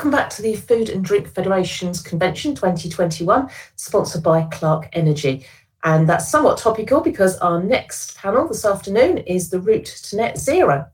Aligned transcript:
welcome 0.00 0.18
back 0.18 0.30
to 0.30 0.40
the 0.40 0.56
Food 0.56 0.88
and 0.88 1.04
Drink 1.04 1.28
Federation's 1.28 2.00
Convention 2.00 2.54
2021, 2.54 3.50
sponsored 3.76 4.22
by 4.22 4.44
Clarke 4.44 4.88
Energy. 4.94 5.44
And 5.84 6.08
that's 6.08 6.26
somewhat 6.26 6.56
topical 6.56 7.02
because 7.02 7.36
our 7.40 7.62
next 7.62 8.16
panel 8.16 8.48
this 8.48 8.64
afternoon 8.64 9.18
is 9.18 9.50
the 9.50 9.60
route 9.60 9.84
to 9.84 10.16
net 10.16 10.38
zero. 10.38 10.86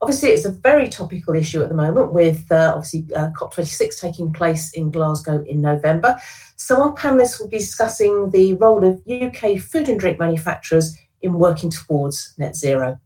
Obviously, 0.00 0.28
it's 0.28 0.44
a 0.44 0.52
very 0.52 0.88
topical 0.88 1.34
issue 1.34 1.64
at 1.64 1.68
the 1.68 1.74
moment 1.74 2.12
with 2.12 2.46
uh, 2.52 2.74
obviously 2.76 3.12
uh, 3.16 3.30
COP26 3.30 4.00
taking 4.00 4.32
place 4.32 4.72
in 4.74 4.92
Glasgow 4.92 5.42
in 5.48 5.60
November. 5.60 6.16
So, 6.54 6.80
our 6.80 6.94
panelists 6.94 7.40
will 7.40 7.48
be 7.48 7.58
discussing 7.58 8.30
the 8.30 8.54
role 8.54 8.84
of 8.84 9.02
UK 9.10 9.58
food 9.58 9.88
and 9.88 9.98
drink 9.98 10.20
manufacturers 10.20 10.96
in 11.22 11.32
working 11.32 11.70
towards 11.70 12.34
net 12.38 12.54
zero. 12.54 13.00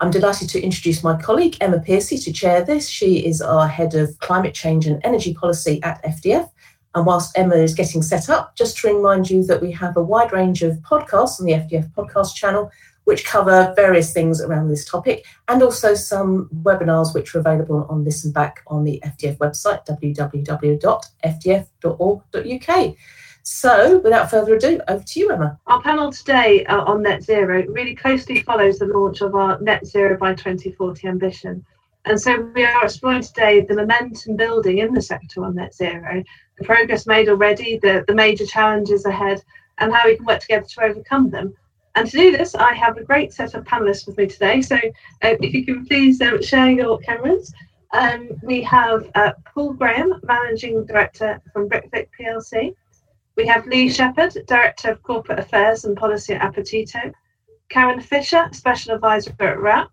I'm 0.00 0.12
delighted 0.12 0.48
to 0.50 0.62
introduce 0.62 1.02
my 1.02 1.20
colleague 1.20 1.56
Emma 1.60 1.80
Piercy 1.80 2.18
to 2.18 2.32
chair 2.32 2.62
this. 2.64 2.88
She 2.88 3.26
is 3.26 3.42
our 3.42 3.66
head 3.66 3.94
of 3.94 4.16
climate 4.20 4.54
change 4.54 4.86
and 4.86 5.00
energy 5.04 5.34
policy 5.34 5.82
at 5.82 6.00
FDF. 6.04 6.48
And 6.94 7.04
whilst 7.04 7.36
Emma 7.36 7.56
is 7.56 7.74
getting 7.74 8.02
set 8.02 8.30
up, 8.30 8.54
just 8.54 8.78
to 8.78 8.94
remind 8.94 9.28
you 9.28 9.42
that 9.46 9.60
we 9.60 9.72
have 9.72 9.96
a 9.96 10.02
wide 10.02 10.32
range 10.32 10.62
of 10.62 10.76
podcasts 10.76 11.40
on 11.40 11.46
the 11.46 11.52
FDF 11.54 11.90
podcast 11.94 12.36
channel, 12.36 12.70
which 13.04 13.24
cover 13.24 13.72
various 13.74 14.12
things 14.12 14.40
around 14.40 14.68
this 14.68 14.84
topic, 14.84 15.24
and 15.48 15.64
also 15.64 15.94
some 15.94 16.48
webinars 16.62 17.12
which 17.12 17.34
are 17.34 17.40
available 17.40 17.84
on 17.90 18.04
Listen 18.04 18.30
Back 18.30 18.62
on 18.68 18.84
the 18.84 19.02
FDF 19.04 19.38
website, 19.38 19.84
www.fdf.org.uk. 19.86 20.86
So, 23.42 23.98
without 23.98 24.30
further 24.30 24.56
ado, 24.56 24.80
over 24.88 25.02
to 25.02 25.20
you, 25.20 25.30
Emma. 25.30 25.58
Our 25.66 25.80
panel 25.82 26.12
today 26.12 26.66
uh, 26.66 26.82
on 26.84 27.02
net 27.02 27.22
zero 27.22 27.64
really 27.68 27.94
closely 27.94 28.42
follows 28.42 28.78
the 28.78 28.86
launch 28.86 29.20
of 29.20 29.34
our 29.34 29.60
net 29.60 29.86
zero 29.86 30.16
by 30.18 30.34
2040 30.34 31.08
ambition. 31.08 31.64
And 32.04 32.20
so 32.20 32.40
we 32.54 32.64
are 32.64 32.84
exploring 32.84 33.22
today 33.22 33.60
the 33.60 33.74
momentum 33.74 34.36
building 34.36 34.78
in 34.78 34.94
the 34.94 35.02
sector 35.02 35.44
on 35.44 35.54
net 35.56 35.74
zero, 35.74 36.22
the 36.56 36.64
progress 36.64 37.06
made 37.06 37.28
already, 37.28 37.78
the, 37.78 38.04
the 38.06 38.14
major 38.14 38.46
challenges 38.46 39.04
ahead, 39.04 39.42
and 39.78 39.92
how 39.92 40.06
we 40.06 40.16
can 40.16 40.24
work 40.24 40.40
together 40.40 40.66
to 40.66 40.84
overcome 40.84 41.30
them. 41.30 41.54
And 41.94 42.08
to 42.08 42.16
do 42.16 42.36
this, 42.36 42.54
I 42.54 42.74
have 42.74 42.96
a 42.96 43.02
great 43.02 43.32
set 43.32 43.54
of 43.54 43.64
panelists 43.64 44.06
with 44.06 44.16
me 44.16 44.26
today. 44.26 44.62
So 44.62 44.76
uh, 44.76 45.36
if 45.40 45.52
you 45.52 45.64
can 45.64 45.84
please 45.84 46.20
uh, 46.20 46.40
share 46.40 46.70
your 46.70 46.98
cameras. 46.98 47.52
Um, 47.92 48.28
we 48.42 48.62
have 48.62 49.10
uh, 49.14 49.32
Paul 49.52 49.72
Graham, 49.72 50.20
Managing 50.22 50.84
Director 50.86 51.40
from 51.52 51.68
Britvic 51.68 52.08
PLC. 52.18 52.74
We 53.38 53.46
have 53.46 53.68
Lee 53.68 53.88
Sheppard, 53.88 54.36
Director 54.48 54.90
of 54.90 55.02
Corporate 55.04 55.38
Affairs 55.38 55.84
and 55.84 55.96
Policy 55.96 56.34
at 56.34 56.42
Apetito, 56.42 57.12
Karen 57.68 58.00
Fisher, 58.00 58.48
Special 58.50 58.96
Advisor 58.96 59.30
at 59.38 59.58
WRAP, 59.58 59.88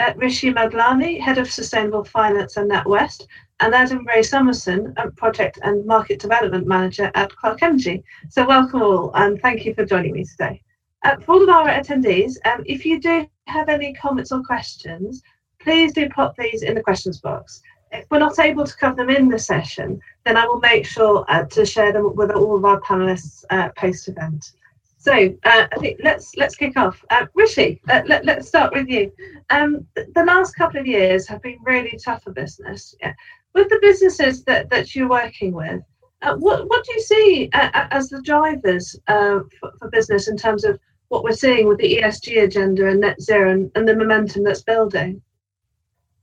uh, 0.00 0.12
Rishi 0.16 0.52
Madlani, 0.52 1.20
Head 1.20 1.38
of 1.38 1.48
Sustainable 1.48 2.02
Finance 2.02 2.56
at 2.56 2.66
NatWest, 2.66 3.28
and 3.60 3.72
Adam 3.72 4.04
Wray-Summerson, 4.04 4.96
Project 5.16 5.60
and 5.62 5.86
Market 5.86 6.18
Development 6.18 6.66
Manager 6.66 7.12
at 7.14 7.30
Clarke 7.36 7.62
Energy. 7.62 8.02
So 8.30 8.44
welcome 8.44 8.82
all, 8.82 9.12
and 9.14 9.40
thank 9.40 9.64
you 9.64 9.74
for 9.74 9.84
joining 9.84 10.14
me 10.14 10.24
today. 10.24 10.60
Uh, 11.04 11.18
for 11.18 11.34
all 11.34 11.42
of 11.44 11.48
our 11.50 11.68
attendees, 11.68 12.34
um, 12.46 12.64
if 12.66 12.84
you 12.84 12.98
do 12.98 13.28
have 13.46 13.68
any 13.68 13.94
comments 13.94 14.32
or 14.32 14.42
questions, 14.42 15.22
please 15.60 15.92
do 15.92 16.08
pop 16.08 16.34
these 16.36 16.64
in 16.64 16.74
the 16.74 16.82
questions 16.82 17.20
box 17.20 17.62
if 17.92 18.06
we're 18.10 18.18
not 18.18 18.38
able 18.38 18.64
to 18.64 18.76
cover 18.76 18.96
them 18.96 19.10
in 19.10 19.28
the 19.28 19.38
session, 19.38 20.00
then 20.24 20.36
I 20.36 20.46
will 20.46 20.60
make 20.60 20.86
sure 20.86 21.24
uh, 21.28 21.44
to 21.44 21.66
share 21.66 21.92
them 21.92 22.14
with 22.14 22.30
all 22.30 22.56
of 22.56 22.64
our 22.64 22.80
panelists 22.80 23.44
uh, 23.50 23.70
post 23.76 24.08
event. 24.08 24.52
So 24.98 25.12
uh, 25.12 25.66
I 25.72 25.76
think 25.80 25.98
let's 26.02 26.36
let's 26.36 26.54
kick 26.54 26.76
off. 26.76 27.04
Uh, 27.10 27.26
Rishi, 27.34 27.80
uh, 27.88 28.02
let, 28.06 28.28
us 28.28 28.46
start 28.46 28.72
with 28.72 28.88
you. 28.88 29.12
Um, 29.50 29.84
the 29.96 30.24
last 30.24 30.54
couple 30.54 30.78
of 30.78 30.86
years 30.86 31.26
have 31.26 31.42
been 31.42 31.58
really 31.64 31.98
tough 32.04 32.22
for 32.22 32.32
business. 32.32 32.94
Yeah. 33.00 33.12
With 33.54 33.68
the 33.68 33.80
businesses 33.82 34.44
that, 34.44 34.70
that 34.70 34.94
you're 34.94 35.08
working 35.08 35.52
with, 35.52 35.82
uh, 36.22 36.36
what 36.36 36.68
what 36.68 36.84
do 36.84 36.92
you 36.92 37.00
see 37.00 37.50
as 37.52 38.10
the 38.10 38.22
drivers 38.22 38.96
for, 39.06 39.44
for 39.78 39.90
business 39.90 40.28
in 40.28 40.36
terms 40.36 40.64
of 40.64 40.78
what 41.08 41.24
we're 41.24 41.32
seeing 41.32 41.66
with 41.66 41.78
the 41.78 41.98
ESG 41.98 42.44
agenda 42.44 42.88
and 42.88 43.00
net 43.00 43.20
zero 43.20 43.50
and, 43.50 43.72
and 43.74 43.88
the 43.88 43.96
momentum 43.96 44.44
that's 44.44 44.62
building? 44.62 45.20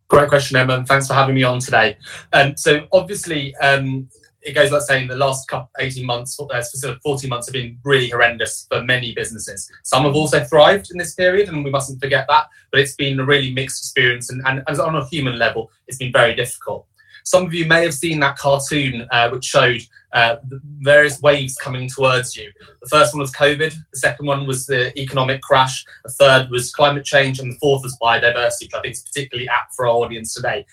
Great 0.10 0.28
question, 0.28 0.58
Emma, 0.58 0.74
and 0.74 0.88
thanks 0.88 1.08
for 1.08 1.14
having 1.14 1.36
me 1.36 1.44
on 1.44 1.60
today. 1.60 1.96
Um, 2.34 2.58
so 2.58 2.88
obviously, 2.92 3.56
um, 3.58 4.10
it 4.42 4.54
goes 4.54 4.72
without 4.72 4.88
saying 4.88 5.08
the 5.08 5.16
last 5.16 5.48
couple, 5.48 5.70
18 5.80 6.04
months, 6.04 6.40
uh, 6.40 6.46
of 6.84 7.02
14 7.04 7.30
months 7.30 7.46
have 7.48 7.54
been 7.54 7.78
really 7.84 8.10
horrendous 8.10 8.66
for 8.72 8.82
many 8.82 9.14
businesses. 9.14 9.72
Some 9.84 10.06
have 10.06 10.16
also 10.16 10.44
thrived 10.44 10.90
in 10.90 10.98
this 10.98 11.14
period, 11.14 11.48
and 11.48 11.64
we 11.64 11.70
mustn't 11.70 12.02
forget 12.02 12.26
that, 12.28 12.48
but 12.72 12.80
it's 12.80 12.96
been 12.96 13.20
a 13.20 13.26
really 13.26 13.54
mixed 13.54 13.84
experience, 13.84 14.32
and, 14.32 14.42
and, 14.48 14.64
and 14.66 14.80
on 14.80 14.96
a 14.96 15.06
human 15.06 15.38
level, 15.38 15.70
it's 15.88 16.00
been 16.00 16.12
very 16.12 16.34
difficult. 16.34 16.88
Some 17.30 17.46
of 17.46 17.54
you 17.54 17.66
may 17.68 17.84
have 17.84 17.94
seen 17.94 18.20
that 18.22 18.40
cartoon 18.40 19.08
uh, 19.12 19.30
which 19.30 19.46
showed 19.46 19.82
uh, 20.14 20.38
various 20.80 21.22
waves 21.22 21.56
coming 21.58 21.88
towards 21.88 22.36
you. 22.36 22.52
The 22.82 22.90
first 22.90 23.14
one 23.14 23.22
was 23.22 23.32
COVID, 23.34 23.72
the 23.92 24.00
second 24.00 24.26
one 24.26 24.48
was 24.48 24.66
the 24.66 25.00
economic 25.00 25.40
crash, 25.44 25.86
the 26.04 26.10
third 26.10 26.50
was 26.50 26.74
climate 26.74 27.06
change, 27.06 27.40
and 27.40 27.52
the 27.52 27.58
fourth 27.60 27.84
was 27.84 27.96
biodiversity, 28.02 28.64
which 28.64 28.74
I 28.74 28.82
think 28.82 28.94
is 28.96 29.04
particularly 29.04 29.48
apt 29.48 29.76
for 29.76 29.86
our 29.86 29.94
audience 29.94 30.34
today. 30.34 30.66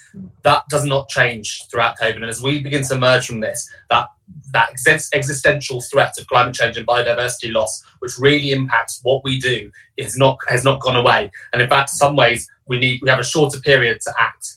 That 0.45 0.63
does 0.71 0.87
not 0.87 1.11
change 1.11 1.65
throughout 1.71 1.99
COVID, 1.99 2.17
and 2.17 2.25
as 2.25 2.41
we 2.41 2.63
begin 2.63 2.85
to 2.85 2.95
emerge 2.95 3.27
from 3.27 3.41
this, 3.41 3.69
that 3.91 4.09
that 4.53 4.71
existential 5.13 5.83
threat 5.83 6.19
of 6.19 6.27
climate 6.27 6.55
change 6.55 6.79
and 6.79 6.87
biodiversity 6.87 7.53
loss, 7.53 7.85
which 7.99 8.19
really 8.19 8.53
impacts 8.53 9.01
what 9.03 9.23
we 9.25 9.39
do, 9.39 9.71
is 9.99 10.17
not 10.17 10.39
has 10.49 10.65
not 10.65 10.81
gone 10.81 10.97
away. 10.97 11.31
And 11.53 11.61
in 11.61 11.69
fact, 11.69 11.91
in 11.91 11.97
some 11.97 12.17
ways, 12.17 12.49
we 12.67 12.79
need 12.79 13.03
we 13.03 13.11
have 13.11 13.21
a 13.21 13.25
shorter 13.25 13.61
period 13.61 14.01
to 14.01 14.15
act. 14.19 14.56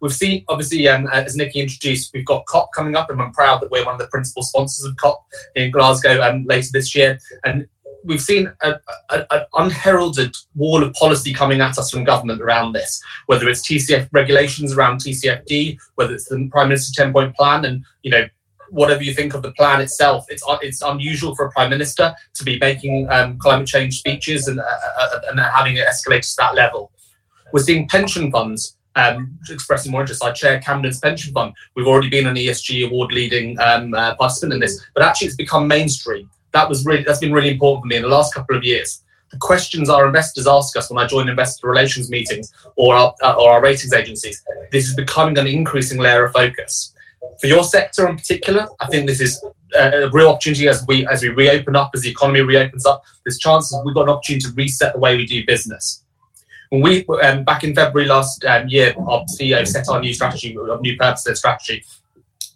We've 0.00 0.12
seen, 0.12 0.44
obviously, 0.48 0.88
um, 0.88 1.06
as 1.08 1.36
Nikki 1.36 1.60
introduced, 1.60 2.12
we've 2.14 2.24
got 2.24 2.46
COP 2.46 2.70
coming 2.74 2.96
up, 2.96 3.10
and 3.10 3.20
I'm 3.20 3.32
proud 3.32 3.60
that 3.60 3.70
we're 3.70 3.84
one 3.84 3.94
of 3.94 4.00
the 4.00 4.06
principal 4.06 4.42
sponsors 4.42 4.84
of 4.84 4.96
COP 4.96 5.24
in 5.54 5.70
Glasgow 5.70 6.22
um, 6.22 6.44
later 6.46 6.68
this 6.72 6.94
year. 6.94 7.18
And 7.44 7.66
we've 8.04 8.22
seen 8.22 8.50
an 8.62 8.76
unheralded 9.54 10.34
wall 10.54 10.82
of 10.82 10.94
policy 10.94 11.34
coming 11.34 11.60
at 11.60 11.78
us 11.78 11.90
from 11.90 12.04
government 12.04 12.40
around 12.40 12.72
this, 12.72 13.02
whether 13.26 13.48
it's 13.48 13.66
TCF 13.66 14.08
regulations 14.12 14.72
around 14.72 15.00
TCFD, 15.00 15.78
whether 15.96 16.14
it's 16.14 16.28
the 16.28 16.48
Prime 16.50 16.68
Minister's 16.68 16.94
10 16.94 17.12
point 17.12 17.36
plan, 17.36 17.66
and 17.66 17.84
you 18.02 18.10
know, 18.10 18.26
whatever 18.70 19.02
you 19.02 19.12
think 19.12 19.34
of 19.34 19.42
the 19.42 19.52
plan 19.52 19.80
itself, 19.80 20.24
it's 20.28 20.44
it's 20.62 20.80
unusual 20.80 21.34
for 21.34 21.46
a 21.46 21.50
prime 21.50 21.70
minister 21.70 22.14
to 22.34 22.44
be 22.44 22.58
making 22.58 23.08
um, 23.10 23.36
climate 23.38 23.66
change 23.66 23.98
speeches 23.98 24.48
and 24.48 24.60
uh, 24.60 24.78
uh 24.98 25.20
and 25.28 25.40
having 25.40 25.76
it 25.76 25.86
escalate 25.86 26.22
to 26.22 26.36
that 26.38 26.54
level. 26.54 26.92
We're 27.52 27.62
seeing 27.62 27.88
pension 27.88 28.30
funds 28.30 28.76
um, 28.96 29.38
expressing 29.48 29.92
more 29.92 30.00
interest. 30.02 30.24
I 30.24 30.32
chair 30.32 30.60
Camden's 30.60 30.98
Pension 30.98 31.32
Fund. 31.32 31.54
We've 31.74 31.86
already 31.86 32.10
been 32.10 32.26
an 32.26 32.36
ESG 32.36 32.86
award 32.86 33.12
leading 33.12 33.58
um, 33.60 33.94
uh, 33.94 34.14
participant 34.16 34.54
in 34.54 34.60
this, 34.60 34.84
but 34.94 35.02
actually 35.02 35.28
it's 35.28 35.36
become 35.36 35.68
mainstream. 35.68 36.30
That 36.52 36.68
was 36.68 36.84
really 36.84 37.04
that's 37.04 37.20
been 37.20 37.32
really 37.32 37.50
important 37.50 37.82
for 37.82 37.86
me 37.88 37.96
in 37.96 38.02
the 38.02 38.08
last 38.08 38.34
couple 38.34 38.56
of 38.56 38.64
years. 38.64 39.02
The 39.30 39.38
questions 39.38 39.88
our 39.88 40.06
investors 40.06 40.48
ask 40.48 40.76
us 40.76 40.90
when 40.90 41.02
I 41.02 41.06
join 41.06 41.28
investor 41.28 41.68
relations 41.68 42.10
meetings 42.10 42.52
or 42.74 42.96
our, 42.96 43.14
uh, 43.22 43.34
or 43.34 43.52
our 43.52 43.62
ratings 43.62 43.92
agencies, 43.92 44.42
this 44.72 44.88
is 44.88 44.96
becoming 44.96 45.38
an 45.38 45.46
increasing 45.46 46.00
layer 46.00 46.24
of 46.24 46.32
focus. 46.32 46.92
For 47.40 47.46
your 47.46 47.62
sector 47.62 48.08
in 48.08 48.16
particular, 48.16 48.66
I 48.80 48.86
think 48.88 49.06
this 49.06 49.20
is 49.20 49.40
a, 49.78 50.10
real 50.10 50.28
opportunity 50.28 50.68
as 50.68 50.84
we 50.88 51.06
as 51.06 51.22
we 51.22 51.28
reopen 51.28 51.76
up, 51.76 51.90
as 51.94 52.02
the 52.02 52.10
economy 52.10 52.40
reopens 52.40 52.86
up. 52.86 53.04
There's 53.24 53.38
chances 53.38 53.78
we've 53.84 53.94
got 53.94 54.02
an 54.02 54.10
opportunity 54.10 54.46
to 54.46 54.52
reset 54.54 54.94
the 54.94 54.98
way 54.98 55.16
we 55.16 55.26
do 55.26 55.46
business. 55.46 56.02
When 56.70 56.82
we 56.82 57.04
um, 57.22 57.42
back 57.42 57.64
in 57.64 57.74
February 57.74 58.08
last 58.08 58.44
um, 58.44 58.68
year, 58.68 58.94
our 58.96 59.24
CEO 59.24 59.66
set 59.66 59.88
our 59.88 60.00
new 60.00 60.14
strategy, 60.14 60.56
our 60.56 60.80
new 60.80 60.96
purpose-led 60.96 61.36
strategy, 61.36 61.84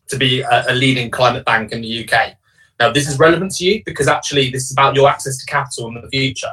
to 0.06 0.16
be 0.16 0.40
a, 0.40 0.64
a 0.68 0.74
leading 0.74 1.10
climate 1.10 1.44
bank 1.44 1.72
in 1.72 1.82
the 1.82 2.04
UK. 2.04 2.36
Now, 2.78 2.92
this 2.92 3.08
is 3.08 3.18
relevant 3.18 3.52
to 3.56 3.64
you 3.64 3.82
because 3.84 4.06
actually 4.06 4.50
this 4.50 4.66
is 4.66 4.72
about 4.72 4.94
your 4.94 5.08
access 5.08 5.38
to 5.38 5.46
capital 5.46 5.88
in 5.88 5.94
the 5.94 6.08
future. 6.08 6.52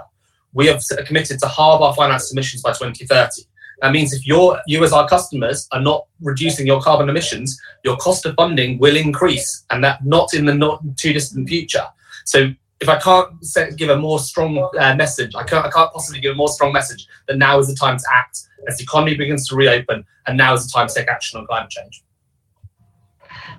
We 0.53 0.67
have 0.67 0.81
committed 1.05 1.39
to 1.39 1.47
halve 1.47 1.83
our 1.83 1.94
finance 1.94 2.31
emissions 2.31 2.63
by 2.63 2.71
2030. 2.71 3.44
That 3.81 3.91
means 3.91 4.11
if 4.11 4.25
you're, 4.25 4.59
you 4.65 4.83
as 4.83 4.91
our 4.91 5.07
customers 5.07 5.68
are 5.71 5.81
not 5.81 6.07
reducing 6.19 6.65
your 6.65 6.81
carbon 6.81 7.09
emissions, 7.09 7.59
your 7.83 7.95
cost 7.97 8.25
of 8.25 8.33
funding 8.36 8.80
will 8.80 8.95
increase, 8.95 9.65
and 9.69 9.83
that 9.83 10.03
not 10.03 10.33
in 10.33 10.45
the 10.45 10.53
not 10.53 10.81
too 10.97 11.13
distant 11.13 11.47
future. 11.47 11.86
So 12.25 12.53
if 12.81 12.89
I 12.89 13.00
can't 13.00 13.45
set, 13.45 13.78
give 13.78 13.89
a 13.89 13.98
more 13.98 14.19
strong 14.19 14.57
uh, 14.78 14.95
message, 14.95 15.36
I 15.36 15.44
can't, 15.44 15.66
I 15.66 15.69
can't 15.69 15.94
possibly 15.94 16.19
give 16.19 16.31
a 16.31 16.36
more 16.36 16.50
strong 16.50 16.74
message 16.74 17.07
that 17.28 17.38
now 17.38 17.60
is 17.60 17.68
the 17.68 17.75
time 17.75 17.98
to 17.98 18.04
act 18.12 18.42
as 18.68 18.78
the 18.78 18.83
economy 18.83 19.16
begins 19.16 19.48
to 19.50 19.56
reopen, 19.56 20.04
and 20.25 20.38
now 20.38 20.54
is 20.54 20.66
the 20.66 20.72
time 20.72 20.88
to 20.88 20.94
take 20.94 21.07
action 21.07 21.39
on 21.39 21.45
climate 21.45 21.69
change. 21.69 22.04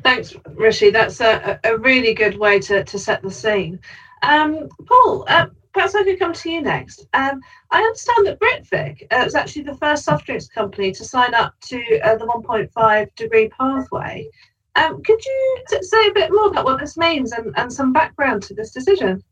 Thanks, 0.02 0.34
Rishi. 0.54 0.90
That's 0.90 1.20
a, 1.20 1.60
a 1.62 1.78
really 1.78 2.14
good 2.14 2.36
way 2.36 2.58
to, 2.60 2.82
to 2.82 2.98
set 2.98 3.22
the 3.22 3.30
scene. 3.30 3.78
Um, 4.22 4.68
Paul, 4.86 5.24
uh, 5.28 5.46
perhaps 5.72 5.94
I 5.94 6.02
could 6.02 6.18
come 6.18 6.32
to 6.32 6.50
you 6.50 6.60
next. 6.60 7.06
Um, 7.14 7.40
I 7.70 7.78
understand 7.78 8.26
that 8.26 8.40
Britvic 8.40 9.06
uh, 9.12 9.22
was 9.24 9.36
actually 9.36 9.62
the 9.62 9.76
first 9.76 10.04
soft 10.04 10.26
drinks 10.26 10.48
company 10.48 10.90
to 10.92 11.04
sign 11.04 11.34
up 11.34 11.54
to 11.62 12.00
uh, 12.00 12.16
the 12.16 12.26
1.5 12.26 13.14
degree 13.14 13.48
pathway. 13.50 14.28
Um, 14.76 15.02
could 15.02 15.22
you 15.24 15.58
t- 15.68 15.82
say 15.82 16.08
a 16.08 16.12
bit 16.12 16.30
more 16.32 16.48
about 16.48 16.64
what 16.64 16.80
this 16.80 16.96
means 16.96 17.32
and, 17.32 17.52
and 17.56 17.72
some 17.72 17.92
background 17.92 18.42
to 18.44 18.54
this 18.54 18.72
decision? 18.72 19.22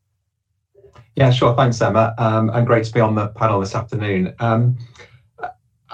Yeah, 1.17 1.31
sure. 1.31 1.55
Thanks, 1.55 1.81
Emma, 1.81 2.15
um, 2.19 2.51
and 2.51 2.67
great 2.67 2.85
to 2.85 2.93
be 2.93 3.01
on 3.01 3.15
the 3.15 3.29
panel 3.29 3.61
this 3.61 3.75
afternoon. 3.75 4.35
Um, 4.39 4.79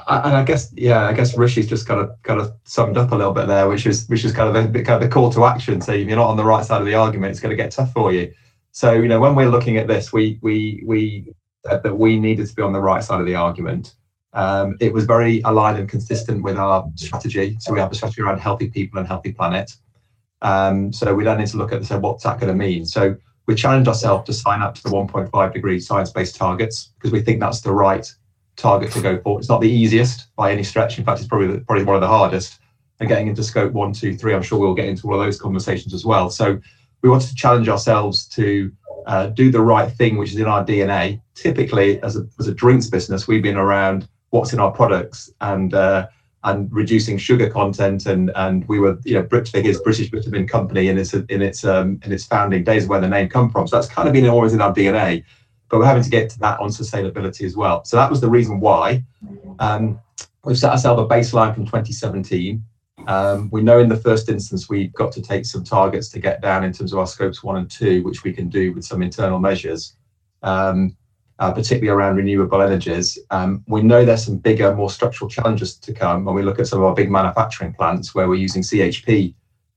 and 0.08 0.36
I 0.36 0.44
guess 0.44 0.72
yeah, 0.74 1.06
I 1.06 1.12
guess 1.12 1.36
Rishi's 1.36 1.66
just 1.66 1.86
kind 1.86 2.00
of 2.00 2.10
kind 2.22 2.40
of 2.40 2.52
summed 2.64 2.98
up 2.98 3.12
a 3.12 3.16
little 3.16 3.32
bit 3.32 3.46
there, 3.46 3.68
which 3.68 3.86
is 3.86 4.06
which 4.08 4.24
is 4.24 4.32
kind 4.32 4.54
of 4.54 4.76
a 4.76 4.82
kind 4.82 5.02
of 5.02 5.08
the 5.08 5.08
call 5.08 5.32
to 5.32 5.44
action. 5.46 5.80
So 5.80 5.92
if 5.92 6.06
you're 6.06 6.16
not 6.16 6.28
on 6.28 6.36
the 6.36 6.44
right 6.44 6.64
side 6.64 6.80
of 6.80 6.86
the 6.86 6.94
argument, 6.94 7.30
it's 7.30 7.40
going 7.40 7.50
to 7.50 7.56
get 7.56 7.72
tough 7.72 7.92
for 7.92 8.12
you. 8.12 8.32
So 8.72 8.92
you 8.92 9.08
know, 9.08 9.20
when 9.20 9.34
we're 9.34 9.48
looking 9.48 9.78
at 9.78 9.88
this, 9.88 10.12
we 10.12 10.38
we 10.42 10.82
we 10.84 11.34
that 11.64 11.96
we 11.96 12.18
needed 12.18 12.46
to 12.46 12.54
be 12.54 12.62
on 12.62 12.72
the 12.72 12.80
right 12.80 13.02
side 13.02 13.20
of 13.20 13.26
the 13.26 13.34
argument. 13.34 13.94
Um, 14.36 14.76
it 14.80 14.92
was 14.92 15.06
very 15.06 15.40
aligned 15.40 15.78
and 15.78 15.88
consistent 15.88 16.42
with 16.42 16.58
our 16.58 16.86
strategy. 16.94 17.56
So 17.58 17.72
we 17.72 17.80
have 17.80 17.90
a 17.90 17.94
strategy 17.94 18.20
around 18.20 18.38
healthy 18.38 18.68
people 18.68 18.98
and 18.98 19.08
healthy 19.08 19.32
planet. 19.32 19.72
Um, 20.42 20.92
so 20.92 21.14
we 21.14 21.24
then 21.24 21.38
need 21.38 21.48
to 21.48 21.56
look 21.56 21.72
at 21.72 21.84
so 21.86 21.98
what's 21.98 22.24
that 22.24 22.38
going 22.38 22.52
to 22.52 22.54
mean. 22.54 22.84
So 22.84 23.16
we 23.46 23.54
challenged 23.54 23.88
ourselves 23.88 24.26
to 24.26 24.34
sign 24.34 24.60
up 24.60 24.74
to 24.74 24.82
the 24.82 24.90
1.5 24.90 25.52
degree 25.54 25.80
science-based 25.80 26.36
targets 26.36 26.92
because 26.98 27.12
we 27.12 27.22
think 27.22 27.40
that's 27.40 27.62
the 27.62 27.72
right 27.72 28.06
target 28.56 28.92
to 28.92 29.00
go 29.00 29.18
for. 29.22 29.38
It's 29.38 29.48
not 29.48 29.62
the 29.62 29.70
easiest 29.70 30.34
by 30.36 30.52
any 30.52 30.62
stretch. 30.62 30.98
In 30.98 31.04
fact, 31.04 31.20
it's 31.20 31.28
probably 31.28 31.58
probably 31.60 31.84
one 31.84 31.96
of 31.96 32.02
the 32.02 32.08
hardest. 32.08 32.58
And 33.00 33.08
getting 33.08 33.28
into 33.28 33.42
scope 33.42 33.72
one, 33.72 33.92
two, 33.92 34.16
three, 34.16 34.34
I'm 34.34 34.42
sure 34.42 34.58
we'll 34.58 34.74
get 34.74 34.88
into 34.88 35.08
all 35.08 35.18
of 35.18 35.24
those 35.24 35.40
conversations 35.40 35.94
as 35.94 36.04
well. 36.04 36.28
So 36.28 36.60
we 37.02 37.08
wanted 37.08 37.28
to 37.28 37.34
challenge 37.34 37.68
ourselves 37.68 38.26
to 38.28 38.70
uh, 39.06 39.28
do 39.28 39.50
the 39.50 39.60
right 39.60 39.90
thing, 39.90 40.16
which 40.16 40.32
is 40.32 40.38
in 40.38 40.46
our 40.46 40.64
DNA. 40.64 41.20
Typically, 41.34 42.02
as 42.02 42.16
a, 42.16 42.26
as 42.38 42.48
a 42.48 42.54
drinks 42.54 42.88
business, 42.88 43.28
we've 43.28 43.42
been 43.42 43.56
around 43.56 44.08
what's 44.30 44.52
in 44.52 44.60
our 44.60 44.72
products 44.72 45.30
and 45.40 45.74
uh, 45.74 46.06
and 46.44 46.72
reducing 46.72 47.18
sugar 47.18 47.50
content 47.50 48.06
and 48.06 48.30
and 48.36 48.66
we 48.68 48.78
were 48.78 48.98
you 49.04 49.14
know 49.14 49.22
the 49.22 49.50
biggest 49.52 49.82
British 49.82 50.10
vitamin 50.10 50.46
company 50.46 50.88
in 50.88 50.98
its 50.98 51.14
in 51.14 51.42
its 51.42 51.64
um, 51.64 52.00
in 52.04 52.12
its 52.12 52.24
founding 52.24 52.64
days 52.64 52.86
where 52.86 53.00
the 53.00 53.08
name 53.08 53.28
come 53.28 53.50
from. 53.50 53.66
So 53.66 53.76
that's 53.76 53.88
kind 53.88 54.08
of 54.08 54.14
been 54.14 54.28
always 54.28 54.54
in 54.54 54.60
our 54.60 54.72
DNA 54.72 55.24
but 55.68 55.78
we're 55.78 55.86
having 55.86 56.02
to 56.02 56.10
get 56.10 56.30
to 56.30 56.38
that 56.40 56.60
on 56.60 56.68
sustainability 56.68 57.44
as 57.44 57.56
well. 57.56 57.84
So 57.84 57.96
that 57.96 58.10
was 58.10 58.20
the 58.20 58.30
reason 58.30 58.60
why 58.60 59.02
um, 59.58 60.00
we've 60.44 60.58
set 60.58 60.70
ourselves 60.70 61.02
a 61.02 61.06
baseline 61.06 61.54
from 61.54 61.64
2017. 61.64 62.62
Um, 63.06 63.50
we 63.52 63.62
know 63.62 63.78
in 63.78 63.88
the 63.88 63.96
first 63.96 64.28
instance 64.28 64.68
we've 64.68 64.92
got 64.92 65.12
to 65.12 65.22
take 65.22 65.44
some 65.44 65.64
targets 65.64 66.08
to 66.10 66.20
get 66.20 66.40
down 66.40 66.64
in 66.64 66.72
terms 66.72 66.92
of 66.92 66.98
our 66.98 67.06
scopes 67.06 67.42
one 67.42 67.56
and 67.56 67.70
two, 67.70 68.02
which 68.04 68.24
we 68.24 68.32
can 68.32 68.48
do 68.48 68.72
with 68.72 68.84
some 68.84 69.02
internal 69.02 69.38
measures, 69.38 69.96
um, 70.42 70.96
particularly 71.38 71.88
around 71.88 72.16
renewable 72.16 72.62
energies. 72.62 73.18
Um, 73.30 73.62
we 73.66 73.82
know 73.82 74.04
there's 74.04 74.24
some 74.24 74.38
bigger, 74.38 74.74
more 74.74 74.90
structural 74.90 75.28
challenges 75.28 75.76
to 75.78 75.92
come 75.92 76.24
when 76.24 76.34
we 76.34 76.42
look 76.42 76.58
at 76.58 76.66
some 76.66 76.80
of 76.80 76.84
our 76.86 76.94
big 76.94 77.10
manufacturing 77.10 77.74
plants 77.74 78.14
where 78.14 78.28
we're 78.28 78.36
using 78.36 78.62
CHP 78.62 79.34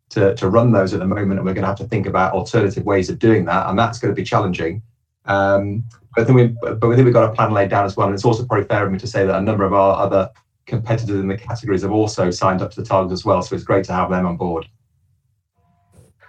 to, 0.10 0.36
run 0.50 0.72
those 0.72 0.94
at 0.94 1.00
the 1.00 1.06
moment, 1.06 1.40
and 1.40 1.46
we're 1.46 1.54
going 1.54 1.64
to 1.64 1.68
have 1.68 1.78
to 1.78 1.88
think 1.88 2.08
about 2.08 2.34
alternative 2.34 2.86
ways 2.86 3.10
of 3.10 3.20
doing 3.20 3.46
that, 3.46 3.70
and 3.70 3.78
that's 3.78 4.00
going 4.00 4.14
to 4.14 4.16
be 4.16 4.24
challenging. 4.24 4.82
Um, 5.26 5.84
we 6.18 6.26
think 6.26 6.56
we've 6.82 7.14
got 7.14 7.30
a 7.30 7.34
plan 7.34 7.52
laid 7.52 7.70
down 7.70 7.86
as 7.86 7.96
well. 7.96 8.08
And 8.08 8.16
it's 8.16 8.26
also 8.26 8.46
probably 8.46 8.66
fair 8.66 8.86
of 8.86 8.92
me 8.92 9.00
to 9.00 9.08
say 9.08 9.26
that 9.26 9.38
a 9.38 9.42
number 9.42 9.64
of 9.64 9.74
our 9.74 10.00
other 10.00 10.30
competitors 10.66 11.20
in 11.20 11.28
the 11.28 11.38
categories 11.38 11.84
have 11.84 11.92
also 11.92 12.32
signed 12.32 12.62
up 12.62 12.72
to 12.72 12.82
the 12.82 12.88
target 12.88 13.12
as 13.12 13.26
well. 13.26 13.42
So 13.42 13.56
it's 13.56 13.64
great 13.64 13.86
to 13.86 13.94
have 13.94 14.10
them 14.10 14.26
on 14.26 14.38
board. 14.38 14.68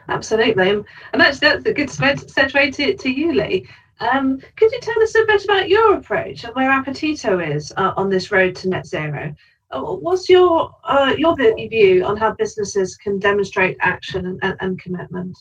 Absolutely, 0.09 0.71
and 0.71 0.85
that's 1.21 1.41
a 1.43 1.73
good 1.73 1.89
segue 1.89 2.99
to 2.99 3.09
you, 3.09 3.33
Lee. 3.33 3.69
Um, 4.01 4.41
could 4.57 4.73
you 4.73 4.81
tell 4.81 5.03
us 5.03 5.15
a 5.15 5.27
bit 5.27 5.45
about 5.45 5.69
your 5.69 5.95
approach 5.95 6.45
and 6.45 6.55
where 6.55 6.71
Apetito 6.71 7.55
is 7.55 7.73
uh, 7.77 7.93
on 7.97 8.09
this 8.09 8.33
road 8.33 8.57
to 8.57 8.69
net 8.69 8.87
zero? 8.87 9.35
Uh, 9.71 9.83
what's 9.83 10.29
your 10.29 10.75
uh, 10.85 11.15
your 11.17 11.37
view 11.37 12.05
on 12.05 12.17
how 12.17 12.33
businesses 12.33 12.97
can 12.97 13.19
demonstrate 13.19 13.77
action 13.81 14.39
and, 14.43 14.57
and, 14.61 14.81
commitment? 14.81 15.37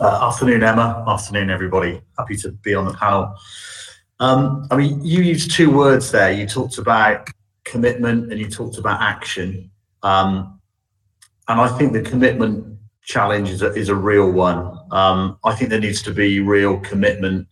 Uh, 0.00 0.28
afternoon, 0.28 0.62
Emma. 0.62 1.04
Afternoon, 1.06 1.50
everybody. 1.50 2.02
Happy 2.18 2.36
to 2.36 2.50
be 2.50 2.74
on 2.74 2.84
the 2.84 2.94
panel. 2.94 3.34
Um, 4.20 4.66
I 4.70 4.76
mean, 4.76 5.04
you 5.04 5.22
used 5.22 5.52
two 5.52 5.70
words 5.70 6.10
there. 6.10 6.32
You 6.32 6.46
talked 6.46 6.78
about 6.78 7.28
commitment 7.64 8.30
and 8.30 8.40
you 8.40 8.50
talked 8.50 8.76
about 8.76 9.00
action. 9.00 9.70
Um, 10.02 10.60
and 11.48 11.60
I 11.60 11.68
think 11.78 11.92
the 11.92 12.02
commitment 12.02 12.78
challenge 13.02 13.50
is 13.50 13.62
a, 13.62 13.72
is 13.72 13.88
a 13.88 13.94
real 13.94 14.30
one. 14.30 14.78
Um, 14.94 15.38
I 15.44 15.54
think 15.54 15.70
there 15.70 15.80
needs 15.80 16.02
to 16.02 16.12
be 16.12 16.38
real 16.38 16.78
commitment 16.78 17.48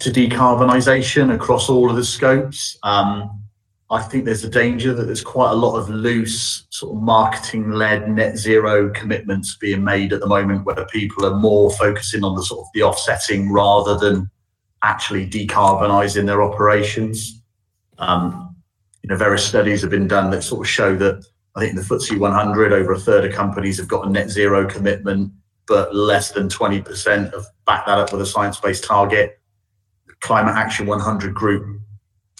to 0.00 0.10
decarbonisation 0.10 1.32
across 1.32 1.68
all 1.68 1.88
of 1.88 1.94
the 1.94 2.04
scopes. 2.04 2.76
Um, 2.82 3.42
I 3.90 4.02
think 4.02 4.24
there's 4.24 4.42
a 4.42 4.50
danger 4.50 4.92
that 4.92 5.04
there's 5.04 5.22
quite 5.22 5.52
a 5.52 5.54
lot 5.54 5.76
of 5.76 5.88
loose 5.88 6.66
sort 6.70 6.96
of 6.96 7.02
marketing 7.02 7.70
led 7.70 8.10
net 8.10 8.36
zero 8.36 8.90
commitments 8.90 9.56
being 9.56 9.84
made 9.84 10.12
at 10.12 10.18
the 10.18 10.26
moment 10.26 10.64
where 10.64 10.84
people 10.86 11.24
are 11.26 11.38
more 11.38 11.70
focusing 11.70 12.24
on 12.24 12.34
the 12.34 12.42
sort 12.42 12.60
of 12.60 12.66
the 12.74 12.82
offsetting 12.82 13.52
rather 13.52 13.96
than 13.96 14.28
actually 14.82 15.28
decarbonising 15.28 16.26
their 16.26 16.42
operations. 16.42 17.40
Um, 17.98 18.56
you 19.04 19.10
know, 19.10 19.16
various 19.16 19.46
studies 19.46 19.82
have 19.82 19.90
been 19.90 20.08
done 20.08 20.30
that 20.30 20.42
sort 20.42 20.66
of 20.66 20.68
show 20.68 20.96
that 20.96 21.24
I 21.54 21.60
think 21.60 21.70
in 21.70 21.76
the 21.76 21.82
FTSE 21.82 22.18
100, 22.18 22.72
over 22.72 22.94
a 22.94 22.98
third 22.98 23.26
of 23.26 23.32
companies 23.32 23.76
have 23.76 23.86
got 23.86 24.06
a 24.06 24.10
net 24.10 24.30
zero 24.30 24.66
commitment, 24.66 25.32
but 25.66 25.94
less 25.94 26.32
than 26.32 26.48
20% 26.48 27.32
have 27.32 27.46
backed 27.66 27.86
that 27.86 27.98
up 27.98 28.12
with 28.12 28.20
a 28.20 28.26
science 28.26 28.58
based 28.58 28.84
target. 28.84 29.40
Climate 30.20 30.54
Action 30.54 30.86
100 30.86 31.34
group 31.34 31.80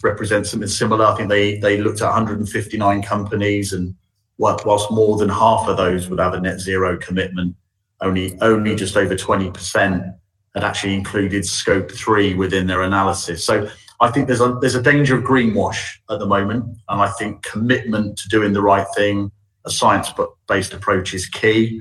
represents 0.02 0.50
something 0.50 0.68
similar. 0.68 1.04
I 1.04 1.16
think 1.16 1.28
they 1.28 1.58
they 1.58 1.78
looked 1.78 2.00
at 2.00 2.06
159 2.06 3.02
companies, 3.02 3.72
and 3.72 3.94
whilst 4.38 4.90
more 4.90 5.16
than 5.16 5.28
half 5.28 5.68
of 5.68 5.76
those 5.76 6.08
would 6.08 6.20
have 6.20 6.34
a 6.34 6.40
net 6.40 6.60
zero 6.60 6.96
commitment, 6.96 7.56
only 8.00 8.38
only 8.40 8.74
just 8.74 8.96
over 8.96 9.14
20% 9.14 10.14
had 10.54 10.64
actually 10.64 10.94
included 10.94 11.46
scope 11.46 11.90
three 11.90 12.34
within 12.34 12.66
their 12.66 12.82
analysis. 12.82 13.44
So 13.44 13.68
I 14.00 14.10
think 14.10 14.26
there's 14.26 14.40
a 14.40 14.58
there's 14.60 14.74
a 14.74 14.82
danger 14.82 15.16
of 15.16 15.24
greenwash 15.24 15.98
at 16.10 16.18
the 16.18 16.26
moment, 16.26 16.64
and 16.88 17.00
I 17.00 17.08
think 17.12 17.42
commitment 17.42 18.18
to 18.18 18.28
doing 18.28 18.52
the 18.52 18.62
right 18.62 18.86
thing, 18.96 19.30
a 19.64 19.70
science-based 19.70 20.74
approach 20.74 21.14
is 21.14 21.26
key. 21.26 21.80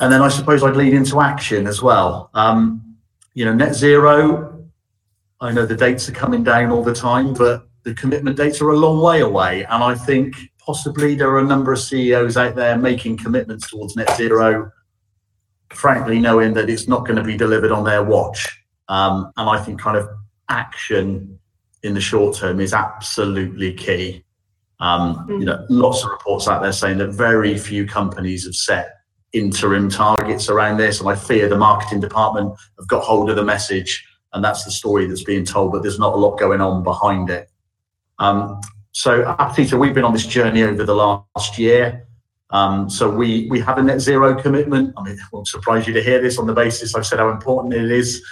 And 0.00 0.12
then 0.12 0.22
I 0.22 0.28
suppose 0.28 0.62
I'd 0.62 0.76
lead 0.76 0.94
into 0.94 1.20
action 1.20 1.66
as 1.66 1.82
well. 1.82 2.30
Um, 2.34 2.96
you 3.34 3.44
know, 3.44 3.54
net 3.54 3.74
zero 3.74 4.54
I 5.44 5.52
know 5.52 5.66
the 5.66 5.76
dates 5.76 6.08
are 6.08 6.12
coming 6.12 6.42
down 6.42 6.70
all 6.70 6.82
the 6.82 6.94
time, 6.94 7.34
but 7.34 7.68
the 7.82 7.92
commitment 7.92 8.38
dates 8.38 8.62
are 8.62 8.70
a 8.70 8.76
long 8.76 9.02
way 9.02 9.20
away. 9.20 9.64
And 9.64 9.84
I 9.84 9.94
think 9.94 10.34
possibly 10.58 11.14
there 11.14 11.28
are 11.28 11.40
a 11.40 11.44
number 11.44 11.70
of 11.70 11.80
CEOs 11.80 12.38
out 12.38 12.54
there 12.54 12.78
making 12.78 13.18
commitments 13.18 13.68
towards 13.68 13.94
net 13.94 14.10
zero, 14.16 14.72
frankly, 15.70 16.18
knowing 16.18 16.54
that 16.54 16.70
it's 16.70 16.88
not 16.88 17.04
going 17.04 17.16
to 17.16 17.22
be 17.22 17.36
delivered 17.36 17.72
on 17.72 17.84
their 17.84 18.02
watch. 18.02 18.58
Um, 18.88 19.30
and 19.36 19.50
I 19.50 19.62
think 19.62 19.78
kind 19.78 19.98
of 19.98 20.08
action 20.48 21.38
in 21.82 21.92
the 21.92 22.00
short 22.00 22.36
term 22.36 22.58
is 22.58 22.72
absolutely 22.72 23.74
key. 23.74 24.24
Um, 24.80 25.26
you 25.28 25.44
know, 25.44 25.64
lots 25.68 26.04
of 26.04 26.10
reports 26.10 26.48
out 26.48 26.62
there 26.62 26.72
saying 26.72 26.98
that 26.98 27.08
very 27.08 27.58
few 27.58 27.86
companies 27.86 28.44
have 28.46 28.54
set 28.54 28.93
interim 29.34 29.90
targets 29.90 30.48
around 30.48 30.78
this, 30.78 31.00
and 31.00 31.08
I 31.08 31.14
fear 31.14 31.48
the 31.48 31.58
marketing 31.58 32.00
department 32.00 32.54
have 32.78 32.88
got 32.88 33.02
hold 33.02 33.28
of 33.28 33.36
the 33.36 33.44
message 33.44 34.06
and 34.34 34.44
that's 34.44 34.64
the 34.64 34.70
story 34.70 35.06
that's 35.06 35.22
being 35.22 35.44
told, 35.44 35.72
but 35.72 35.82
there's 35.82 35.98
not 35.98 36.12
a 36.12 36.16
lot 36.16 36.38
going 36.38 36.60
on 36.60 36.82
behind 36.82 37.30
it. 37.30 37.48
Um, 38.18 38.60
so, 38.90 39.22
Apetito, 39.24 39.78
we've 39.78 39.94
been 39.94 40.04
on 40.04 40.12
this 40.12 40.26
journey 40.26 40.62
over 40.62 40.84
the 40.84 40.94
last 40.94 41.58
year. 41.58 42.06
Um, 42.50 42.90
so 42.90 43.10
we 43.10 43.48
we 43.48 43.58
have 43.60 43.78
a 43.78 43.82
net 43.82 44.00
zero 44.00 44.40
commitment. 44.40 44.92
I 44.96 45.02
mean, 45.02 45.14
it 45.14 45.20
won't 45.32 45.48
surprise 45.48 45.86
you 45.86 45.94
to 45.94 46.02
hear 46.02 46.20
this 46.20 46.38
on 46.38 46.46
the 46.46 46.52
basis 46.52 46.94
I've 46.94 47.06
said 47.06 47.18
how 47.18 47.30
important 47.30 47.74
it 47.74 47.90
is, 47.90 48.22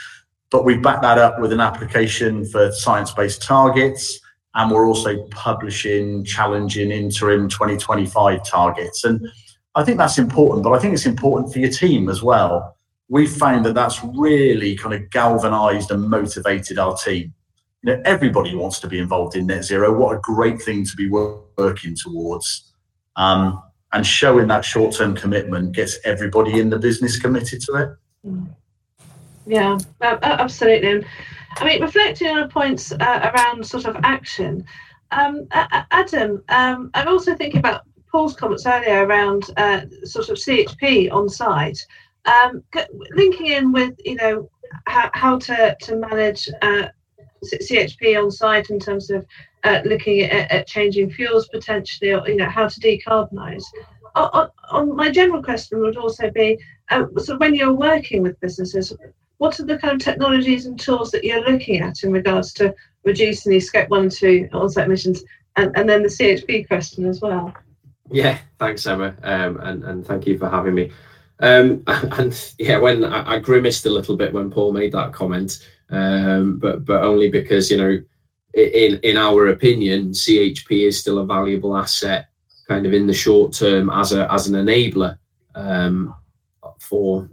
but 0.51 0.65
we 0.65 0.77
back 0.77 1.03
that 1.03 1.19
up 1.19 1.41
with 1.41 1.53
an 1.53 1.61
application 1.61 2.45
for 2.45 2.71
science-based 2.73 3.43
targets, 3.43 4.21
and 4.55 4.71
we're 4.71 4.87
also 4.87 5.25
publishing 5.29 6.25
challenging 6.25 6.91
interim 6.91 7.49
2025 7.49 8.45
targets. 8.45 9.05
And 9.05 9.27
I 9.75 9.85
think 9.85 9.99
that's 9.99 10.19
important, 10.19 10.65
but 10.65 10.73
I 10.73 10.79
think 10.79 10.95
it's 10.95 11.07
important 11.07 11.53
for 11.53 11.59
your 11.59 11.71
team 11.71 12.09
as 12.09 12.23
well 12.23 12.77
we've 13.13 13.31
found 13.31 13.67
that 13.67 13.75
that's 13.75 14.03
really 14.03 14.75
kind 14.75 14.95
of 14.95 15.11
galvanized 15.11 15.91
and 15.91 16.09
motivated 16.09 16.79
our 16.79 16.97
team. 16.97 17.35
You 17.83 17.93
know, 17.93 18.03
everybody 18.07 18.55
wants 18.55 18.81
to 18.81 18.89
be 18.89 18.99
involved 18.99 19.37
in 19.37 19.47
net 19.47 19.65
zero. 19.65 19.93
What 19.93 20.17
a 20.17 20.21
great 20.23 20.63
thing 20.63 20.87
to 20.87 20.97
be 20.97 21.11
working 21.11 21.95
towards. 21.95 22.73
Um, 23.17 23.63
and 23.93 24.07
showing 24.07 24.49
that 24.49 24.65
short 24.65 24.95
term 24.95 25.15
commitment 25.15 25.73
gets 25.73 25.99
everybody 26.07 26.59
in 26.59 26.71
the 26.71 26.79
business 26.79 27.19
committed 27.19 27.61
to 27.63 27.97
it. 28.25 28.49
Yeah, 29.47 29.77
absolutely. 30.01 31.05
I 31.57 31.65
mean, 31.67 31.83
reflecting 31.83 32.29
on 32.29 32.41
the 32.41 32.49
points 32.49 32.93
uh, 32.93 33.31
around 33.35 33.67
sort 33.67 33.85
of 33.85 33.97
action, 34.05 34.65
um, 35.11 35.47
Adam, 35.51 36.43
um, 36.49 36.91
I'm 36.95 37.09
also 37.09 37.35
thinking 37.35 37.59
about 37.59 37.83
Paul's 38.13 38.37
comments 38.37 38.67
earlier 38.67 39.07
around 39.07 39.45
uh, 39.57 39.81
sort 40.05 40.29
of 40.29 40.37
CHP 40.37 41.11
on 41.11 41.29
site 41.29 41.79
um, 42.27 42.63
linking 43.13 43.47
in 43.47 43.73
with 43.73 43.95
you 44.05 44.15
know 44.17 44.51
how, 44.87 45.11
how 45.15 45.39
to 45.39 45.77
to 45.81 45.97
manage 45.97 46.49
uh, 46.61 46.89
CHP 47.45 48.23
on 48.23 48.31
site 48.31 48.71
in 48.71 48.79
terms 48.79 49.11
of 49.11 49.27
uh, 49.65 49.81
looking 49.85 50.21
at, 50.21 50.51
at, 50.51 50.67
changing 50.67 51.11
fuels 51.11 51.49
potentially, 51.49 52.13
or 52.13 52.27
you 52.29 52.37
know 52.37 52.49
how 52.49 52.69
to 52.69 52.81
decarbonise. 52.81 53.65
On, 54.15 54.49
on, 54.71 54.95
my 54.97 55.11
general 55.11 55.43
question 55.43 55.81
would 55.81 55.97
also 55.97 56.31
be, 56.31 56.59
uh, 56.91 57.05
so 57.17 57.39
when 57.39 57.55
you're 57.55 57.73
working 57.73 58.23
with 58.23 58.39
businesses, 58.41 58.93
what 59.39 59.59
are 59.59 59.65
the 59.65 59.79
kind 59.79 59.95
of 59.95 60.01
technologies 60.01 60.67
and 60.67 60.79
tools 60.79 61.11
that 61.13 61.25
you're 61.25 61.49
looking 61.51 61.81
at 61.81 62.03
in 62.03 62.13
regards 62.13 62.53
to 62.55 62.75
reducing 63.05 63.51
these 63.51 63.69
scope 63.69 63.89
one, 63.89 64.03
and 64.03 64.13
two 64.13 64.49
on-site 64.53 64.87
emissions, 64.87 65.25
and, 65.57 65.75
and 65.77 65.89
then 65.89 66.03
the 66.03 66.09
CHP 66.09 66.69
question 66.69 67.07
as 67.07 67.21
well. 67.21 67.55
Yeah, 68.11 68.39
thanks, 68.59 68.87
Emma, 68.87 69.15
um, 69.23 69.59
and 69.61 69.85
and 69.85 70.07
thank 70.07 70.27
you 70.27 70.39
for 70.39 70.49
having 70.49 70.75
me. 70.75 70.91
Um, 71.41 71.83
and 71.87 72.53
yeah, 72.59 72.79
when 72.79 73.05
I, 73.05 73.35
I, 73.35 73.39
grimaced 73.39 73.87
a 73.87 73.91
little 73.91 74.17
bit 74.17 74.33
when 74.33 74.51
Paul 74.51 74.73
made 74.73 74.93
that 74.93 75.13
comment, 75.13 75.67
um, 75.91 76.59
but 76.59 76.85
but 76.85 77.03
only 77.03 77.31
because 77.31 77.71
you 77.71 77.77
know, 77.77 78.03
in 78.55 78.99
in 79.03 79.17
our 79.17 79.49
opinion, 79.49 80.11
CHP 80.11 80.87
is 80.89 80.99
still 80.99 81.19
a 81.19 81.27
valuable 81.27 81.77
asset, 81.77 82.29
kind 82.69 82.87
of 82.87 82.93
in 82.93 83.07
the 83.07 83.15
short 83.15 83.53
term 83.53 83.91
as 83.91 84.13
a 84.13 84.31
as 84.33 84.47
an 84.47 84.55
enabler 84.55 85.19
um, 85.55 86.15
for 86.81 87.29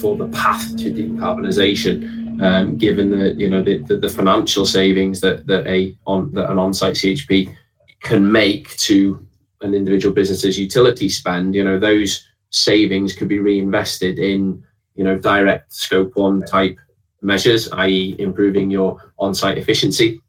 for 0.00 0.16
the 0.16 0.28
path 0.28 0.76
to 0.76 0.92
decarbonisation. 0.92 2.18
Um, 2.40 2.78
given 2.78 3.10
the 3.10 3.34
you 3.34 3.50
know 3.50 3.62
the, 3.62 3.78
the, 3.78 3.98
the, 3.98 4.08
financial 4.08 4.64
savings 4.64 5.20
that 5.20 5.46
that 5.46 5.66
a 5.66 5.94
on 6.06 6.32
that 6.32 6.50
an 6.50 6.58
on-site 6.58 6.94
CHP 6.94 7.54
can 8.02 8.32
make 8.32 8.74
to 8.78 9.26
an 9.62 9.74
individual 9.74 10.14
business's 10.14 10.58
utility 10.58 11.08
spend, 11.08 11.54
you 11.54 11.64
know 11.64 11.78
those 11.78 12.26
savings 12.50 13.14
could 13.14 13.28
be 13.28 13.38
reinvested 13.38 14.18
in 14.18 14.62
you 14.94 15.04
know 15.04 15.18
direct 15.18 15.72
scope 15.72 16.16
one 16.16 16.42
type 16.42 16.76
measures, 17.22 17.70
i.e., 17.72 18.16
improving 18.18 18.70
your 18.70 19.12
on-site 19.18 19.58
efficiency, 19.58 20.20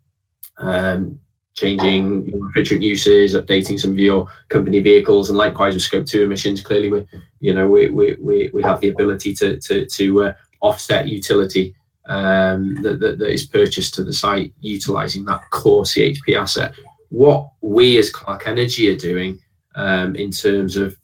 um, 0.58 1.20
changing 1.56 2.26
your 2.28 2.40
refrigerant 2.40 2.82
uses, 2.82 3.34
updating 3.34 3.80
some 3.80 3.92
of 3.92 4.00
your 4.00 4.28
company 4.50 4.80
vehicles, 4.80 5.30
and 5.30 5.38
likewise 5.38 5.74
with 5.74 5.84
scope 5.84 6.06
two 6.06 6.24
emissions. 6.24 6.62
Clearly, 6.62 6.92
we 6.92 7.08
you 7.40 7.54
know 7.54 7.68
we 7.68 7.90
we, 7.90 8.16
we, 8.20 8.50
we 8.54 8.62
have 8.64 8.80
the 8.82 8.90
ability 8.90 9.34
to 9.36 9.60
to 9.60 9.86
to 9.86 10.24
uh, 10.24 10.34
offset 10.62 11.08
utility 11.08 11.76
um, 12.06 12.82
that, 12.82 13.00
that, 13.00 13.20
that 13.20 13.30
is 13.30 13.46
purchased 13.46 13.94
to 13.96 14.04
the 14.04 14.14
site, 14.14 14.54
utilizing 14.60 15.26
that 15.26 15.50
core 15.50 15.84
CHP 15.84 16.36
asset. 16.36 16.74
What 17.12 17.52
we 17.60 17.98
as 17.98 18.10
Clarke 18.10 18.48
Energy 18.48 18.90
are 18.90 18.98
doing 18.98 19.38
um, 19.76 20.16
in 20.16 20.32
terms 20.32 20.78
of 20.78 20.98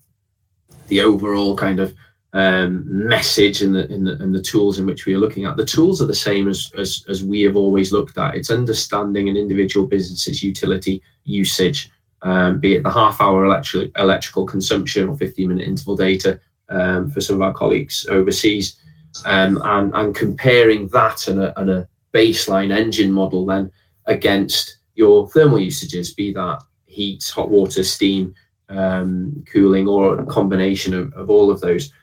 the 0.87 1.01
overall 1.01 1.53
kind 1.55 1.81
of 1.81 1.93
um, 2.31 2.85
message 2.87 3.61
and 3.61 3.75
the, 3.75 3.91
and 3.93 4.07
the, 4.07 4.13
and 4.13 4.33
the 4.33 4.41
tools 4.41 4.79
in 4.79 4.85
which 4.85 5.05
we 5.05 5.15
are 5.15 5.19
looking 5.19 5.43
at. 5.43 5.57
The 5.57 5.65
tools 5.65 6.01
are 6.01 6.05
the 6.05 6.15
same 6.15 6.47
as, 6.47 6.71
as, 6.77 7.03
as 7.09 7.25
we 7.25 7.41
have 7.41 7.57
always 7.57 7.91
looked 7.91 8.17
at. 8.17 8.35
It's 8.35 8.49
understanding 8.49 9.27
an 9.27 9.35
individual 9.35 9.85
business's 9.85 10.41
utility 10.41 11.01
usage, 11.25 11.91
um, 12.21 12.61
be 12.61 12.75
it 12.75 12.83
the 12.83 12.91
half 12.91 13.19
hour 13.19 13.43
electric, 13.43 13.91
electrical 13.97 14.45
consumption 14.45 15.09
or 15.09 15.17
15 15.17 15.49
minute 15.49 15.67
interval 15.67 15.97
data 15.97 16.39
um, 16.69 17.11
for 17.11 17.19
some 17.19 17.35
of 17.35 17.41
our 17.41 17.53
colleagues 17.53 18.05
overseas, 18.09 18.77
um, 19.25 19.61
and, 19.65 19.93
and 19.93 20.15
comparing 20.15 20.87
that 20.87 21.27
and 21.27 21.41
a, 21.41 21.59
and 21.59 21.69
a 21.69 21.87
baseline 22.13 22.71
engine 22.71 23.11
model 23.11 23.45
then 23.45 23.69
against 24.05 24.76
your 24.97 25.29
thermal 25.29 25.59
usages, 25.59 26.13
be 26.13 26.33
that 26.33 26.61
heat, 26.85 27.31
hot 27.33 27.49
water, 27.49 27.83
steam, 27.83 28.33
um, 28.69 29.45
cooling, 29.51 29.87
or 29.87 30.19
a 30.19 30.25
combination 30.25 30.93
of, 30.93 31.13
of 31.13 31.29
all 31.29 31.51
of 31.51 31.61
those. 31.61 31.93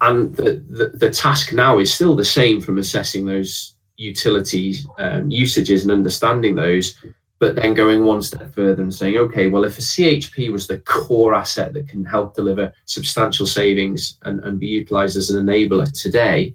And 0.00 0.34
the, 0.36 0.64
the, 0.68 0.88
the, 0.88 1.10
task 1.10 1.52
now 1.52 1.78
is 1.78 1.94
still 1.94 2.16
the 2.16 2.24
same 2.24 2.60
from 2.60 2.78
assessing 2.78 3.24
those 3.24 3.76
utilities 3.96 4.84
um, 4.98 5.30
usages 5.30 5.84
and 5.84 5.92
understanding 5.92 6.56
those, 6.56 6.96
but 7.38 7.54
then 7.54 7.72
going 7.72 8.04
one 8.04 8.20
step 8.20 8.52
further 8.52 8.82
and 8.82 8.92
saying, 8.92 9.16
okay, 9.16 9.46
well, 9.46 9.64
if 9.64 9.78
a 9.78 9.80
CHP 9.80 10.50
was 10.50 10.66
the 10.66 10.78
core 10.78 11.34
asset 11.34 11.72
that 11.74 11.88
can 11.88 12.04
help 12.04 12.34
deliver 12.34 12.72
substantial 12.86 13.46
savings 13.46 14.18
and, 14.22 14.40
and 14.40 14.58
be 14.58 14.66
utilized 14.66 15.16
as 15.16 15.30
an 15.30 15.46
enabler 15.46 15.90
today, 15.92 16.54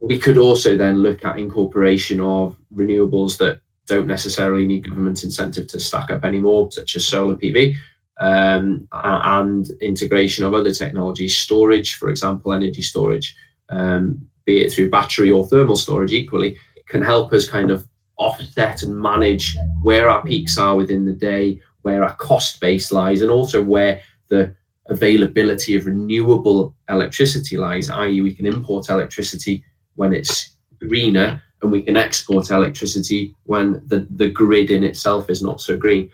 we 0.00 0.18
could 0.18 0.38
also 0.38 0.76
then 0.76 0.98
look 0.98 1.24
at 1.24 1.38
incorporation 1.38 2.20
of 2.20 2.56
renewables 2.74 3.36
that 3.38 3.60
don't 3.86 4.06
necessarily 4.06 4.66
need 4.66 4.88
government 4.88 5.24
incentive 5.24 5.66
to 5.68 5.80
stack 5.80 6.10
up 6.10 6.24
anymore, 6.24 6.70
such 6.70 6.96
as 6.96 7.06
solar 7.06 7.36
PV, 7.36 7.76
um, 8.20 8.86
and 8.92 9.70
integration 9.80 10.44
of 10.44 10.54
other 10.54 10.72
technologies, 10.72 11.36
storage, 11.36 11.94
for 11.94 12.08
example, 12.08 12.52
energy 12.52 12.82
storage, 12.82 13.34
um, 13.70 14.26
be 14.44 14.62
it 14.62 14.72
through 14.72 14.90
battery 14.90 15.30
or 15.30 15.46
thermal 15.46 15.76
storage, 15.76 16.12
equally 16.12 16.56
can 16.86 17.02
help 17.02 17.32
us 17.32 17.48
kind 17.48 17.70
of 17.70 17.86
offset 18.18 18.82
and 18.82 18.96
manage 18.96 19.56
where 19.82 20.08
our 20.08 20.22
peaks 20.22 20.58
are 20.58 20.76
within 20.76 21.04
the 21.04 21.12
day, 21.12 21.60
where 21.82 22.04
our 22.04 22.14
cost 22.16 22.60
base 22.60 22.92
lies, 22.92 23.22
and 23.22 23.30
also 23.30 23.62
where 23.62 24.00
the 24.28 24.54
availability 24.86 25.74
of 25.76 25.86
renewable 25.86 26.74
electricity 26.88 27.56
lies, 27.56 27.88
i.e., 27.90 28.20
we 28.20 28.34
can 28.34 28.46
import 28.46 28.90
electricity 28.90 29.64
when 29.94 30.12
it's 30.12 30.56
greener 30.78 31.42
and 31.62 31.70
we 31.70 31.82
can 31.82 31.96
export 31.96 32.50
electricity 32.50 33.34
when 33.44 33.82
the, 33.86 34.06
the 34.10 34.28
grid 34.28 34.70
in 34.70 34.84
itself 34.84 35.30
is 35.30 35.42
not 35.42 35.60
so 35.60 35.76
green. 35.76 36.10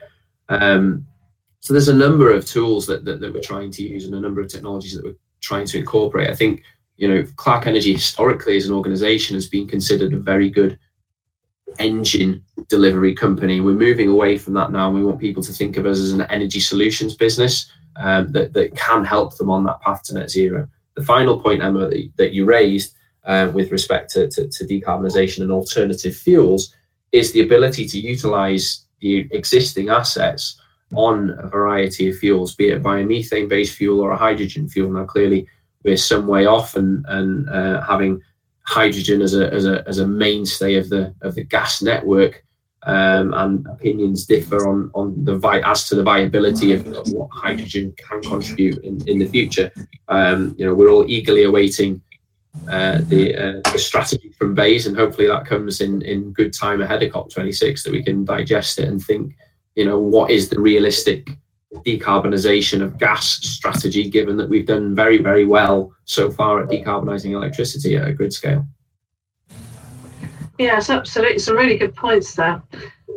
Um, 0.49 1.07
so 1.61 1.73
there's 1.73 1.89
a 1.89 1.95
number 1.95 2.31
of 2.31 2.47
tools 2.47 2.87
that, 2.87 3.05
that, 3.05 3.21
that, 3.21 3.33
we're 3.33 3.41
trying 3.41 3.71
to 3.73 3.83
use 3.83 4.05
and 4.05 4.15
a 4.15 4.21
number 4.21 4.41
of 4.41 4.49
technologies 4.49 4.95
that 4.95 5.05
we're 5.05 5.17
trying 5.41 5.67
to 5.67 5.79
incorporate. 5.79 6.31
I 6.31 6.35
think, 6.35 6.63
you 6.97 7.09
know, 7.09 7.27
Clarke 7.37 7.67
Energy 7.67 7.95
historically 7.95 8.57
as 8.57 8.67
an 8.67 8.75
organization 8.75 9.35
has 9.35 9.49
been 9.49 9.67
considered 9.67 10.13
a 10.13 10.19
very 10.19 10.51
good 10.51 10.79
engine 11.79 12.45
delivery 12.69 13.15
company. 13.15 13.61
We're 13.61 13.73
moving 13.73 14.09
away 14.09 14.39
from 14.39 14.55
that 14.55 14.71
now. 14.71 14.89
And 14.89 14.97
We 14.97 15.05
want 15.05 15.19
people 15.19 15.43
to 15.43 15.53
think 15.53 15.77
of 15.77 15.87
us 15.87 15.99
as 15.99 16.13
an 16.13 16.23
energy 16.23 16.61
solutions 16.61 17.15
business 17.15 17.71
um, 17.97 18.33
that, 18.33 18.53
that 18.53 18.77
can 18.77 19.05
help 19.05 19.37
them 19.37 19.51
on 19.51 19.65
that 19.65 19.81
path 19.81 20.03
to 20.05 20.15
net 20.15 20.31
zero. 20.31 20.69
The 20.95 21.05
final 21.05 21.41
point, 21.41 21.63
Emma, 21.63 21.89
that, 21.89 22.11
that 22.17 22.33
you 22.33 22.45
raised 22.45 22.95
uh, 23.29 23.51
with 23.53 23.71
respect 23.71 24.11
to, 24.11 24.27
to, 24.29 24.49
to 24.49 24.65
decarbonisation 24.65 25.43
and 25.43 25.53
alternative 25.53 26.17
fuels 26.17 26.75
is 27.13 27.31
the 27.33 27.43
ability 27.43 27.87
to 27.87 27.99
utilise 28.01 28.87
the 29.01 29.29
existing 29.31 29.91
assets 29.91 30.61
on 30.95 31.37
a 31.39 31.47
variety 31.47 32.09
of 32.09 32.17
fuels, 32.17 32.55
be 32.55 32.71
it 32.71 32.83
biomethane 32.83 33.49
based 33.49 33.77
fuel 33.77 34.01
or 34.01 34.13
a 34.13 34.17
hydrogen 34.17 34.67
fuel. 34.67 34.91
Now, 34.91 35.05
clearly, 35.05 35.47
we're 35.85 35.99
some 35.99 36.27
way 36.27 36.47
off 36.47 36.75
and, 36.75 37.05
and 37.09 37.49
uh, 37.51 37.83
having 37.83 38.23
hydrogen 38.63 39.21
as 39.23 39.35
a, 39.35 39.53
as, 39.53 39.67
a, 39.67 39.87
as 39.87 39.99
a 39.99 40.07
mainstay 40.07 40.77
of 40.77 40.89
the, 40.89 41.15
of 41.21 41.35
the 41.35 41.45
gas 41.45 41.83
network. 41.83 42.45
Um, 42.85 43.35
and 43.35 43.67
opinions 43.67 44.25
differ 44.25 44.69
on, 44.69 44.91
on 44.95 45.25
the 45.25 45.37
vi- 45.37 45.69
as 45.69 45.89
to 45.89 45.97
the 45.97 46.03
viability 46.03 46.73
of, 46.73 46.87
of 46.95 47.09
what 47.13 47.29
hydrogen 47.31 47.93
can 47.99 48.23
contribute 48.23 48.83
in, 48.85 49.07
in 49.09 49.19
the 49.19 49.27
future. 49.27 49.71
Um, 50.07 50.55
you 50.57 50.65
know, 50.65 50.75
we're 50.75 50.89
all 50.89 51.05
eagerly 51.11 51.43
awaiting 51.43 52.01
uh, 52.69 52.99
the, 53.09 53.35
uh, 53.37 53.71
the 53.73 53.79
strategy 53.79 54.31
from 54.31 54.55
BEIS, 54.55 54.87
and 54.87 54.97
hopefully 54.97 55.27
that 55.27 55.47
comes 55.47 55.81
in 55.81 56.03
in 56.03 56.33
good 56.33 56.53
time 56.53 56.81
ahead 56.81 57.03
of 57.03 57.13
COP26 57.13 57.83
that 57.83 57.93
we 57.93 58.03
can 58.03 58.25
digest 58.25 58.79
it 58.79 58.89
and 58.89 59.03
think, 59.03 59.35
you 59.75 59.85
know, 59.85 59.99
what 59.99 60.31
is 60.31 60.49
the 60.49 60.61
realistic 60.61 61.31
decarbonisation 61.87 62.83
of 62.83 62.99
gas 62.99 63.27
strategy, 63.27 64.09
given 64.09 64.37
that 64.37 64.49
we've 64.49 64.67
done 64.67 64.95
very 64.95 65.19
very 65.19 65.45
well 65.45 65.93
so 66.05 66.31
far 66.31 66.63
at 66.63 66.69
decarbonising 66.69 67.33
electricity 67.33 67.97
at 67.97 68.09
a 68.09 68.13
grid 68.13 68.33
scale. 68.33 68.67
Yes, 70.59 70.91
absolutely. 70.91 71.39
Some 71.39 71.57
really 71.57 71.79
good 71.79 71.95
points 71.95 72.35
there. 72.35 72.61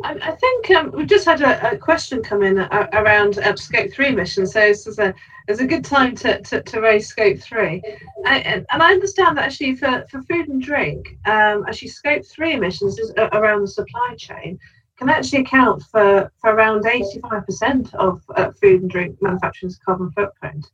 I, 0.04 0.18
I 0.22 0.30
think 0.32 0.70
um, 0.70 0.90
we've 0.92 1.06
just 1.06 1.24
had 1.24 1.40
a, 1.40 1.72
a 1.72 1.76
question 1.76 2.22
come 2.22 2.42
in 2.42 2.58
uh, 2.58 2.88
around 2.92 3.38
uh, 3.38 3.56
scope 3.56 3.92
three 3.92 4.08
emissions. 4.08 4.52
So 4.52 4.60
this 4.60 4.86
is 4.86 4.98
a, 4.98 5.14
it's 5.48 5.60
a 5.60 5.66
good 5.66 5.84
time 5.84 6.14
to, 6.16 6.40
to, 6.42 6.62
to 6.62 6.80
raise 6.80 7.08
scope 7.08 7.38
three. 7.38 7.82
And, 8.26 8.66
and, 8.70 8.82
I 8.82 8.92
understand 8.92 9.36
that 9.36 9.44
actually 9.44 9.76
for, 9.76 10.04
for 10.10 10.22
food 10.22 10.48
and 10.48 10.62
drink, 10.62 11.18
um, 11.26 11.64
actually 11.66 11.88
scope 11.88 12.24
three 12.24 12.54
emissions 12.54 12.98
is 12.98 13.12
around 13.32 13.62
the 13.62 13.68
supply 13.68 14.14
chain 14.16 14.58
can 14.98 15.08
actually 15.08 15.40
account 15.40 15.82
for, 15.90 16.30
for 16.40 16.50
around 16.50 16.84
85% 16.84 17.94
of 17.94 18.22
uh, 18.36 18.52
food 18.60 18.82
and 18.82 18.90
drink 18.90 19.20
manufacturing's 19.20 19.78
carbon 19.84 20.12
footprint. 20.12 20.66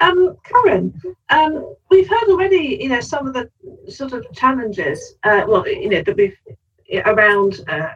Um, 0.00 0.36
Karen, 0.44 1.00
um, 1.30 1.74
we've 1.90 2.08
heard 2.08 2.28
already, 2.28 2.78
you 2.80 2.88
know, 2.88 3.00
some 3.00 3.26
of 3.26 3.34
the 3.34 3.50
sort 3.88 4.12
of 4.12 4.26
challenges, 4.32 5.14
uh, 5.24 5.44
well, 5.46 5.66
you 5.66 5.88
know, 5.88 6.02
that 6.02 6.16
we've 6.16 6.36
around 7.06 7.60
uh, 7.68 7.90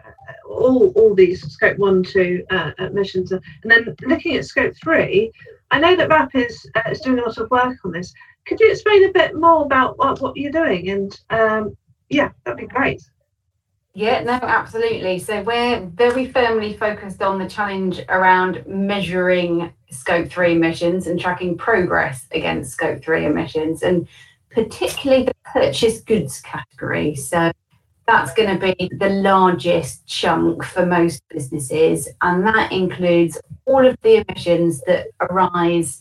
all 0.48 0.92
all 0.96 1.14
these 1.14 1.42
scope 1.52 1.78
one, 1.78 2.02
two 2.02 2.44
uh, 2.50 2.72
emissions, 2.78 3.32
and 3.32 3.42
then 3.64 3.94
looking 4.02 4.36
at 4.36 4.44
scope 4.44 4.74
three. 4.82 5.32
I 5.70 5.80
know 5.80 5.96
that 5.96 6.08
WRAP 6.08 6.34
is 6.34 6.66
uh, 6.74 6.90
is 6.90 7.00
doing 7.00 7.18
a 7.18 7.22
lot 7.22 7.38
of 7.38 7.50
work 7.50 7.76
on 7.84 7.92
this. 7.92 8.12
Could 8.46 8.60
you 8.60 8.70
explain 8.70 9.08
a 9.08 9.12
bit 9.12 9.34
more 9.34 9.64
about 9.64 9.98
what, 9.98 10.20
what 10.20 10.36
you're 10.36 10.52
doing? 10.52 10.90
And 10.90 11.20
um, 11.30 11.76
yeah, 12.08 12.30
that'd 12.44 12.58
be 12.58 12.66
great. 12.66 13.02
Yeah, 13.96 14.24
no, 14.24 14.32
absolutely. 14.32 15.20
So 15.20 15.42
we're 15.42 15.80
very 15.86 16.26
firmly 16.26 16.76
focused 16.76 17.22
on 17.22 17.38
the 17.38 17.48
challenge 17.48 18.00
around 18.08 18.64
measuring 18.66 19.72
scope 19.90 20.28
three 20.28 20.52
emissions 20.52 21.06
and 21.06 21.18
tracking 21.18 21.56
progress 21.56 22.26
against 22.32 22.72
scope 22.72 23.02
three 23.04 23.24
emissions, 23.24 23.82
and 23.82 24.08
particularly 24.50 25.24
the 25.24 25.34
purchase 25.44 26.00
goods 26.00 26.40
category. 26.40 27.14
So 27.14 27.52
that's 28.06 28.34
going 28.34 28.58
to 28.58 28.75
be 28.75 28.90
the 28.99 29.08
largest 29.08 30.06
chunk 30.06 30.64
for 30.64 30.84
most 30.84 31.23
businesses, 31.30 32.08
and 32.20 32.46
that 32.46 32.73
includes 32.73 33.40
all 33.64 33.87
of 33.87 33.96
the 34.02 34.25
emissions 34.26 34.82
that 34.82 35.06
arise 35.20 36.00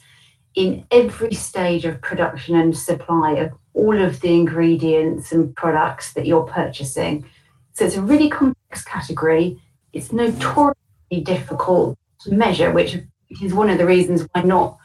in 0.55 0.85
every 0.91 1.33
stage 1.33 1.85
of 1.85 2.01
production 2.01 2.55
and 2.55 2.77
supply 2.77 3.31
of 3.33 3.51
all 3.73 3.99
of 3.99 4.19
the 4.21 4.33
ingredients 4.33 5.31
and 5.31 5.55
products 5.55 6.13
that 6.13 6.25
you're 6.25 6.43
purchasing. 6.43 7.25
So 7.73 7.85
it's 7.85 7.95
a 7.95 8.01
really 8.01 8.29
complex 8.29 8.83
category. 8.83 9.59
It's 9.93 10.11
notoriously 10.11 11.21
difficult 11.23 11.97
to 12.21 12.33
measure, 12.33 12.71
which 12.71 12.97
is 13.41 13.53
one 13.53 13.69
of 13.69 13.77
the 13.77 13.85
reasons 13.85 14.27
why 14.33 14.43
not 14.43 14.77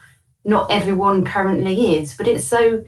not 0.45 0.71
everyone 0.71 1.25
currently 1.25 1.97
is. 1.97 2.15
But 2.15 2.27
it's 2.27 2.45
so, 2.45 2.83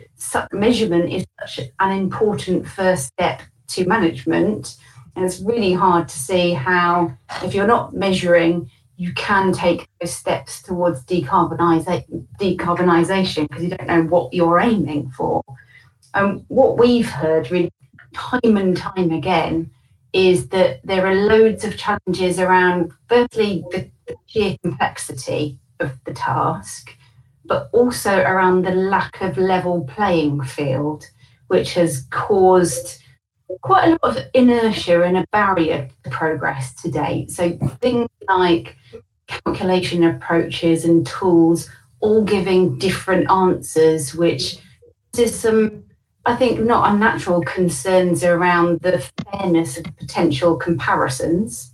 measurement 0.52 1.12
is 1.12 1.26
such 1.40 1.68
an 1.80 1.92
important 1.92 2.68
first 2.68 3.08
step 3.08 3.42
to 3.74 3.88
management. 3.88 4.76
And 5.16 5.26
it's 5.26 5.40
really 5.40 5.74
hard 5.74 6.08
to 6.08 6.18
see 6.18 6.54
how, 6.54 7.16
if 7.44 7.54
you're 7.54 7.68
not 7.68 7.94
measuring, 7.94 8.70
you 8.98 9.14
can 9.14 9.52
take 9.52 9.88
those 10.00 10.14
steps 10.14 10.62
towards 10.62 11.04
decarbonisation 11.06 13.48
because 13.48 13.64
you 13.64 13.70
don't 13.70 13.88
know 13.88 14.04
what 14.04 14.34
you're 14.34 14.60
aiming 14.60 15.12
for. 15.12 15.44
And 16.14 16.26
um, 16.26 16.46
what 16.50 16.78
we've 16.78 17.10
heard 17.10 17.50
really 17.50 17.72
time 18.14 18.58
and 18.58 18.78
time 18.78 19.12
again 19.12 19.72
is 20.14 20.50
that 20.50 20.82
there 20.84 21.08
are 21.08 21.16
loads 21.16 21.64
of 21.64 21.78
challenges 21.78 22.38
around, 22.38 22.92
firstly, 23.08 23.64
the, 23.72 23.90
the 24.08 24.16
sheer 24.28 24.58
complexity 24.62 25.58
of 25.80 25.98
the 26.06 26.14
task, 26.14 26.96
but 27.46 27.70
also 27.72 28.20
around 28.20 28.66
the 28.66 28.72
lack 28.72 29.22
of 29.22 29.38
level 29.38 29.86
playing 29.86 30.44
field, 30.44 31.06
which 31.48 31.74
has 31.74 32.06
caused 32.12 33.01
quite 33.62 33.88
a 33.88 33.92
lot 33.92 34.18
of 34.18 34.26
inertia 34.34 35.04
and 35.04 35.18
a 35.18 35.26
barrier 35.32 35.90
to 36.04 36.10
progress 36.10 36.74
to 36.82 36.92
date. 36.92 37.32
So 37.32 37.52
things 37.82 38.10
like 38.28 38.76
calculation 39.28 40.04
approaches 40.04 40.86
and 40.86 41.06
tools 41.06 41.70
all 42.00 42.24
giving 42.24 42.78
different 42.78 43.30
answers, 43.30 44.16
which 44.16 44.58
is 45.18 45.38
some, 45.38 45.84
I 46.26 46.36
think, 46.36 46.60
not 46.62 46.92
unnatural 46.92 47.42
concerns 47.44 48.24
around 48.24 48.82
the 48.82 49.08
fairness 49.32 49.78
of 49.78 49.86
potential 49.98 50.56
comparisons. 50.56 51.74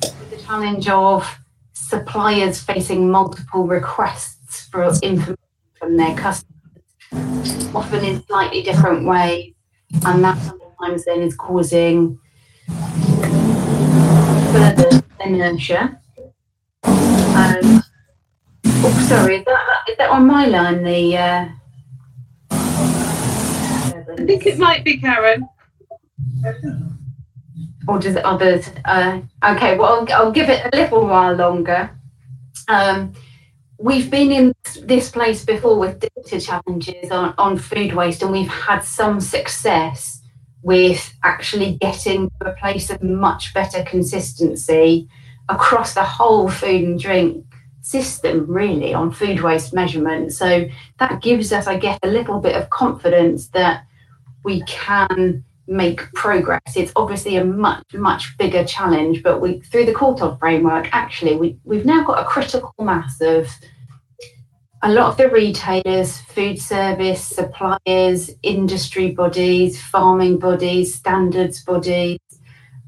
The 0.00 0.36
challenge 0.44 0.88
of 0.88 1.38
suppliers 1.72 2.60
facing 2.60 3.10
multiple 3.10 3.66
requests 3.66 4.68
for 4.70 4.84
information 5.02 5.36
from 5.78 5.96
their 5.96 6.16
customers, 6.16 7.74
often 7.74 8.04
in 8.04 8.22
slightly 8.26 8.62
different 8.62 9.06
ways, 9.06 9.54
and 10.06 10.24
that 10.24 10.38
sometimes 10.42 11.04
then 11.04 11.20
is 11.20 11.34
causing 11.36 12.18
further 14.52 15.02
inertia. 15.20 16.00
Um, 16.84 17.82
oh, 18.66 19.06
sorry, 19.08 19.36
is 19.36 19.44
that, 19.44 19.60
is 19.88 19.96
that 19.98 20.10
on 20.10 20.26
my 20.26 20.46
line? 20.46 20.82
The 20.82 21.16
uh, 21.16 21.48
I 24.10 24.24
think 24.26 24.46
it 24.46 24.58
might 24.58 24.84
be 24.84 24.98
Karen. 24.98 25.48
Or 27.88 27.98
does 27.98 28.16
others? 28.22 28.70
Uh, 28.84 29.20
okay, 29.44 29.76
well, 29.76 30.06
I'll, 30.08 30.12
I'll, 30.12 30.32
give 30.32 30.48
it 30.48 30.66
a 30.72 30.76
little 30.76 31.06
while 31.06 31.34
longer. 31.34 31.90
Um, 32.68 33.12
we've 33.80 34.10
been 34.10 34.30
in 34.30 34.54
this 34.82 35.10
place 35.10 35.44
before 35.44 35.78
with 35.78 36.00
data 36.00 36.40
challenges 36.40 37.10
on, 37.10 37.34
on 37.38 37.56
food 37.56 37.94
waste, 37.94 38.22
and 38.22 38.30
we've 38.30 38.48
had 38.48 38.80
some 38.80 39.20
success 39.20 40.20
with 40.62 41.14
actually 41.24 41.76
getting 41.80 42.30
to 42.40 42.50
a 42.50 42.56
place 42.56 42.90
of 42.90 43.02
much 43.02 43.54
better 43.54 43.82
consistency 43.84 45.08
across 45.48 45.94
the 45.94 46.04
whole 46.04 46.48
food 46.50 46.82
and 46.82 47.00
drink 47.00 47.44
system, 47.80 48.46
really, 48.46 48.92
on 48.92 49.10
food 49.10 49.40
waste 49.40 49.72
measurement. 49.72 50.32
So 50.32 50.68
that 50.98 51.22
gives 51.22 51.50
us, 51.50 51.66
I 51.66 51.78
guess, 51.78 51.98
a 52.02 52.08
little 52.08 52.40
bit 52.40 52.56
of 52.56 52.68
confidence 52.68 53.48
that 53.48 53.84
we 54.44 54.62
can 54.62 55.42
make 55.70 56.00
progress. 56.14 56.60
It's 56.74 56.92
obviously 56.96 57.36
a 57.36 57.44
much, 57.44 57.94
much 57.94 58.36
bigger 58.36 58.64
challenge, 58.64 59.22
but 59.22 59.40
we 59.40 59.60
through 59.60 59.86
the 59.86 59.94
Courtauld 59.94 60.38
framework, 60.38 60.88
actually, 60.92 61.36
we, 61.36 61.56
we've 61.64 61.86
now 61.86 62.04
got 62.04 62.20
a 62.20 62.24
critical 62.24 62.74
mass 62.80 63.20
of 63.20 63.48
a 64.82 64.90
lot 64.90 65.10
of 65.10 65.16
the 65.16 65.28
retailers, 65.28 66.18
food 66.18 66.60
service, 66.60 67.24
suppliers, 67.24 68.30
industry 68.42 69.12
bodies, 69.12 69.80
farming 69.80 70.38
bodies, 70.38 70.94
standards 70.94 71.62
bodies, 71.62 72.18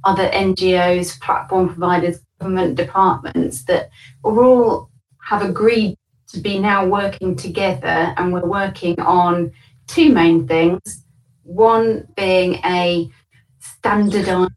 other 0.04 0.28
NGOs, 0.30 1.20
platform 1.20 1.68
providers, 1.68 2.20
government 2.40 2.74
departments 2.74 3.64
that 3.64 3.90
we're 4.24 4.44
all 4.44 4.90
have 5.22 5.42
agreed 5.42 5.96
to 6.26 6.40
be 6.40 6.58
now 6.58 6.84
working 6.84 7.36
together 7.36 8.12
and 8.16 8.32
we're 8.32 8.44
working 8.44 8.98
on 9.00 9.52
two 9.86 10.12
main 10.12 10.48
things. 10.48 11.01
One 11.44 12.06
being 12.16 12.54
a 12.64 13.10
standardized 13.58 14.52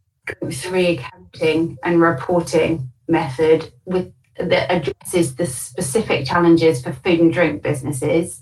three 0.51 0.97
accounting 0.97 1.77
and 1.83 2.01
reporting 2.01 2.91
method 3.07 3.71
with 3.85 4.11
that 4.37 4.69
addresses 4.69 5.35
the 5.35 5.45
specific 5.45 6.25
challenges 6.25 6.81
for 6.81 6.91
food 6.91 7.19
and 7.19 7.31
drink 7.31 7.61
businesses, 7.63 8.41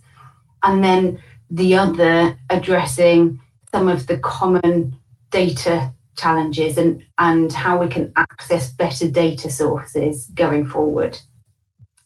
and 0.63 0.83
then 0.83 1.21
the 1.51 1.75
other 1.75 2.37
addressing 2.49 3.39
some 3.71 3.87
of 3.87 4.07
the 4.07 4.17
common 4.17 4.97
data 5.29 5.93
challenges 6.17 6.77
and, 6.77 7.03
and 7.17 7.51
how 7.53 7.77
we 7.79 7.87
can 7.87 8.11
access 8.15 8.71
better 8.71 9.07
data 9.09 9.49
sources 9.49 10.27
going 10.33 10.65
forward. 10.65 11.19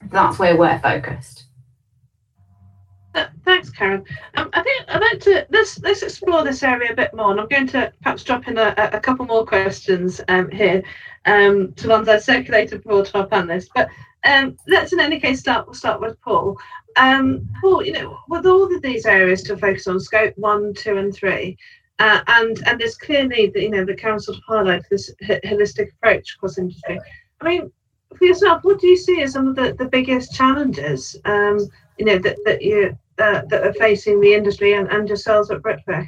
That's 0.10 0.40
where 0.40 0.58
we're 0.58 0.80
focused. 0.80 1.46
Thanks, 3.44 3.70
Karen. 3.70 4.04
Um, 4.36 4.50
I 4.54 4.62
think 4.62 4.77
I'd 4.90 5.02
like 5.02 5.20
to 5.22 5.46
let's 5.50 5.80
let's 5.80 6.02
explore 6.02 6.44
this 6.44 6.64
area 6.64 6.92
a 6.92 6.96
bit 6.96 7.14
more, 7.14 7.32
and 7.32 7.40
I'm 7.42 7.48
going 7.48 7.68
to 7.68 7.92
perhaps 8.02 8.24
drop 8.24 8.48
in 8.48 8.58
a, 8.58 8.74
a 8.94 9.00
couple 9.00 9.26
more 9.26 9.46
questions 9.46 10.22
um, 10.30 10.50
here 10.50 10.82
um, 11.26 11.74
to 11.74 11.90
ones 11.90 12.08
I 12.08 12.20
circulated 12.20 12.84
for 12.84 13.04
to 13.04 13.18
our 13.18 13.28
panelists. 13.28 13.68
But 13.76 13.90
um, 14.24 14.58
let's 14.68 14.94
in 14.94 15.00
any 15.00 15.20
case 15.20 15.40
start 15.40 15.76
start 15.76 16.00
with 16.00 16.20
Paul. 16.22 16.58
Um, 16.96 17.48
Paul, 17.62 17.86
you 17.86 17.92
know, 17.92 18.18
with 18.30 18.46
all 18.46 18.74
of 18.74 18.82
these 18.82 19.06
areas 19.06 19.44
to 19.44 19.58
focus 19.58 19.88
on, 19.88 20.00
scope 20.00 20.34
one, 20.38 20.74
two, 20.74 20.98
and 20.98 21.14
three, 21.14 21.58
uh, 22.00 22.22
and 22.28 22.66
and 22.66 22.80
there's 22.80 22.98
clear 22.98 23.28
need 23.28 23.54
that 23.54 23.62
you 23.62 23.70
know 23.70 23.84
the 23.84 23.96
council 23.96 24.36
to 24.36 24.42
highlight 24.48 24.84
this 24.90 25.14
holistic 25.24 25.90
approach 25.94 26.36
across 26.36 26.58
industry. 26.58 27.00
I 27.42 27.46
mean, 27.46 27.72
for 28.18 28.26
yourself, 28.26 28.64
what 28.64 28.80
do 28.80 28.88
you 28.88 28.98
see 28.98 29.22
as 29.22 29.34
some 29.34 29.48
of 29.50 29.56
the, 29.56 29.74
the 29.78 29.90
biggest 29.90 30.34
challenges? 30.34 31.16
Um, 31.26 31.60
you 31.98 32.06
know 32.06 32.20
that 32.20 32.38
that 32.46 32.62
you 32.62 32.98
uh, 33.20 33.42
that 33.50 33.64
are 33.64 33.74
facing 33.74 34.22
the 34.22 34.34
industry 34.34 34.74
and, 34.74 34.88
and 34.90 35.08
yourselves 35.08 35.50
at 35.52 35.62
Britvic? 35.62 36.08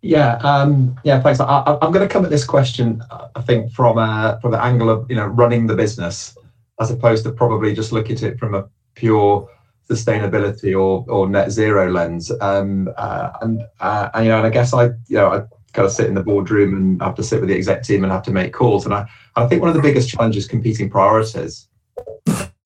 Yeah, 0.00 0.34
um, 0.36 0.96
yeah, 1.04 1.20
thanks. 1.20 1.40
I, 1.40 1.78
am 1.82 1.92
going 1.92 2.06
to 2.06 2.12
come 2.12 2.24
at 2.24 2.30
this 2.30 2.44
question, 2.44 3.02
I 3.34 3.40
think, 3.42 3.72
from 3.72 3.98
a, 3.98 4.38
from 4.40 4.52
the 4.52 4.62
angle 4.62 4.90
of 4.90 5.06
you 5.08 5.16
know 5.16 5.26
running 5.26 5.66
the 5.66 5.74
business, 5.74 6.36
as 6.80 6.90
opposed 6.90 7.24
to 7.24 7.32
probably 7.32 7.74
just 7.74 7.92
look 7.92 8.10
at 8.10 8.22
it 8.22 8.38
from 8.38 8.54
a 8.54 8.68
pure 8.94 9.48
sustainability 9.88 10.78
or 10.78 11.04
or 11.08 11.28
net 11.28 11.50
zero 11.50 11.90
lens. 11.90 12.30
Um, 12.40 12.90
uh, 12.96 13.30
and, 13.40 13.62
uh, 13.80 14.10
and 14.14 14.24
you 14.24 14.30
know, 14.30 14.38
and 14.38 14.46
I 14.46 14.50
guess 14.50 14.72
I 14.74 14.86
you 14.86 15.16
know 15.16 15.28
I 15.28 15.40
kind 15.72 15.86
of 15.86 15.92
sit 15.92 16.06
in 16.06 16.14
the 16.14 16.22
boardroom 16.22 16.74
and 16.76 17.02
have 17.02 17.14
to 17.14 17.22
sit 17.22 17.40
with 17.40 17.48
the 17.48 17.56
exec 17.56 17.82
team 17.82 18.04
and 18.04 18.12
have 18.12 18.22
to 18.24 18.30
make 18.30 18.52
calls. 18.52 18.84
And 18.84 18.94
I, 18.94 19.08
I 19.36 19.46
think 19.46 19.62
one 19.62 19.70
of 19.70 19.76
the 19.76 19.82
biggest 19.82 20.10
challenges 20.10 20.46
competing 20.46 20.90
priorities, 20.90 21.68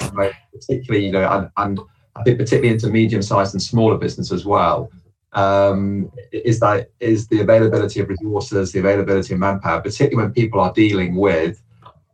particularly 0.01 1.07
you 1.07 1.13
know, 1.13 1.29
and, 1.31 1.51
and 1.57 1.81
I 2.17 2.23
think 2.23 2.39
particularly 2.39 2.73
into 2.73 2.89
medium-sized 2.89 3.55
and 3.55 3.63
smaller 3.63 3.99
business 3.99 4.33
as 4.33 4.45
well, 4.45 4.91
um, 5.33 6.11
is 6.33 6.61
that 6.61 6.91
is 7.01 7.27
the 7.29 7.41
availability 7.41 8.01
of 8.01 8.09
resources, 8.09 8.73
the 8.73 8.79
availability 8.79 9.35
of 9.35 9.41
manpower, 9.41 9.81
particularly 9.81 10.17
when 10.17 10.33
people 10.33 10.61
are 10.61 10.73
dealing 10.73 11.15
with 11.17 11.63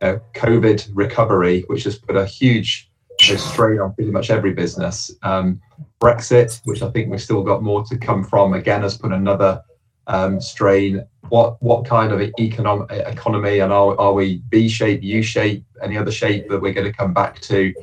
COVID 0.01 0.89
recovery, 0.93 1.61
which 1.67 1.85
has 1.85 1.97
put 1.97 2.17
a 2.17 2.25
huge 2.25 2.89
strain 3.21 3.79
on 3.79 3.93
pretty 3.93 4.11
much 4.11 4.29
every 4.29 4.53
business. 4.53 5.11
Um, 5.21 5.61
Brexit, 6.01 6.59
which 6.65 6.81
I 6.81 6.89
think 6.89 7.09
we've 7.09 7.21
still 7.21 7.43
got 7.43 7.63
more 7.63 7.83
to 7.85 7.97
come 7.97 8.23
from, 8.23 8.53
again 8.53 8.81
has 8.81 8.97
put 8.97 9.13
another 9.13 9.61
um, 10.07 10.41
strain. 10.41 11.05
What 11.29 11.61
what 11.63 11.85
kind 11.85 12.11
of 12.11 12.21
economic 12.39 12.91
economy 12.91 13.59
and 13.59 13.71
are, 13.71 13.99
are 13.99 14.13
we 14.13 14.43
V 14.49 14.67
shape, 14.67 15.01
U 15.01 15.23
shape, 15.23 15.63
any 15.81 15.97
other 15.97 16.11
shape 16.11 16.49
that 16.49 16.61
we're 16.61 16.73
going 16.73 16.91
to 16.91 16.97
come 16.97 17.13
back 17.13 17.39
to? 17.41 17.73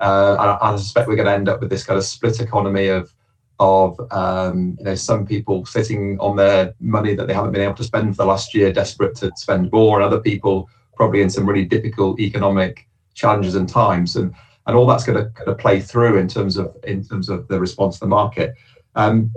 Uh, 0.00 0.56
I, 0.62 0.72
I, 0.72 0.76
suspect 0.76 1.08
we're 1.08 1.16
going 1.16 1.26
to 1.26 1.34
end 1.34 1.48
up 1.48 1.60
with 1.60 1.68
this 1.68 1.84
kind 1.84 1.98
of 1.98 2.04
split 2.04 2.40
economy 2.40 2.88
of 2.88 3.12
of 3.58 4.00
um, 4.10 4.76
you 4.78 4.84
know 4.84 4.94
some 4.94 5.26
people 5.26 5.66
sitting 5.66 6.18
on 6.20 6.36
their 6.36 6.74
money 6.80 7.14
that 7.14 7.26
they 7.26 7.34
haven't 7.34 7.52
been 7.52 7.60
able 7.60 7.74
to 7.74 7.84
spend 7.84 8.16
for 8.16 8.22
the 8.22 8.28
last 8.28 8.54
year, 8.54 8.72
desperate 8.72 9.14
to 9.16 9.30
spend 9.36 9.70
more, 9.72 9.98
and 10.00 10.04
other 10.04 10.20
people 10.20 10.68
probably 10.96 11.20
in 11.20 11.28
some 11.28 11.46
really 11.46 11.66
difficult 11.66 12.18
economic 12.18 12.88
challenges 13.14 13.54
and 13.54 13.68
times, 13.68 14.16
and 14.16 14.34
and 14.66 14.76
all 14.76 14.86
that's 14.86 15.04
going 15.04 15.18
to, 15.22 15.30
kind 15.30 15.48
of 15.48 15.58
play 15.58 15.80
through 15.80 16.16
in 16.16 16.28
terms 16.28 16.56
of 16.56 16.74
in 16.84 17.04
terms 17.04 17.28
of 17.28 17.46
the 17.48 17.60
response 17.60 17.96
to 17.96 18.00
the 18.00 18.06
market. 18.06 18.54
Um, 18.94 19.30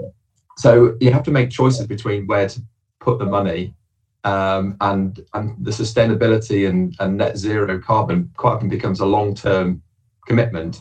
so 0.58 0.96
you 1.02 1.12
have 1.12 1.24
to 1.24 1.32
make 1.32 1.50
choices 1.50 1.88
between 1.88 2.26
where 2.28 2.48
to 2.48 2.62
put 3.00 3.20
the 3.20 3.26
money 3.26 3.74
um, 4.24 4.78
and 4.82 5.20
and 5.34 5.56
the 5.64 5.72
sustainability 5.72 6.70
and, 6.70 6.96
and 7.00 7.18
net 7.18 7.38
zero 7.38 7.80
carbon 7.80 8.32
quite 8.38 8.54
often 8.54 8.70
becomes 8.70 9.00
a 9.00 9.06
long 9.06 9.36
term 9.36 9.82
commitment, 10.28 10.80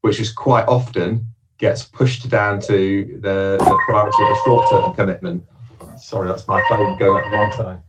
which 0.00 0.20
is 0.20 0.32
quite 0.32 0.66
often 0.68 1.26
gets 1.58 1.84
pushed 1.84 2.28
down 2.28 2.60
to 2.60 3.18
the, 3.22 3.56
the 3.58 3.80
priority 3.86 4.22
of 4.22 4.30
a 4.30 4.36
short 4.44 4.70
term 4.70 4.94
commitment. 4.94 5.44
Sorry, 5.98 6.28
that's 6.28 6.46
my 6.46 6.62
phone 6.68 6.98
going 6.98 7.24
at 7.24 7.30
the 7.30 7.36
wrong 7.36 7.52
time. 7.52 7.82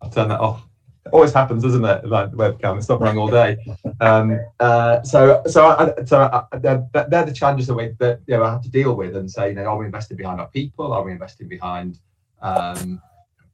I'll 0.00 0.10
turn 0.10 0.28
that 0.28 0.40
off. 0.40 0.66
It 1.06 1.12
always 1.12 1.32
happens, 1.32 1.62
doesn't 1.62 1.84
it? 1.84 2.06
Like 2.06 2.30
the 2.30 2.36
webcam, 2.36 2.78
it's 2.78 2.88
not 2.88 3.00
running 3.00 3.18
all 3.18 3.28
day. 3.28 3.58
Um, 4.00 4.40
uh, 4.60 5.02
so, 5.02 5.42
so, 5.46 5.66
I, 5.66 6.04
so 6.04 6.22
I, 6.22 6.58
they're, 6.58 6.86
they're 6.92 7.26
the 7.26 7.32
challenges 7.32 7.66
that 7.66 7.74
we 7.74 7.94
that 7.98 8.20
you 8.26 8.36
know 8.36 8.44
I 8.44 8.50
have 8.52 8.62
to 8.62 8.70
deal 8.70 8.94
with 8.94 9.16
and 9.16 9.30
say, 9.30 9.50
you 9.50 9.54
know, 9.54 9.64
are 9.64 9.76
we 9.76 9.86
investing 9.86 10.16
behind 10.16 10.40
our 10.40 10.48
people? 10.48 10.92
Are 10.92 11.02
we 11.02 11.12
investing 11.12 11.48
behind 11.48 11.98
um, 12.40 13.02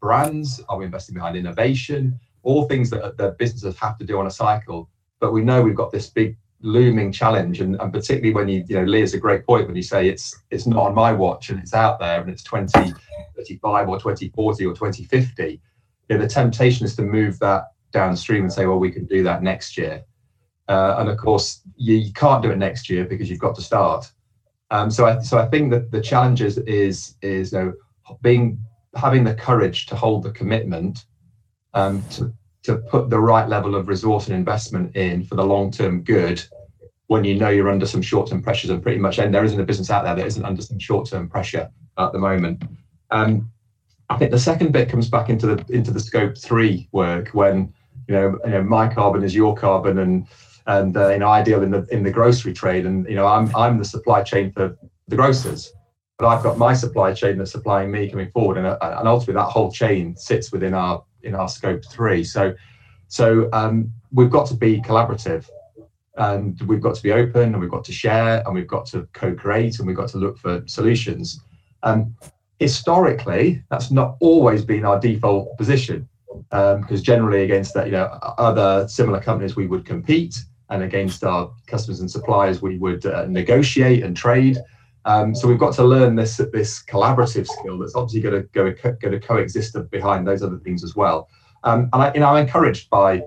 brands? 0.00 0.60
Are 0.68 0.78
we 0.78 0.84
investing 0.84 1.14
behind 1.14 1.36
innovation? 1.36 2.20
All 2.42 2.64
things 2.64 2.90
that 2.90 3.16
the 3.16 3.32
businesses 3.38 3.78
have 3.78 3.98
to 3.98 4.04
do 4.04 4.18
on 4.18 4.26
a 4.26 4.30
cycle. 4.30 4.88
But 5.18 5.32
we 5.32 5.42
know 5.42 5.62
we've 5.62 5.74
got 5.74 5.92
this 5.92 6.08
big 6.08 6.36
looming 6.62 7.12
challenge, 7.12 7.60
and, 7.60 7.80
and 7.80 7.92
particularly 7.92 8.34
when 8.34 8.48
you, 8.48 8.64
you 8.68 8.76
know, 8.76 8.84
Lee's 8.84 9.14
a 9.14 9.18
great 9.18 9.46
point 9.46 9.66
when 9.66 9.76
you 9.76 9.82
say 9.82 10.08
it's 10.08 10.42
it's 10.50 10.66
not 10.66 10.86
on 10.86 10.94
my 10.94 11.12
watch 11.12 11.50
and 11.50 11.58
it's 11.58 11.74
out 11.74 11.98
there 11.98 12.20
and 12.20 12.30
it's 12.30 12.42
2035 12.42 13.88
or 13.88 13.98
2040 13.98 14.66
or 14.66 14.74
2050 14.74 15.60
you 16.10 16.16
know, 16.16 16.22
the 16.22 16.28
temptation 16.28 16.84
is 16.84 16.96
to 16.96 17.02
move 17.02 17.38
that 17.38 17.68
downstream 17.92 18.42
and 18.42 18.52
say, 18.52 18.66
well, 18.66 18.78
we 18.78 18.90
can 18.90 19.06
do 19.06 19.22
that 19.22 19.44
next 19.44 19.78
year. 19.78 20.02
Uh, 20.68 20.96
and 20.98 21.08
of 21.08 21.16
course, 21.16 21.62
you, 21.76 21.94
you, 21.96 22.12
can't 22.12 22.42
do 22.42 22.50
it 22.50 22.58
next 22.58 22.90
year 22.90 23.04
because 23.04 23.30
you've 23.30 23.38
got 23.38 23.54
to 23.54 23.62
start. 23.62 24.10
Um, 24.70 24.90
so, 24.90 25.06
I, 25.06 25.20
so 25.20 25.38
I 25.38 25.46
think 25.46 25.70
that 25.70 25.90
the 25.90 26.00
challenge 26.00 26.42
is 26.42 26.58
is, 26.58 27.14
is 27.22 27.52
you 27.52 27.58
know, 27.58 27.72
being 28.22 28.60
having 28.96 29.22
the 29.24 29.34
courage 29.34 29.86
to 29.86 29.96
hold 29.96 30.24
the 30.24 30.32
commitment 30.32 31.04
um, 31.74 32.02
to 32.10 32.32
to 32.62 32.76
put 32.76 33.08
the 33.08 33.18
right 33.18 33.48
level 33.48 33.74
of 33.74 33.88
resource 33.88 34.26
and 34.26 34.36
investment 34.36 34.94
in 34.94 35.24
for 35.24 35.34
the 35.34 35.44
long 35.44 35.70
term 35.70 36.02
good 36.02 36.42
when 37.06 37.24
you 37.24 37.34
know 37.34 37.48
you're 37.48 37.70
under 37.70 37.86
some 37.86 38.02
short 38.02 38.28
term 38.28 38.42
pressures 38.42 38.70
and 38.70 38.82
pretty 38.82 38.98
much 38.98 39.18
and 39.18 39.34
there 39.34 39.44
isn't 39.44 39.60
a 39.60 39.64
business 39.64 39.90
out 39.90 40.04
there 40.04 40.14
that 40.14 40.26
isn't 40.26 40.44
under 40.44 40.62
some 40.62 40.78
short 40.78 41.08
term 41.08 41.28
pressure 41.28 41.70
at 41.98 42.12
the 42.12 42.18
moment. 42.18 42.62
Um, 43.10 43.50
I 44.08 44.16
think 44.16 44.30
the 44.30 44.38
second 44.38 44.72
bit 44.72 44.88
comes 44.88 45.08
back 45.08 45.28
into 45.28 45.46
the 45.46 45.64
into 45.70 45.90
the 45.90 46.00
scope 46.00 46.36
three 46.36 46.88
work 46.92 47.30
when 47.30 47.72
you 48.08 48.14
know, 48.14 48.38
you 48.44 48.50
know 48.50 48.62
my 48.62 48.92
carbon 48.92 49.22
is 49.22 49.34
your 49.34 49.54
carbon 49.56 49.98
and 49.98 50.26
and 50.66 50.96
uh, 50.96 51.10
you 51.10 51.18
know 51.18 51.28
ideal 51.28 51.62
in 51.62 51.70
the 51.70 51.86
in 51.90 52.02
the 52.02 52.10
grocery 52.10 52.52
trade 52.52 52.86
and 52.86 53.08
you 53.08 53.14
know 53.14 53.26
I'm 53.26 53.54
I'm 53.56 53.78
the 53.78 53.84
supply 53.84 54.22
chain 54.22 54.52
for 54.52 54.76
the 55.08 55.16
grocers 55.16 55.72
but 56.18 56.28
I've 56.28 56.42
got 56.42 56.58
my 56.58 56.74
supply 56.74 57.14
chain 57.14 57.38
that's 57.38 57.50
supplying 57.50 57.90
me 57.90 58.10
coming 58.10 58.30
forward 58.30 58.58
and, 58.58 58.66
uh, 58.66 58.76
and 58.82 59.08
ultimately 59.08 59.34
that 59.34 59.48
whole 59.48 59.72
chain 59.72 60.16
sits 60.16 60.52
within 60.52 60.74
our 60.74 61.02
in 61.22 61.34
our 61.34 61.48
scope 61.48 61.82
three 61.90 62.24
so 62.24 62.54
so 63.08 63.48
um, 63.52 63.92
we've 64.12 64.30
got 64.30 64.46
to 64.46 64.54
be 64.54 64.80
collaborative 64.80 65.48
and 66.16 66.60
we've 66.62 66.80
got 66.80 66.94
to 66.94 67.02
be 67.02 67.12
open 67.12 67.42
and 67.42 67.60
we've 67.60 67.70
got 67.70 67.84
to 67.84 67.92
share 67.92 68.42
and 68.46 68.54
we've 68.54 68.68
got 68.68 68.86
to 68.86 69.08
co-create 69.14 69.78
and 69.78 69.86
we've 69.86 69.96
got 69.96 70.08
to 70.08 70.18
look 70.18 70.38
for 70.38 70.62
solutions 70.66 71.40
um, 71.82 72.14
historically, 72.60 73.64
that's 73.70 73.90
not 73.90 74.16
always 74.20 74.64
been 74.64 74.84
our 74.84 75.00
default 75.00 75.56
position 75.56 76.08
because 76.50 77.00
um, 77.00 77.02
generally 77.02 77.42
against 77.42 77.74
that, 77.74 77.86
you 77.86 77.92
know, 77.92 78.06
other 78.38 78.86
similar 78.86 79.20
companies 79.20 79.56
we 79.56 79.66
would 79.66 79.84
compete 79.84 80.44
and 80.68 80.82
against 80.82 81.24
our 81.24 81.50
customers 81.66 82.00
and 82.00 82.10
suppliers 82.10 82.62
we 82.62 82.76
would 82.78 83.04
uh, 83.06 83.26
negotiate 83.26 84.04
and 84.04 84.16
trade. 84.16 84.58
Um, 85.04 85.34
so 85.34 85.48
we've 85.48 85.58
got 85.58 85.74
to 85.74 85.84
learn 85.84 86.14
this 86.14 86.36
this 86.52 86.82
collaborative 86.82 87.46
skill 87.46 87.78
that's 87.78 87.94
obviously 87.94 88.20
going 88.20 88.42
to 88.42 88.48
go 88.48 88.72
going 89.00 89.12
to 89.12 89.20
coexist 89.20 89.76
behind 89.90 90.26
those 90.26 90.42
other 90.42 90.58
things 90.58 90.84
as 90.84 90.94
well. 90.94 91.28
Um, 91.64 91.88
and 91.92 92.02
I, 92.02 92.12
you 92.14 92.20
know, 92.20 92.28
I'm 92.28 92.46
encouraraged 92.46 92.90
by 92.90 93.22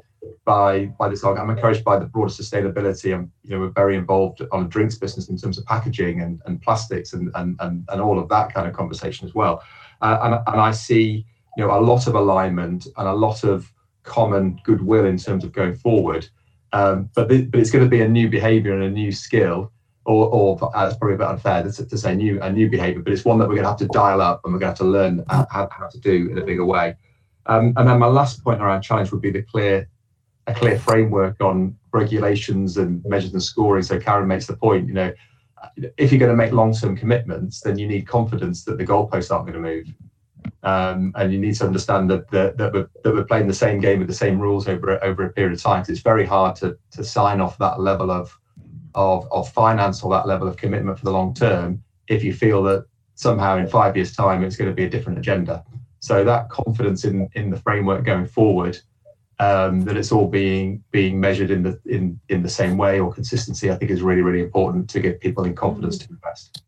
by 0.46 0.86
by 1.00 1.10
this 1.10 1.24
I'm 1.24 1.50
encouraged 1.50 1.84
by 1.84 1.98
the 1.98 2.06
broader 2.06 2.32
sustainability. 2.32 3.14
I'm 3.14 3.32
you 3.44 3.52
know 3.52 3.60
we're 3.60 3.70
very 3.70 3.96
involved 3.96 4.42
on 4.52 4.66
a 4.66 4.68
drinks 4.68 4.98
business 4.98 5.30
in 5.30 5.38
terms 5.38 5.58
of 5.58 5.66
packaging 5.66 6.22
and, 6.22 6.42
and 6.46 6.62
plastics 6.62 7.14
and, 7.14 7.32
and 7.36 7.56
and 7.60 7.86
and 7.90 8.02
all 8.02 8.20
of 8.20 8.30
that 8.30 8.54
kind 8.54 8.68
of 8.68 8.74
conversation 8.74 9.28
as 9.28 9.34
well. 9.34 9.64
Uh, 10.02 10.20
and 10.24 10.34
and 10.48 10.62
I 10.62 10.72
see 10.72 11.26
you 11.58 11.66
know 11.66 11.78
a 11.78 11.82
lot 11.82 12.08
of 12.08 12.16
alignment 12.16 12.88
and 12.98 13.08
a 13.08 13.14
lot 13.14 13.44
of 13.44 13.72
common 14.04 14.60
goodwill 14.64 15.06
in 15.06 15.18
terms 15.18 15.44
of 15.44 15.52
going 15.52 15.76
forward. 15.76 16.28
Um, 16.74 17.10
but 17.16 17.30
the, 17.30 17.46
but 17.46 17.60
it's 17.60 17.72
going 17.72 17.84
to 17.84 17.90
be 17.90 18.02
a 18.02 18.08
new 18.08 18.30
behaviour 18.30 18.74
and 18.74 18.84
a 18.84 18.90
new 18.90 19.12
skill. 19.12 19.72
Or, 20.06 20.28
or 20.28 20.76
uh, 20.76 20.88
it's 20.88 20.98
probably 20.98 21.16
a 21.16 21.18
bit 21.18 21.28
unfair 21.28 21.64
to, 21.64 21.86
to 21.86 21.98
say 21.98 22.14
new 22.14 22.42
a 22.42 22.52
new 22.52 22.70
behaviour, 22.70 23.02
but 23.02 23.14
it's 23.14 23.24
one 23.24 23.40
that 23.40 23.48
we're 23.48 23.56
going 23.56 23.64
to 23.64 23.70
have 23.70 23.80
to 23.80 23.88
dial 23.88 24.22
up 24.22 24.42
and 24.44 24.54
we're 24.54 24.60
going 24.60 24.76
to 24.76 24.84
have 24.84 24.86
to 24.86 24.92
learn 24.98 25.24
how, 25.30 25.70
how 25.72 25.88
to 25.88 26.00
do 26.00 26.30
in 26.30 26.38
a 26.38 26.44
bigger 26.44 26.66
way. 26.66 26.98
Um, 27.46 27.74
and 27.78 27.88
then 27.88 28.00
my 28.00 28.08
last 28.08 28.44
point 28.44 28.62
around 28.62 28.82
challenge 28.82 29.12
would 29.12 29.22
be 29.22 29.32
the 29.32 29.44
clear 29.44 29.88
a 30.48 30.54
clear 30.54 30.78
framework 30.78 31.40
on 31.42 31.78
regulations 31.94 32.78
and 32.78 33.04
measures 33.06 33.32
and 33.34 33.42
scoring. 33.42 33.84
So 33.84 34.00
Karen 34.00 34.28
makes 34.28 34.46
the 34.46 34.58
point, 34.58 34.88
you 34.88 34.94
know, 34.94 35.14
if 35.98 36.12
you're 36.12 36.20
going 36.20 36.32
to 36.32 36.36
make 36.36 36.52
long-term 36.52 36.98
commitments, 36.98 37.62
then 37.62 37.78
you 37.78 37.88
need 37.88 38.08
confidence 38.08 38.66
that 38.66 38.78
the 38.78 38.86
goalposts 38.86 39.32
aren't 39.32 39.48
going 39.48 39.54
to 39.54 39.60
move. 39.60 39.88
Um, 40.64 41.14
and 41.16 41.32
you 41.32 41.40
need 41.40 41.56
to 41.56 41.66
understand 41.66 42.10
that, 42.10 42.30
that, 42.32 42.58
that, 42.58 42.74
we're, 42.74 42.90
that 43.04 43.14
we're 43.14 43.24
playing 43.24 43.48
the 43.48 43.54
same 43.54 43.80
game 43.80 44.00
with 44.00 44.10
the 44.10 44.14
same 44.14 44.40
rules 44.40 44.68
over, 44.68 45.02
over 45.04 45.26
a 45.26 45.32
period 45.32 45.54
of 45.54 45.62
time. 45.62 45.86
So 45.86 45.94
It's 45.94 46.02
very 46.02 46.26
hard 46.26 46.58
to, 46.58 46.78
to 46.92 47.04
sign 47.04 47.40
off 47.40 47.58
that 47.60 47.80
level 47.80 48.12
of, 48.12 48.38
of, 48.96 49.28
of 49.32 49.50
finance 49.52 50.04
or 50.04 50.12
that 50.12 50.28
level 50.28 50.48
of 50.48 50.58
commitment 50.58 50.98
for 50.98 51.06
the 51.06 51.12
long 51.12 51.34
term 51.34 51.84
if 52.08 52.24
you 52.24 52.34
feel 52.34 52.64
that 52.64 52.86
somehow 53.16 53.58
in 53.58 53.68
five 53.68 53.96
years' 53.96 54.16
time 54.16 54.44
it's 54.44 54.56
going 54.56 54.70
to 54.70 54.76
be 54.76 54.84
a 54.84 54.90
different 54.90 55.18
agenda. 55.18 55.64
So 56.00 56.24
that 56.24 56.50
confidence 56.50 57.06
in, 57.06 57.30
in 57.34 57.50
the 57.50 57.58
framework 57.58 58.04
going 58.04 58.26
forward 58.26 58.78
um, 59.40 59.82
that 59.82 59.98
it's 59.98 60.12
all 60.12 60.28
being 60.28 60.84
being 60.92 61.20
measured 61.20 61.52
in 61.52 61.64
the 61.64 61.80
in 61.86 62.20
in 62.30 62.44
the 62.44 62.50
same 62.50 62.78
way 62.78 63.00
or 63.00 63.12
consistency, 63.12 63.72
I 63.72 63.76
think 63.76 63.92
is 63.92 64.02
really 64.02 64.22
really 64.22 64.42
important 64.42 64.90
to 64.92 65.00
give 65.00 65.20
people 65.20 65.44
in 65.46 65.56
confidence 65.56 65.98
to 66.00 66.10
invest. 66.10 66.62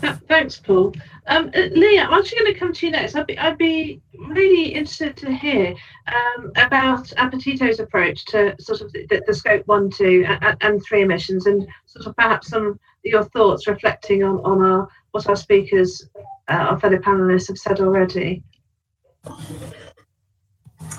Thanks, 0.28 0.58
Paul. 0.58 0.94
Um, 1.26 1.50
uh, 1.54 1.68
Lee, 1.72 1.98
I'm 1.98 2.12
actually 2.12 2.38
going 2.38 2.52
to 2.52 2.58
come 2.58 2.72
to 2.72 2.86
you 2.86 2.92
next. 2.92 3.14
I'd 3.14 3.26
be, 3.26 3.38
I'd 3.38 3.58
be 3.58 4.00
really 4.14 4.66
interested 4.74 5.16
to 5.18 5.32
hear 5.32 5.74
um, 6.08 6.52
about 6.56 7.06
Apetito's 7.18 7.80
approach 7.80 8.24
to 8.26 8.54
sort 8.60 8.80
of 8.80 8.92
the, 8.92 9.22
the 9.26 9.34
scope 9.34 9.66
one, 9.66 9.90
two, 9.90 10.24
and, 10.26 10.56
and, 10.60 10.82
three 10.84 11.02
emissions, 11.02 11.46
and 11.46 11.66
sort 11.86 12.06
of 12.06 12.16
perhaps 12.16 12.48
some 12.48 12.78
your 13.02 13.24
thoughts 13.24 13.66
reflecting 13.66 14.22
on, 14.22 14.38
on 14.40 14.60
our 14.62 14.88
what 15.12 15.28
our 15.28 15.36
speakers, 15.36 16.08
uh, 16.48 16.52
our 16.52 16.80
fellow 16.80 16.98
panelists, 16.98 17.48
have 17.48 17.58
said 17.58 17.80
already. 17.80 18.42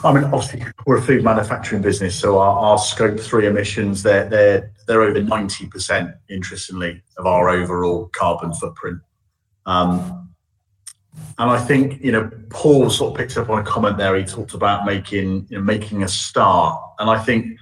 I 0.04 0.14
mean, 0.14 0.24
obviously, 0.26 0.64
we're 0.86 0.98
a 0.98 1.02
food 1.02 1.24
manufacturing 1.24 1.82
business, 1.82 2.16
so 2.16 2.40
our, 2.40 2.58
our 2.58 2.78
scope 2.78 3.20
three 3.20 3.48
emissions 3.48 4.04
they're 4.04 4.28
they're 4.28 4.72
they're 4.88 5.02
over 5.02 5.22
ninety 5.22 5.68
percent, 5.68 6.12
interestingly, 6.30 7.02
of 7.18 7.26
our 7.26 7.50
overall 7.50 8.10
carbon 8.14 8.54
footprint. 8.54 9.00
Um, 9.66 10.30
and 11.38 11.50
I 11.50 11.60
think 11.60 12.04
you 12.04 12.12
know 12.12 12.30
Paul 12.50 12.90
sort 12.90 13.12
of 13.12 13.18
picked 13.18 13.38
up 13.38 13.50
on 13.50 13.60
a 13.60 13.64
comment 13.64 13.98
there. 13.98 14.16
He 14.16 14.24
talked 14.24 14.54
about 14.54 14.86
making 14.86 15.48
you 15.50 15.58
know, 15.58 15.64
making 15.64 16.04
a 16.04 16.08
start, 16.08 16.82
and 17.00 17.10
I 17.10 17.20
think 17.20 17.58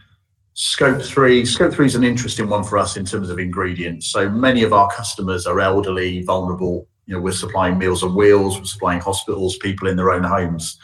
scope 0.54 1.02
three 1.02 1.46
scope 1.46 1.74
three 1.74 1.86
is 1.86 1.96
an 1.96 2.04
interesting 2.04 2.48
one 2.50 2.64
for 2.64 2.78
us 2.78 2.98
in 2.98 3.06
terms 3.06 3.30
of 3.30 3.40
ingredients. 3.40 4.08
So 4.12 4.30
many 4.30 4.64
of 4.64 4.74
our 4.74 4.90
customers 4.90 5.46
are 5.46 5.60
elderly, 5.60 6.24
vulnerable. 6.24 6.88
You 7.06 7.16
know, 7.16 7.22
we're 7.22 7.32
supplying 7.32 7.78
Meals 7.78 8.04
on 8.04 8.14
Wheels, 8.16 8.60
we're 8.60 8.66
supplying 8.66 9.00
hospitals, 9.02 9.58
people 9.58 9.88
in 9.88 9.98
their 9.98 10.12
own 10.12 10.24
homes. 10.24 10.78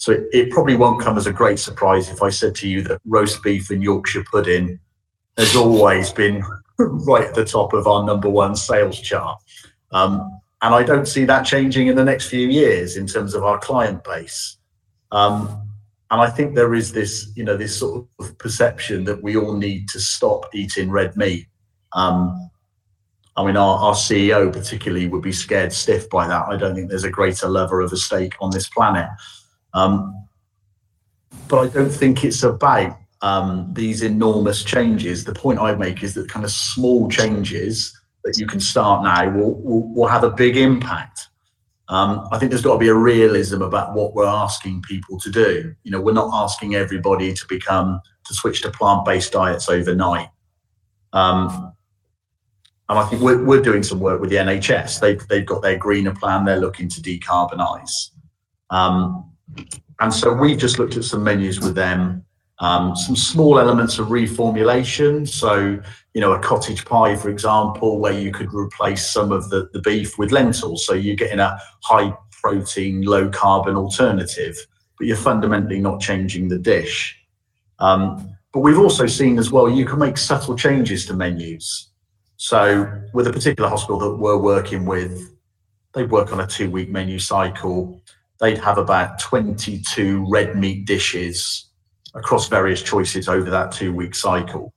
So 0.00 0.16
it, 0.32 0.50
probably 0.50 0.76
won't 0.76 1.02
come 1.02 1.18
as 1.18 1.26
a 1.26 1.32
great 1.32 1.58
surprise 1.58 2.08
if 2.08 2.22
I 2.22 2.30
said 2.30 2.54
to 2.56 2.68
you 2.68 2.82
that 2.84 3.02
roast 3.04 3.42
beef 3.42 3.68
and 3.68 3.82
Yorkshire 3.82 4.24
pudding 4.30 4.80
has 5.36 5.54
always 5.54 6.10
been 6.10 6.42
right 6.78 7.26
at 7.26 7.34
the 7.34 7.44
top 7.44 7.74
of 7.74 7.86
our 7.86 8.02
number 8.02 8.30
one 8.30 8.56
sales 8.56 8.98
chart. 8.98 9.38
Um, 9.92 10.40
and 10.62 10.74
I 10.74 10.84
don't 10.84 11.06
see 11.06 11.26
that 11.26 11.42
changing 11.42 11.88
in 11.88 11.96
the 11.96 12.04
next 12.04 12.28
few 12.28 12.48
years 12.48 12.96
in 12.96 13.06
terms 13.06 13.34
of 13.34 13.44
our 13.44 13.58
client 13.58 14.02
base. 14.02 14.56
Um, 15.12 15.68
and 16.10 16.18
I 16.18 16.30
think 16.30 16.54
there 16.54 16.72
is 16.72 16.92
this, 16.92 17.30
you 17.36 17.44
know, 17.44 17.58
this 17.58 17.78
sort 17.78 18.06
of 18.20 18.38
perception 18.38 19.04
that 19.04 19.22
we 19.22 19.36
all 19.36 19.54
need 19.54 19.86
to 19.90 20.00
stop 20.00 20.46
eating 20.54 20.90
red 20.90 21.14
meat. 21.14 21.46
Um, 21.92 22.48
I 23.36 23.44
mean, 23.44 23.58
our, 23.58 23.76
our 23.76 23.94
CEO 23.94 24.50
particularly 24.50 25.08
would 25.08 25.22
be 25.22 25.32
scared 25.32 25.74
stiff 25.74 26.08
by 26.08 26.26
that. 26.26 26.46
I 26.48 26.56
don't 26.56 26.74
think 26.74 26.88
there's 26.88 27.04
a 27.04 27.10
greater 27.10 27.50
lover 27.50 27.82
of 27.82 27.92
a 27.92 27.98
steak 27.98 28.32
on 28.40 28.50
this 28.50 28.70
planet. 28.70 29.10
Um, 29.74 30.26
but 31.48 31.58
I 31.58 31.68
don't 31.68 31.90
think 31.90 32.24
it's 32.24 32.42
about 32.42 32.96
um, 33.22 33.68
these 33.72 34.02
enormous 34.02 34.64
changes. 34.64 35.24
The 35.24 35.34
point 35.34 35.58
I 35.58 35.74
make 35.74 36.02
is 36.02 36.14
that 36.14 36.28
kind 36.28 36.44
of 36.44 36.50
small 36.50 37.08
changes 37.08 37.96
that 38.24 38.38
you 38.38 38.46
can 38.46 38.60
start 38.60 39.02
now 39.02 39.30
will, 39.30 39.60
will, 39.62 39.94
will 39.94 40.08
have 40.08 40.24
a 40.24 40.30
big 40.30 40.56
impact. 40.56 41.28
Um, 41.88 42.28
I 42.30 42.38
think 42.38 42.50
there's 42.50 42.62
got 42.62 42.74
to 42.74 42.78
be 42.78 42.88
a 42.88 42.94
realism 42.94 43.62
about 43.62 43.94
what 43.94 44.14
we're 44.14 44.26
asking 44.26 44.82
people 44.82 45.18
to 45.20 45.30
do. 45.30 45.74
You 45.82 45.90
know, 45.90 46.00
we're 46.00 46.12
not 46.12 46.30
asking 46.32 46.76
everybody 46.76 47.34
to 47.34 47.46
become 47.48 48.00
to 48.26 48.34
switch 48.34 48.62
to 48.62 48.70
plant-based 48.70 49.32
diets 49.32 49.68
overnight. 49.68 50.28
Um, 51.12 51.72
and 52.88 52.98
I 52.98 53.04
think 53.06 53.22
we're, 53.22 53.42
we're 53.44 53.62
doing 53.62 53.82
some 53.82 53.98
work 53.98 54.20
with 54.20 54.30
the 54.30 54.36
NHS. 54.36 55.00
They've, 55.00 55.26
they've 55.28 55.46
got 55.46 55.62
their 55.62 55.76
greener 55.76 56.14
plan. 56.14 56.44
They're 56.44 56.60
looking 56.60 56.88
to 56.88 57.00
decarbonise. 57.00 58.10
Um, 58.70 59.29
and 60.00 60.12
so 60.12 60.32
we've 60.32 60.58
just 60.58 60.78
looked 60.78 60.96
at 60.96 61.04
some 61.04 61.22
menus 61.22 61.60
with 61.60 61.74
them. 61.74 62.24
Um, 62.58 62.94
some 62.94 63.16
small 63.16 63.58
elements 63.58 63.98
of 63.98 64.08
reformulation. 64.08 65.26
So, 65.26 65.80
you 66.12 66.20
know, 66.20 66.32
a 66.32 66.38
cottage 66.38 66.84
pie, 66.84 67.16
for 67.16 67.30
example, 67.30 67.98
where 67.98 68.12
you 68.12 68.32
could 68.32 68.52
replace 68.52 69.10
some 69.10 69.32
of 69.32 69.48
the, 69.48 69.70
the 69.72 69.80
beef 69.80 70.18
with 70.18 70.30
lentils. 70.30 70.84
So 70.84 70.92
you're 70.92 71.16
getting 71.16 71.38
a 71.38 71.58
high 71.82 72.14
protein, 72.42 73.02
low 73.02 73.30
carbon 73.30 73.76
alternative, 73.76 74.58
but 74.98 75.06
you're 75.06 75.16
fundamentally 75.16 75.80
not 75.80 76.00
changing 76.00 76.48
the 76.48 76.58
dish. 76.58 77.18
Um, 77.78 78.36
but 78.52 78.60
we've 78.60 78.78
also 78.78 79.06
seen 79.06 79.38
as 79.38 79.50
well, 79.50 79.70
you 79.70 79.86
can 79.86 79.98
make 79.98 80.18
subtle 80.18 80.56
changes 80.56 81.06
to 81.06 81.14
menus. 81.14 81.88
So 82.36 82.90
with 83.12 83.26
a 83.26 83.32
particular 83.32 83.68
hospital 83.68 83.98
that 84.00 84.16
we're 84.16 84.36
working 84.36 84.84
with, 84.86 85.34
they 85.92 86.04
work 86.04 86.32
on 86.32 86.40
a 86.40 86.46
two 86.46 86.70
week 86.70 86.88
menu 86.88 87.18
cycle. 87.18 87.99
They'd 88.40 88.58
have 88.58 88.78
about 88.78 89.18
22 89.18 90.26
red 90.28 90.56
meat 90.56 90.86
dishes 90.86 91.70
across 92.14 92.48
various 92.48 92.82
choices 92.82 93.28
over 93.28 93.50
that 93.50 93.72
two 93.72 93.92
week 93.92 94.14
cycle. 94.14 94.72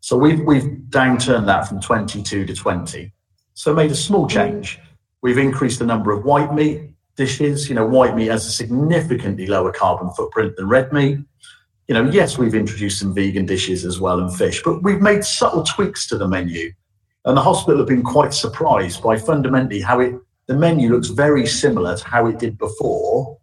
So 0.00 0.16
we've, 0.16 0.40
we've 0.40 0.64
downturned 0.90 1.46
that 1.46 1.66
from 1.66 1.80
22 1.80 2.46
to 2.46 2.54
20. 2.54 3.12
So 3.54 3.74
made 3.74 3.90
a 3.90 3.96
small 3.96 4.28
change. 4.28 4.78
We've 5.22 5.38
increased 5.38 5.78
the 5.78 5.86
number 5.86 6.12
of 6.12 6.24
white 6.24 6.54
meat 6.54 6.90
dishes. 7.16 7.68
You 7.68 7.74
know, 7.74 7.86
white 7.86 8.14
meat 8.14 8.28
has 8.28 8.46
a 8.46 8.50
significantly 8.50 9.46
lower 9.46 9.72
carbon 9.72 10.10
footprint 10.10 10.56
than 10.56 10.68
red 10.68 10.92
meat. 10.92 11.18
You 11.88 11.94
know, 11.94 12.10
yes, 12.10 12.38
we've 12.38 12.54
introduced 12.54 13.00
some 13.00 13.14
vegan 13.14 13.46
dishes 13.46 13.84
as 13.84 14.00
well 14.00 14.20
and 14.20 14.34
fish, 14.34 14.62
but 14.62 14.82
we've 14.82 15.00
made 15.00 15.24
subtle 15.24 15.62
tweaks 15.62 16.06
to 16.08 16.18
the 16.18 16.28
menu. 16.28 16.72
And 17.24 17.36
the 17.36 17.42
hospital 17.42 17.78
have 17.78 17.88
been 17.88 18.02
quite 18.02 18.34
surprised 18.34 19.02
by 19.02 19.16
fundamentally 19.16 19.80
how 19.80 20.00
it 20.00 20.14
the 20.46 20.54
menu 20.54 20.90
looks 20.90 21.08
very 21.08 21.46
similar 21.46 21.96
to 21.96 22.04
how 22.06 22.26
it 22.26 22.38
did 22.38 22.58
before, 22.58 23.38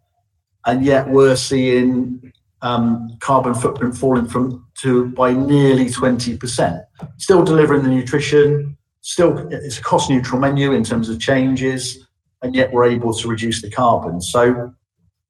and 0.66 0.84
yet 0.84 1.08
we're 1.08 1.36
seeing 1.36 2.32
um, 2.62 3.16
carbon 3.20 3.54
footprint 3.54 3.96
falling 3.96 4.26
from 4.26 4.66
to 4.78 5.06
by 5.06 5.32
nearly 5.32 5.86
20%. 5.86 6.82
Still 7.18 7.44
delivering 7.44 7.82
the 7.82 7.88
nutrition, 7.88 8.76
still 9.00 9.48
it's 9.50 9.78
a 9.78 9.82
cost 9.82 10.10
neutral 10.10 10.40
menu 10.40 10.72
in 10.72 10.84
terms 10.84 11.08
of 11.08 11.20
changes, 11.20 12.06
and 12.42 12.54
yet 12.54 12.72
we're 12.72 12.86
able 12.86 13.12
to 13.14 13.28
reduce 13.28 13.60
the 13.62 13.70
carbon. 13.70 14.20
So 14.20 14.72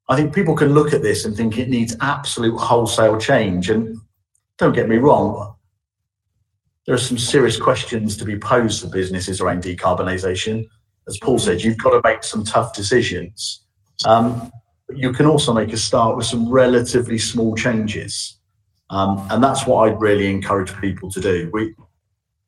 I 0.08 0.16
think 0.16 0.34
people 0.34 0.54
can 0.54 0.74
look 0.74 0.92
at 0.92 1.02
this 1.02 1.24
and 1.24 1.36
think 1.36 1.58
it 1.58 1.68
needs 1.68 1.96
absolute 2.00 2.58
wholesale 2.58 3.18
change. 3.18 3.70
And 3.70 3.96
don't 4.58 4.74
get 4.74 4.88
me 4.88 4.96
wrong, 4.96 5.54
there 6.86 6.94
are 6.94 6.98
some 6.98 7.18
serious 7.18 7.58
questions 7.58 8.16
to 8.16 8.24
be 8.24 8.38
posed 8.38 8.82
to 8.82 8.88
businesses 8.88 9.40
around 9.40 9.62
decarbonisation. 9.62 10.66
As 11.08 11.18
Paul 11.18 11.38
said, 11.38 11.62
you've 11.62 11.78
got 11.78 11.90
to 11.90 12.00
make 12.04 12.22
some 12.22 12.44
tough 12.44 12.74
decisions. 12.74 13.64
Um, 14.04 14.52
you 14.94 15.12
can 15.12 15.26
also 15.26 15.52
make 15.52 15.72
a 15.72 15.76
start 15.76 16.16
with 16.16 16.26
some 16.26 16.48
relatively 16.48 17.18
small 17.18 17.54
changes. 17.54 18.38
Um, 18.90 19.26
and 19.30 19.42
that's 19.42 19.66
what 19.66 19.88
I'd 19.88 20.00
really 20.00 20.30
encourage 20.30 20.74
people 20.80 21.10
to 21.12 21.20
do. 21.20 21.50
We 21.52 21.74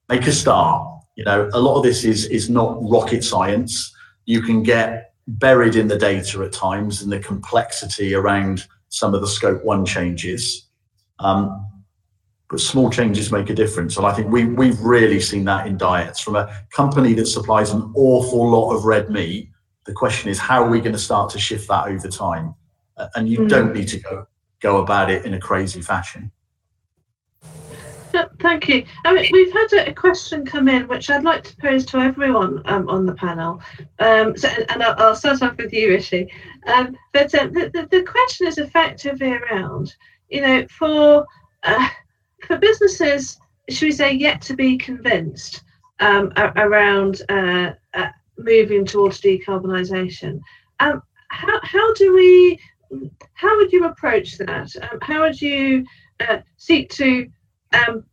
make 0.08 0.26
a 0.26 0.32
start. 0.32 0.90
You 1.16 1.24
know, 1.24 1.48
a 1.52 1.60
lot 1.60 1.76
of 1.76 1.84
this 1.84 2.04
is 2.04 2.26
is 2.26 2.50
not 2.50 2.78
rocket 2.80 3.24
science. 3.24 3.94
You 4.26 4.42
can 4.42 4.62
get 4.62 5.14
buried 5.26 5.74
in 5.74 5.88
the 5.88 5.98
data 5.98 6.42
at 6.42 6.52
times 6.52 7.02
and 7.02 7.10
the 7.10 7.18
complexity 7.18 8.14
around 8.14 8.66
some 8.88 9.14
of 9.14 9.20
the 9.20 9.26
scope 9.26 9.64
one 9.64 9.86
changes. 9.86 10.68
Um, 11.18 11.66
but 12.54 12.60
small 12.60 12.88
changes 12.88 13.32
make 13.32 13.50
a 13.50 13.54
difference. 13.54 13.96
And 13.96 14.06
I 14.06 14.12
think 14.12 14.30
we, 14.30 14.44
we've 14.44 14.80
really 14.80 15.20
seen 15.20 15.44
that 15.44 15.66
in 15.66 15.76
diets 15.76 16.20
from 16.20 16.36
a 16.36 16.64
company 16.70 17.12
that 17.14 17.26
supplies 17.26 17.70
an 17.70 17.92
awful 17.94 18.48
lot 18.48 18.74
of 18.74 18.84
red 18.84 19.10
meat 19.10 19.50
the 19.84 19.92
question 19.92 20.30
is, 20.30 20.38
how 20.38 20.64
are 20.64 20.70
we 20.70 20.80
going 20.80 20.92
to 20.92 20.98
start 20.98 21.30
to 21.30 21.38
shift 21.38 21.68
that 21.68 21.86
over 21.88 22.08
time? 22.08 22.54
Uh, 22.96 23.08
and 23.14 23.28
you 23.28 23.40
mm. 23.40 23.48
don't 23.48 23.74
need 23.74 23.88
to 23.88 23.98
go 23.98 24.26
go 24.60 24.78
about 24.78 25.10
it 25.10 25.26
in 25.26 25.34
a 25.34 25.38
crazy 25.38 25.82
fashion. 25.82 26.30
Thank 28.40 28.68
you. 28.68 28.84
I 29.04 29.12
mean, 29.12 29.28
we've 29.32 29.52
had 29.52 29.88
a, 29.88 29.92
question 29.92 30.46
come 30.46 30.68
in, 30.68 30.86
which 30.86 31.10
I'd 31.10 31.24
like 31.24 31.42
to 31.44 31.56
pose 31.56 31.84
to 31.86 31.98
everyone 31.98 32.62
um, 32.64 32.88
on 32.88 33.04
the 33.04 33.14
panel. 33.14 33.60
Um, 33.98 34.36
so, 34.36 34.48
and 34.68 34.82
I'll, 34.82 34.94
I'll, 34.98 35.16
start 35.16 35.42
off 35.42 35.56
with 35.58 35.72
you, 35.72 35.90
Rishi. 35.90 36.32
Um, 36.68 36.96
but 37.12 37.34
um, 37.34 37.52
the, 37.52 37.70
the, 37.74 37.88
the, 37.90 38.04
question 38.04 38.46
is 38.46 38.56
effectively 38.56 39.32
around, 39.32 39.94
you 40.28 40.40
know, 40.40 40.64
for 40.68 41.26
uh, 41.64 41.88
for 42.46 42.58
businesses, 42.58 43.38
should 43.70 43.86
we 43.86 43.92
say, 43.92 44.12
yet 44.12 44.40
to 44.42 44.54
be 44.54 44.76
convinced 44.76 45.62
um, 46.00 46.32
around 46.36 47.22
uh, 47.28 47.72
uh, 47.94 48.08
moving 48.38 48.84
towards 48.84 49.20
decarbonisation. 49.20 50.40
Um, 50.80 51.02
how, 51.28 51.60
how 51.62 51.94
do 51.94 52.14
we, 52.14 52.58
how 53.34 53.56
would 53.56 53.72
you 53.72 53.86
approach 53.86 54.38
that? 54.38 54.74
Um, 54.82 54.98
how 55.02 55.22
would 55.22 55.40
you 55.40 55.84
uh, 56.20 56.38
seek 56.56 56.90
to 56.90 57.28
um, 57.72 58.04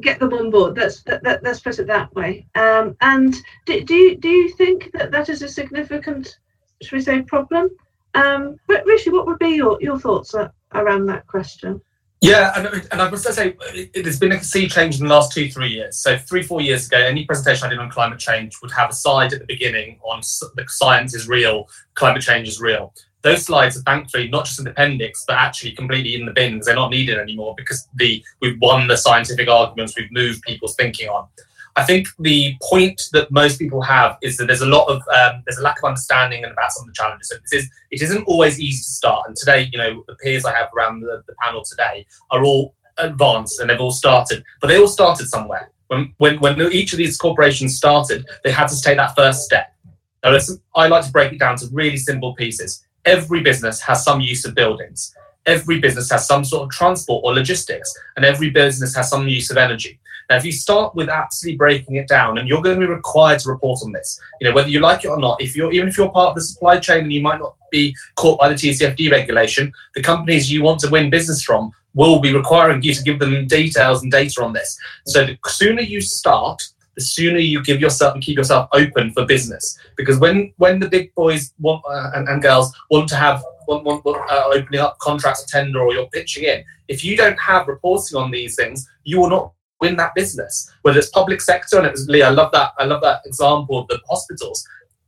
get 0.00 0.18
them 0.18 0.32
on 0.34 0.50
board? 0.50 0.76
Let's, 0.76 1.04
let's 1.22 1.60
put 1.60 1.78
it 1.78 1.86
that 1.86 2.14
way. 2.14 2.46
Um, 2.54 2.96
and 3.00 3.34
do, 3.66 3.82
do, 3.82 3.94
you, 3.94 4.16
do 4.16 4.28
you 4.28 4.48
think 4.50 4.90
that 4.92 5.10
that 5.10 5.28
is 5.28 5.42
a 5.42 5.48
significant, 5.48 6.38
should 6.82 6.96
we 6.96 7.00
say, 7.00 7.22
problem? 7.22 7.68
Um, 8.14 8.56
but 8.68 8.86
Rishi, 8.86 9.10
what 9.10 9.26
would 9.26 9.38
be 9.38 9.50
your, 9.50 9.78
your 9.80 9.98
thoughts 9.98 10.34
around 10.74 11.06
that 11.06 11.26
question? 11.26 11.80
Yeah, 12.24 12.52
and, 12.56 12.88
and 12.90 13.02
I 13.02 13.10
must 13.10 13.24
say, 13.24 13.50
uh, 13.50 14.00
there's 14.02 14.18
been 14.18 14.32
a 14.32 14.42
sea 14.42 14.66
change 14.66 14.98
in 14.98 15.06
the 15.06 15.14
last 15.14 15.32
two, 15.32 15.50
three 15.50 15.68
years. 15.68 15.98
So, 15.98 16.16
three, 16.16 16.42
four 16.42 16.62
years 16.62 16.86
ago, 16.86 16.96
any 16.96 17.26
presentation 17.26 17.66
I 17.66 17.70
did 17.70 17.78
on 17.78 17.90
climate 17.90 18.18
change 18.18 18.56
would 18.62 18.70
have 18.70 18.90
a 18.90 18.94
slide 18.94 19.34
at 19.34 19.40
the 19.40 19.46
beginning 19.46 19.98
on 20.02 20.20
the 20.20 20.64
science 20.68 21.14
is 21.14 21.28
real, 21.28 21.68
climate 21.94 22.22
change 22.22 22.48
is 22.48 22.60
real. 22.60 22.94
Those 23.20 23.44
slides 23.44 23.76
are 23.76 23.82
thankfully 23.82 24.28
not 24.28 24.46
just 24.46 24.62
the 24.62 24.70
appendix, 24.70 25.24
but 25.26 25.36
actually 25.36 25.72
completely 25.72 26.14
in 26.14 26.24
the 26.24 26.32
bins. 26.32 26.64
They're 26.64 26.74
not 26.74 26.90
needed 26.90 27.18
anymore 27.18 27.54
because 27.56 27.88
the 27.94 28.24
we've 28.40 28.58
won 28.60 28.86
the 28.86 28.96
scientific 28.96 29.48
arguments, 29.48 29.94
we've 29.96 30.12
moved 30.12 30.42
people's 30.42 30.76
thinking 30.76 31.08
on. 31.08 31.28
I 31.76 31.82
think 31.82 32.06
the 32.20 32.54
point 32.62 33.02
that 33.12 33.32
most 33.32 33.58
people 33.58 33.82
have 33.82 34.16
is 34.22 34.36
that 34.36 34.46
there's 34.46 34.60
a 34.60 34.66
lot 34.66 34.86
of 34.86 35.02
um, 35.08 35.42
there's 35.44 35.58
a 35.58 35.62
lack 35.62 35.78
of 35.82 35.88
understanding 35.88 36.44
and 36.44 36.52
about 36.52 36.70
some 36.70 36.84
of 36.84 36.86
the 36.88 36.94
challenges. 36.94 37.28
So 37.28 37.36
this 37.42 37.64
is 37.64 37.70
it 37.90 38.02
isn't 38.02 38.24
always 38.24 38.60
easy 38.60 38.78
to 38.78 38.90
start. 38.90 39.24
And 39.26 39.36
today, 39.36 39.68
you 39.72 39.78
know, 39.78 40.04
the 40.06 40.14
peers 40.16 40.44
I 40.44 40.54
have 40.54 40.68
around 40.76 41.00
the, 41.00 41.22
the 41.26 41.34
panel 41.42 41.64
today 41.64 42.06
are 42.30 42.44
all 42.44 42.74
advanced 42.98 43.58
and 43.58 43.68
they've 43.68 43.80
all 43.80 43.90
started, 43.90 44.44
but 44.60 44.68
they 44.68 44.78
all 44.78 44.86
started 44.88 45.26
somewhere. 45.26 45.70
When 45.88 46.14
when 46.18 46.38
when 46.38 46.60
each 46.72 46.92
of 46.92 46.98
these 46.98 47.16
corporations 47.16 47.76
started, 47.76 48.24
they 48.44 48.52
had 48.52 48.68
to 48.68 48.80
take 48.80 48.96
that 48.96 49.16
first 49.16 49.42
step. 49.42 49.74
Now, 50.22 50.30
listen, 50.30 50.60
I 50.76 50.86
like 50.86 51.04
to 51.04 51.12
break 51.12 51.32
it 51.32 51.38
down 51.38 51.56
to 51.56 51.66
really 51.72 51.96
simple 51.96 52.34
pieces. 52.34 52.86
Every 53.04 53.40
business 53.42 53.80
has 53.80 54.04
some 54.04 54.20
use 54.20 54.44
of 54.46 54.54
buildings. 54.54 55.14
Every 55.44 55.78
business 55.78 56.10
has 56.10 56.26
some 56.26 56.42
sort 56.44 56.62
of 56.62 56.70
transport 56.70 57.22
or 57.24 57.34
logistics, 57.34 57.92
and 58.16 58.24
every 58.24 58.48
business 58.48 58.94
has 58.94 59.10
some 59.10 59.28
use 59.28 59.50
of 59.50 59.58
energy. 59.58 60.00
Now, 60.30 60.36
if 60.36 60.44
you 60.44 60.52
start 60.52 60.94
with 60.94 61.08
absolutely 61.08 61.56
breaking 61.56 61.96
it 61.96 62.08
down, 62.08 62.38
and 62.38 62.48
you're 62.48 62.62
going 62.62 62.80
to 62.80 62.86
be 62.86 62.92
required 62.92 63.40
to 63.40 63.50
report 63.50 63.80
on 63.84 63.92
this, 63.92 64.18
you 64.40 64.48
know 64.48 64.54
whether 64.54 64.68
you 64.68 64.80
like 64.80 65.04
it 65.04 65.08
or 65.08 65.18
not. 65.18 65.40
If 65.40 65.54
you're 65.56 65.72
even 65.72 65.88
if 65.88 65.98
you're 65.98 66.10
part 66.10 66.30
of 66.30 66.34
the 66.36 66.42
supply 66.42 66.78
chain 66.78 67.04
and 67.04 67.12
you 67.12 67.22
might 67.22 67.38
not 67.38 67.56
be 67.70 67.94
caught 68.16 68.38
by 68.38 68.48
the 68.48 68.54
TCFD 68.54 69.10
regulation, 69.10 69.72
the 69.94 70.02
companies 70.02 70.50
you 70.50 70.62
want 70.62 70.80
to 70.80 70.90
win 70.90 71.10
business 71.10 71.42
from 71.42 71.72
will 71.94 72.20
be 72.20 72.34
requiring 72.34 72.82
you 72.82 72.92
to 72.92 73.02
give 73.02 73.18
them 73.18 73.46
details 73.46 74.02
and 74.02 74.10
data 74.10 74.42
on 74.42 74.52
this. 74.52 74.76
So 75.06 75.26
the 75.26 75.38
sooner 75.46 75.80
you 75.80 76.00
start, 76.00 76.62
the 76.96 77.02
sooner 77.02 77.38
you 77.38 77.62
give 77.62 77.80
yourself 77.80 78.14
and 78.14 78.22
keep 78.22 78.36
yourself 78.36 78.68
open 78.72 79.12
for 79.12 79.24
business. 79.26 79.78
Because 79.96 80.18
when 80.18 80.52
when 80.56 80.80
the 80.80 80.88
big 80.88 81.14
boys 81.14 81.52
want 81.58 81.82
uh, 81.88 82.10
and, 82.14 82.28
and, 82.28 82.42
girls 82.42 82.74
want 82.90 83.08
to 83.10 83.16
have 83.16 83.42
want, 83.66 83.84
want, 83.84 84.04
uh, 84.06 84.44
opening 84.52 84.80
up 84.80 84.98
contracts 84.98 85.44
tender 85.50 85.80
or 85.80 85.92
you're 85.92 86.06
pitching 86.08 86.44
in, 86.44 86.64
if 86.88 87.04
you 87.04 87.16
don't 87.16 87.38
have 87.38 87.68
reporting 87.68 88.16
on 88.16 88.30
these 88.30 88.56
things, 88.56 88.88
you 89.04 89.20
will 89.20 89.30
not 89.30 89.52
win 89.84 89.96
that 89.96 90.14
business. 90.14 90.70
Whether 90.82 90.98
it's 90.98 91.10
public 91.10 91.40
sector, 91.40 91.78
and 91.78 91.86
it 91.86 91.92
was 91.92 92.08
Lee, 92.08 92.22
I 92.22 92.30
love 92.30 92.50
that. 92.52 92.72
I 92.78 92.84
love 92.84 93.02
that 93.02 93.20
example 93.24 93.78
of 93.78 93.88
the 93.88 94.00
hospitals. 94.08 94.66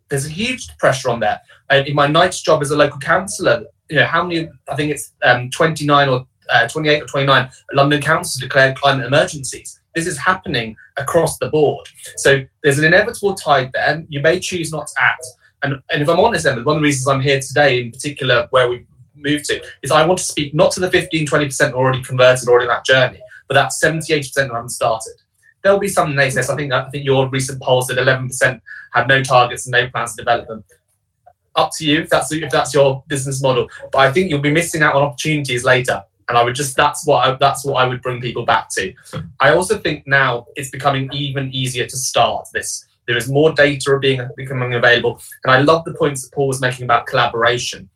There's 0.09 0.27
a 0.27 0.31
huge 0.31 0.69
pressure 0.79 1.11
on 1.11 1.21
there. 1.21 1.41
And 1.71 1.87
in 1.87 1.95
my 1.95 2.07
night's 2.07 2.41
job 2.43 2.63
as 2.63 2.71
a 2.71 2.77
local 2.77 3.01
councillor, 3.01 3.65
you 3.89 3.97
know 3.97 4.05
how 4.05 4.23
many? 4.25 4.49
I 4.69 4.77
think 4.77 4.93
it's 4.93 5.13
um, 5.23 5.51
29 5.51 6.09
or 6.09 6.27
uh, 6.51 6.69
28 6.69 7.03
or 7.03 7.07
29 7.07 7.51
London 7.73 8.01
councils 8.01 8.41
declared 8.41 8.77
climate 8.77 9.07
emergencies. 9.07 9.81
This 9.95 10.07
is 10.07 10.19
happening 10.19 10.77
across 10.97 11.39
the 11.39 11.49
board. 11.49 11.89
So 12.17 12.43
there's 12.63 12.79
an 12.79 12.85
inevitable 12.85 13.35
tide 13.35 13.71
there. 13.73 14.05
You 14.09 14.21
may 14.21 14.39
choose 14.39 14.71
not 14.71 14.87
to 14.89 14.93
act. 14.99 15.25
And, 15.63 15.81
and 15.91 16.03
if 16.03 16.09
I'm 16.09 16.21
honest, 16.21 16.47
Emma, 16.47 16.63
one 16.63 16.77
of 16.77 16.83
the 16.83 16.87
reasons 16.87 17.09
I'm 17.09 17.21
here 17.21 17.41
today, 17.41 17.81
in 17.81 17.91
particular, 17.91 18.47
where 18.51 18.69
we 18.69 18.87
moved 19.15 19.47
to, 19.47 19.61
is 19.83 19.91
I 19.91 20.07
want 20.07 20.19
to 20.19 20.25
speak 20.25 20.55
not 20.55 20.71
to 20.73 20.81
the 20.81 20.91
15, 20.91 21.27
20% 21.27 21.73
already 21.73 22.03
converted, 22.03 22.49
already 22.49 22.65
in 22.65 22.69
that 22.69 22.85
journey, 22.85 23.21
but 23.49 23.55
that's 23.55 23.81
70, 23.81 24.13
80% 24.13 24.49
who 24.49 24.55
haven't 24.55 24.71
started. 24.71 25.15
There'll 25.63 25.79
be 25.79 25.89
some 25.89 26.13
naysayers. 26.13 26.51
I 26.51 26.57
think 26.57 26.73
I 26.73 26.89
think 26.91 27.05
your 27.05 27.29
recent 27.29 27.61
poll 27.61 27.83
said 27.83 27.99
11% 27.99 28.61
had 28.93 29.09
no 29.09 29.23
targets 29.23 29.67
and 29.67 29.73
no 29.73 29.89
plans 29.89 30.15
to 30.15 30.23
develop 30.23 30.49
them. 30.49 30.65
Up 31.57 31.71
to 31.79 31.87
you 31.87 32.03
if 32.03 32.11
that's 32.11 32.31
if 32.33 32.51
that's 32.51 32.75
your 32.75 33.03
business 33.09 33.43
model. 33.43 33.69
But 33.91 33.99
I 33.99 34.13
think 34.13 34.31
you'll 34.31 34.41
be 34.41 34.53
missing 34.53 34.83
out 34.83 34.95
on 34.95 35.03
opportunities 35.03 35.65
later. 35.65 36.05
And 36.29 36.37
I 36.37 36.45
would 36.45 36.55
just 36.55 36.77
that's 36.77 37.07
what 37.07 37.27
I, 37.27 37.37
that's 37.37 37.65
what 37.65 37.75
I 37.75 37.87
would 37.87 38.03
bring 38.03 38.21
people 38.21 38.45
back 38.45 38.69
to. 38.71 38.93
I 39.41 39.51
also 39.51 39.79
think 39.79 40.07
now 40.07 40.47
it's 40.57 40.71
becoming 40.71 41.09
even 41.13 41.53
easier 41.53 41.87
to 41.87 41.97
start 41.97 42.47
this. 42.53 42.85
There 43.07 43.17
is 43.17 43.29
more 43.29 43.53
data 43.53 43.99
being 44.01 44.29
becoming 44.37 44.75
available, 44.75 45.21
and 45.45 45.53
I 45.53 45.61
love 45.61 45.85
the 45.85 45.95
points 45.95 46.23
that 46.23 46.35
Paul 46.35 46.49
was 46.49 46.61
making 46.61 46.85
about 46.85 47.07
collaboration 47.07 47.89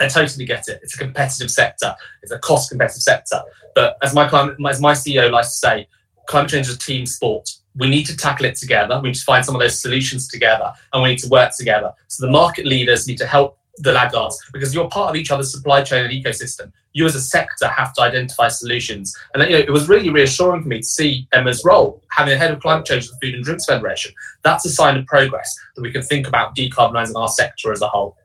I 0.00 0.08
totally 0.08 0.44
get 0.44 0.68
it. 0.68 0.80
It's 0.82 0.94
a 0.94 0.98
competitive 0.98 1.50
sector. 1.50 1.94
It's 2.22 2.32
a 2.32 2.38
cost 2.38 2.70
competitive 2.70 3.02
sector. 3.02 3.40
But 3.74 3.96
as 4.02 4.14
my 4.14 4.28
climate, 4.28 4.56
as 4.68 4.80
my 4.80 4.92
CEO 4.92 5.30
likes 5.30 5.48
to 5.48 5.58
say, 5.58 5.88
climate 6.26 6.50
change 6.50 6.68
is 6.68 6.76
a 6.76 6.78
team 6.78 7.06
sport. 7.06 7.48
We 7.76 7.88
need 7.88 8.04
to 8.06 8.16
tackle 8.16 8.46
it 8.46 8.56
together. 8.56 8.98
We 9.00 9.10
need 9.10 9.16
to 9.16 9.24
find 9.24 9.44
some 9.44 9.54
of 9.54 9.60
those 9.60 9.80
solutions 9.80 10.28
together, 10.28 10.72
and 10.92 11.02
we 11.02 11.10
need 11.10 11.18
to 11.20 11.28
work 11.28 11.52
together. 11.56 11.92
So 12.08 12.26
the 12.26 12.32
market 12.32 12.66
leaders 12.66 13.06
need 13.06 13.18
to 13.18 13.26
help 13.26 13.58
the 13.78 13.92
laggards 13.92 14.42
because 14.52 14.74
you're 14.74 14.88
part 14.88 15.10
of 15.10 15.16
each 15.16 15.30
other's 15.30 15.52
supply 15.52 15.82
chain 15.82 16.04
and 16.04 16.12
ecosystem. 16.12 16.72
You 16.92 17.04
as 17.04 17.14
a 17.14 17.20
sector 17.20 17.68
have 17.68 17.92
to 17.94 18.02
identify 18.02 18.48
solutions. 18.48 19.14
And 19.34 19.42
you 19.42 19.50
know, 19.50 19.58
it 19.58 19.70
was 19.70 19.88
really 19.88 20.08
reassuring 20.08 20.62
for 20.62 20.68
me 20.68 20.78
to 20.78 20.84
see 20.84 21.28
Emma's 21.32 21.62
role, 21.64 22.02
having 22.10 22.32
a 22.32 22.38
head 22.38 22.52
of 22.52 22.60
climate 22.60 22.86
change 22.86 23.04
at 23.04 23.10
the 23.10 23.26
Food 23.26 23.34
and 23.34 23.44
Drinks 23.44 23.66
Federation. 23.66 24.12
That's 24.42 24.64
a 24.64 24.70
sign 24.70 24.96
of 24.96 25.04
progress 25.06 25.54
that 25.74 25.82
we 25.82 25.92
can 25.92 26.02
think 26.02 26.26
about 26.26 26.56
decarbonising 26.56 27.16
our 27.16 27.28
sector 27.28 27.70
as 27.70 27.82
a 27.82 27.88
whole. 27.88 28.16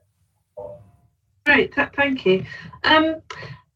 Great, 1.45 1.73
th- 1.73 1.89
thank 1.95 2.25
you. 2.25 2.45
Um, 2.83 3.15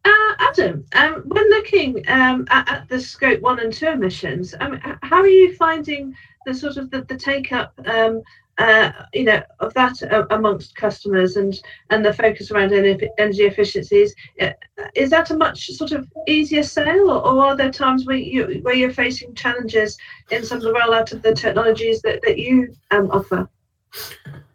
uh, 0.06 0.34
Adam, 0.40 0.86
um, 0.94 1.24
when 1.26 1.50
looking 1.50 2.08
um, 2.08 2.46
at, 2.50 2.70
at, 2.70 2.90
the 2.90 3.00
scope 3.00 3.42
one 3.42 3.60
and 3.60 3.74
two 3.74 3.88
emissions, 3.88 4.54
um, 4.60 4.80
how 5.02 5.18
are 5.18 5.28
you 5.28 5.56
finding 5.56 6.16
the 6.46 6.54
sort 6.54 6.78
of 6.78 6.92
the, 6.92 7.02
the 7.04 7.18
take 7.18 7.52
up, 7.52 7.74
um, 7.88 8.22
uh, 8.60 8.92
you 9.14 9.24
know, 9.24 9.42
of 9.60 9.74
that 9.74 10.02
uh, 10.04 10.28
amongst 10.30 10.76
customers 10.76 11.38
and 11.38 11.60
and 11.90 12.06
the 12.06 12.14
focus 12.14 12.52
around 12.52 12.72
energy 12.72 13.44
efficiencies? 13.44 14.14
Uh, 14.40 14.52
is 14.94 15.10
that 15.10 15.32
a 15.32 15.36
much 15.36 15.72
sort 15.72 15.92
of 15.92 16.08
easier 16.28 16.64
sale, 16.64 17.10
or, 17.10 17.26
or, 17.26 17.46
are 17.46 17.58
there 17.58 17.72
times 17.72 18.06
where 18.06 18.16
you 18.16 18.60
where 18.62 18.76
you're 18.76 18.94
facing 18.94 19.34
challenges 19.34 19.98
in 20.30 20.44
some 20.44 20.60
of 20.60 20.64
the 20.64 20.72
rollout 20.72 21.12
of 21.14 21.24
the 21.24 21.34
technologies 21.34 22.00
that 22.04 22.22
that 22.22 22.38
you 22.38 22.76
um, 22.92 23.10
offer? 23.10 23.50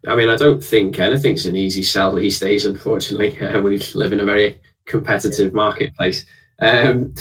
I 0.07 0.17
mean, 0.17 0.29
I 0.29 0.37
don't 0.37 0.63
think 0.63 0.99
anything's 0.99 1.47
an 1.47 1.57
easy 1.57 1.83
sell 1.83 2.15
these 2.15 2.41
days. 2.41 2.65
Unfortunately, 2.65 3.39
uh, 3.47 3.61
we 3.61 3.79
live 3.95 4.13
in 4.13 4.21
a 4.21 4.25
very 4.25 4.61
competitive 4.87 5.53
marketplace. 5.53 6.25
Um, 6.61 7.15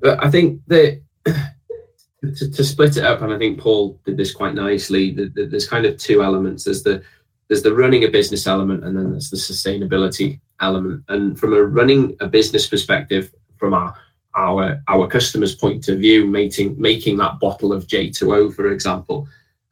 but 0.00 0.22
I 0.22 0.30
think 0.30 0.60
that 0.66 1.00
to, 1.24 2.50
to, 2.50 2.64
split 2.64 2.96
it 2.96 3.04
up, 3.04 3.22
and 3.22 3.32
I 3.32 3.38
think 3.38 3.58
Paul 3.58 4.00
did 4.04 4.16
this 4.16 4.34
quite 4.34 4.54
nicely. 4.54 5.12
The, 5.12 5.26
the, 5.28 5.46
there's 5.46 5.68
kind 5.68 5.86
of 5.86 5.96
two 5.98 6.22
elements. 6.22 6.64
There's 6.64 6.82
the 6.82 7.02
there's 7.48 7.62
the 7.62 7.74
running 7.74 8.04
a 8.04 8.08
business 8.08 8.46
element, 8.46 8.84
and 8.84 8.96
then 8.96 9.10
there's 9.10 9.30
the 9.30 9.36
sustainability 9.36 10.40
element. 10.60 11.04
And 11.08 11.38
from 11.38 11.52
a 11.52 11.62
running 11.62 12.16
a 12.20 12.28
business 12.28 12.66
perspective, 12.66 13.34
from 13.56 13.74
our 13.74 13.94
our 14.36 14.80
our 14.88 15.06
customers' 15.08 15.54
point 15.54 15.88
of 15.88 15.98
view, 15.98 16.26
making 16.26 16.80
making 16.80 17.16
that 17.18 17.40
bottle 17.40 17.72
of 17.72 17.86
J2O, 17.86 18.54
for 18.54 18.70
example, 18.70 19.28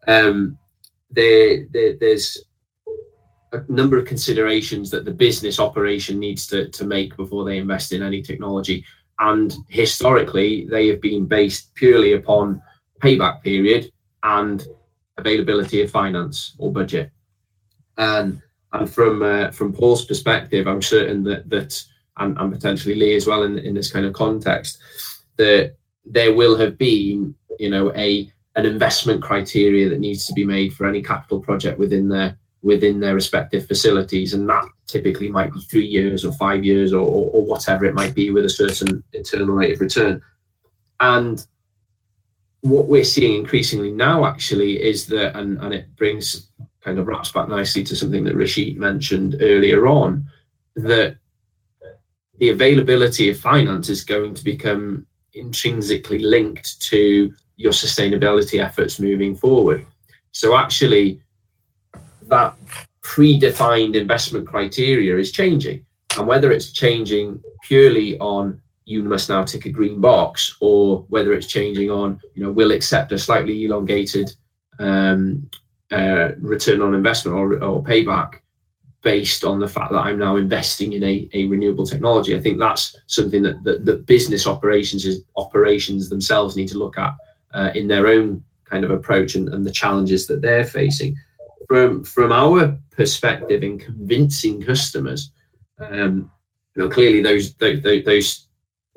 um, 0.07 0.59
there, 1.11 1.67
there, 1.71 1.97
there's 1.99 2.45
a 3.53 3.63
number 3.69 3.99
of 3.99 4.07
considerations 4.07 4.91
that 4.91 5.05
the 5.05 5.11
business 5.11 5.59
operation 5.59 6.19
needs 6.19 6.47
to, 6.49 6.69
to 6.69 6.85
make 6.85 7.17
before 7.17 7.45
they 7.45 7.59
invest 7.59 7.93
in 7.93 8.03
any 8.03 8.23
technology. 8.23 8.85
And 9.19 9.55
historically, 9.69 10.67
they 10.67 10.89
have 10.89 11.01
been 11.01 11.27
based 11.27 11.75
purely 11.75 12.13
upon 12.13 12.63
payback 13.01 13.43
period 13.43 13.91
and 14.23 14.67
availability 15.17 15.83
of 15.83 15.91
finance 15.91 16.55
or 16.59 16.73
budget. 16.73 17.11
And 17.97 18.41
and 18.73 18.89
from 18.89 19.23
uh, 19.23 19.51
from 19.51 19.73
Paul's 19.73 20.05
perspective, 20.05 20.67
I'm 20.67 20.83
certain 20.83 21.25
that 21.25 21.49
that 21.51 21.83
and, 22.19 22.37
and 22.39 22.53
potentially 22.53 22.95
Lee 22.95 23.17
as 23.17 23.27
well 23.27 23.43
in, 23.45 23.59
in 23.59 23.75
this 23.75 23.91
kind 23.91 24.05
of 24.05 24.13
context, 24.13 24.79
that 25.37 25.77
there 26.05 26.35
will 26.35 26.57
have 26.57 26.77
been, 26.79 27.35
you 27.59 27.71
know, 27.71 27.93
a 27.95 28.31
an 28.59 28.67
investment 28.67 29.23
criteria 29.23 29.89
that 29.89 30.01
needs 30.01 30.27
to 30.27 30.33
be 30.33 30.45
made 30.45 30.75
for 30.75 30.87
any 30.87 31.01
capital 31.01 31.41
project 31.41 31.79
within 31.79 32.09
their 32.09 32.37
within 32.61 32.99
their 32.99 33.15
respective 33.15 33.69
facilities, 33.69 34.35
and 34.35 34.49
that 34.49 34.65
typically 34.89 35.29
might 35.29 35.53
be 35.53 35.61
three 35.61 35.87
years 35.87 36.25
or 36.25 36.33
five 36.33 36.65
years 36.65 36.93
or, 36.93 37.07
or, 37.07 37.31
or 37.31 37.47
whatever 37.47 37.85
it 37.85 37.95
might 37.95 38.17
be 38.17 38.31
with 38.31 38.45
a 38.45 38.51
certain 38.51 39.05
internal 39.13 39.55
rate 39.55 39.75
of 39.75 39.81
return. 39.81 40.21
And 40.99 41.47
what 42.63 42.89
we're 42.89 43.05
seeing 43.05 43.39
increasingly 43.39 43.93
now 43.93 44.25
actually 44.25 44.83
is 44.83 45.07
that, 45.07 45.37
and, 45.37 45.59
and 45.59 45.73
it 45.73 45.95
brings 45.95 46.51
kind 46.81 46.99
of 46.99 47.07
wraps 47.07 47.31
back 47.31 47.49
nicely 47.49 47.85
to 47.85 47.95
something 47.95 48.25
that 48.25 48.35
Rishi 48.35 48.75
mentioned 48.75 49.37
earlier 49.41 49.87
on, 49.87 50.27
that 50.75 51.17
the 52.39 52.49
availability 52.49 53.31
of 53.31 53.39
finance 53.39 53.89
is 53.89 54.03
going 54.03 54.35
to 54.35 54.43
become 54.43 55.07
intrinsically 55.35 56.19
linked 56.19 56.81
to 56.83 57.33
your 57.59 57.73
sustainability 57.73 58.65
efforts 58.65 58.99
moving 58.99 59.37
forward. 59.37 59.85
So 60.33 60.57
actually, 60.57 61.21
that 62.29 62.55
predefined 63.03 63.95
investment 63.97 64.47
criteria 64.47 65.19
is 65.19 65.33
changing, 65.33 65.85
and 66.17 66.27
whether 66.27 66.51
it's 66.53 66.73
changing 66.73 67.43
purely 67.67 68.19
on 68.19 68.63
you 68.85 69.03
must 69.03 69.29
now 69.29 69.45
tick 69.45 69.67
a 69.67 69.71
green 69.71 70.01
box, 70.01 70.57
or 70.61 71.05
whether 71.11 71.35
it's 71.35 71.47
changing 71.47 71.91
on 71.91 72.19
you 72.35 72.43
know 72.43 72.51
we'll 72.51 72.73
accept 72.73 73.13
a 73.13 73.19
slightly 73.19 73.65
elongated 73.65 74.33
um, 74.79 75.51
uh, 75.91 76.31
return 76.39 76.81
on 76.81 76.95
investment 76.95 77.37
or, 77.37 77.63
or 77.63 77.83
payback 77.83 78.35
based 79.03 79.45
on 79.45 79.59
the 79.59 79.69
fact 79.69 79.91
that 79.93 80.01
I'm 80.01 80.19
now 80.19 80.37
investing 80.37 80.93
in 80.93 81.03
a, 81.03 81.29
a 81.33 81.47
renewable 81.47 81.87
technology. 81.87 82.37
I 82.37 82.41
think 82.41 82.59
that's 82.59 82.97
something 83.07 83.43
that, 83.43 83.63
that, 83.65 83.85
that 83.85 84.07
business 84.07 84.47
operations 84.47 85.07
is 85.07 85.23
operations 85.37 86.09
themselves 86.09 86.57
need 86.57 86.69
to 86.69 86.79
look 86.79 86.99
at 86.99 87.15
uh, 87.55 87.71
in 87.75 87.89
their 87.89 88.07
own 88.07 88.43
kind 88.65 88.85
of 88.85 88.91
approach 88.91 89.35
and, 89.35 89.49
and 89.49 89.65
the 89.67 89.71
challenges 89.71 90.27
that 90.27 90.43
they're 90.43 90.65
facing. 90.65 91.17
From 91.69 92.05
from 92.05 92.33
our 92.33 92.77
perspective 92.91 93.63
in 93.63 93.79
convincing 93.79 94.63
customers, 94.63 95.33
um, 95.79 96.31
you 96.75 96.83
know, 96.83 96.89
clearly 96.89 97.23
those, 97.23 97.55
those 97.55 97.83
those 97.83 98.47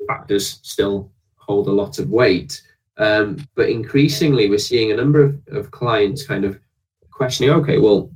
factors 0.06 0.58
still 0.62 1.10
hold 1.36 1.68
a 1.68 1.72
lot 1.72 1.98
of 1.98 2.10
weight. 2.10 2.62
Um, 2.98 3.46
but 3.54 3.68
increasingly, 3.68 4.48
we're 4.48 4.58
seeing 4.58 4.92
a 4.92 4.96
number 4.96 5.22
of, 5.22 5.40
of 5.48 5.70
clients 5.70 6.26
kind 6.26 6.44
of 6.44 6.58
questioning, 7.10 7.50
okay, 7.50 7.78
well, 7.78 8.10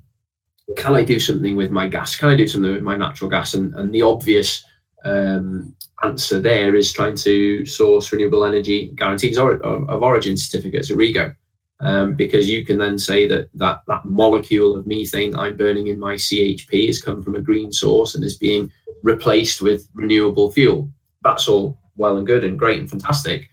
can 0.76 0.94
I 0.94 1.04
do 1.04 1.18
something 1.20 1.56
with 1.56 1.70
my 1.70 1.88
gas? 1.88 2.16
Can 2.16 2.28
I 2.28 2.36
do 2.36 2.48
something 2.48 2.72
with 2.72 2.82
my 2.82 2.96
natural 2.96 3.30
gas? 3.30 3.54
And, 3.54 3.74
and 3.74 3.92
the 3.92 4.02
obvious 4.02 4.64
um, 5.04 5.74
answer 6.06 6.40
there 6.40 6.74
is 6.74 6.92
trying 6.92 7.16
to 7.16 7.64
source 7.66 8.12
renewable 8.12 8.44
energy 8.44 8.92
guarantees 8.94 9.38
of, 9.38 9.60
of 9.62 10.02
origin 10.02 10.36
certificates, 10.36 10.90
or 10.90 10.96
REGO, 10.96 11.34
um, 11.80 12.14
because 12.14 12.48
you 12.48 12.64
can 12.64 12.78
then 12.78 12.98
say 12.98 13.26
that, 13.28 13.48
that 13.54 13.82
that 13.86 14.04
molecule 14.04 14.76
of 14.76 14.86
methane 14.86 15.36
I'm 15.36 15.56
burning 15.56 15.88
in 15.88 15.98
my 15.98 16.14
CHP 16.14 16.86
has 16.86 17.02
come 17.02 17.22
from 17.22 17.34
a 17.34 17.40
green 17.40 17.72
source 17.72 18.14
and 18.14 18.24
is 18.24 18.36
being 18.36 18.72
replaced 19.02 19.60
with 19.60 19.88
renewable 19.94 20.50
fuel. 20.52 20.90
That's 21.22 21.48
all 21.48 21.78
well 21.96 22.16
and 22.16 22.26
good 22.26 22.44
and 22.44 22.58
great 22.58 22.80
and 22.80 22.90
fantastic, 22.90 23.50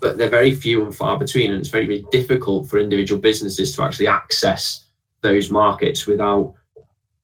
but 0.00 0.18
they're 0.18 0.28
very 0.28 0.54
few 0.54 0.84
and 0.84 0.94
far 0.94 1.18
between, 1.18 1.50
and 1.50 1.60
it's 1.60 1.68
very, 1.68 1.86
very 1.86 2.04
difficult 2.10 2.68
for 2.68 2.78
individual 2.78 3.20
businesses 3.20 3.74
to 3.74 3.82
actually 3.82 4.06
access 4.06 4.84
those 5.22 5.50
markets 5.50 6.06
without 6.06 6.54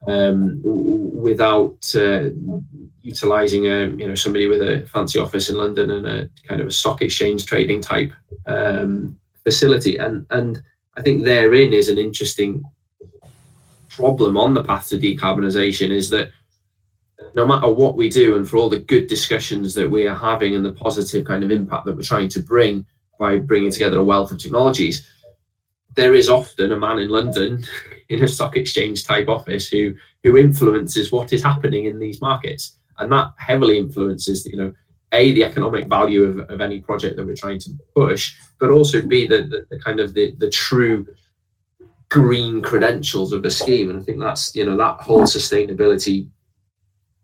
um, 0.07 0.61
without 0.63 1.95
uh, 1.95 2.31
utilizing 3.03 3.67
a 3.67 3.87
you 3.87 4.07
know 4.07 4.15
somebody 4.15 4.47
with 4.47 4.63
a 4.63 4.87
fancy 4.93 5.19
office 5.19 5.49
in 5.51 5.57
London 5.57 5.91
and 5.91 6.07
a 6.07 6.31
kind 6.47 6.61
of 6.61 6.69
a 6.69 6.73
stock 6.73 7.03
exchange 7.03 7.47
trading 7.47 7.81
type 7.81 8.13
um, 8.47 9.19
facility. 9.45 9.97
And 9.97 10.27
and 10.31 10.63
I 10.97 11.03
think 11.03 11.25
therein 11.25 11.73
is 11.73 11.89
an 11.89 11.99
interesting 11.99 12.65
problem 13.89 14.37
on 14.37 14.55
the 14.55 14.65
path 14.65 14.89
to 14.89 14.99
decarbonisation 14.99 15.91
is 15.91 16.09
that 16.11 16.31
no 17.35 17.47
matter 17.47 17.69
what 17.69 17.97
we 17.97 18.09
do 18.09 18.37
and 18.37 18.49
for 18.49 18.57
all 18.57 18.69
the 18.69 18.79
good 18.79 19.07
discussions 19.07 19.75
that 19.75 19.91
we 19.91 20.07
are 20.07 20.17
having 20.17 20.55
and 20.55 20.65
the 20.65 20.73
positive 20.73 21.25
kind 21.25 21.45
of 21.45 21.51
impact 21.51 21.85
that 21.85 21.97
we're 21.97 22.03
trying 22.03 22.29
to 22.29 22.41
bring 22.41 22.85
by 23.19 23.39
bringing 23.39 23.71
together 23.71 23.99
a 23.99 24.05
wealth 24.05 24.33
of 24.33 24.39
technologies, 24.39 25.09
there 25.95 26.15
is 26.15 26.29
often 26.29 26.73
a 26.73 26.79
man 26.79 26.99
in 26.99 27.09
London 27.09 27.65
in 28.13 28.23
a 28.23 28.29
stock 28.29 28.57
exchange 28.57 29.05
type 29.05 29.29
office 29.29 29.69
who 29.69 29.95
who 30.23 30.37
influences 30.37 31.11
what 31.11 31.33
is 31.33 31.43
happening 31.43 31.87
in 31.87 31.99
these 31.99 32.21
markets. 32.21 32.79
And 32.99 33.11
that 33.11 33.33
heavily 33.39 33.79
influences 33.79 34.47
you 34.47 34.57
know 34.57 34.73
a 35.13 35.33
the 35.33 35.45
economic 35.45 35.87
value 35.89 36.25
of, 36.25 36.51
of 36.51 36.61
any 36.61 36.81
project 36.81 37.17
that 37.17 37.27
we're 37.27 37.37
trying 37.37 37.59
to 37.61 37.71
push 37.95 38.35
but 38.59 38.71
also 38.71 39.03
b 39.03 39.27
the, 39.27 39.43
the, 39.43 39.67
the 39.71 39.79
kind 39.79 40.01
of 40.01 40.15
the, 40.15 40.35
the 40.39 40.51
true 40.51 41.07
green 42.09 42.61
credentials 42.61 43.33
of 43.33 43.43
the 43.43 43.51
scheme. 43.51 43.91
And 43.91 44.01
i 44.01 44.03
think 44.03 44.19
that's 44.19 44.55
you 44.55 44.65
know 44.67 44.77
that 44.77 45.01
whole 45.01 45.23
sustainability 45.23 46.29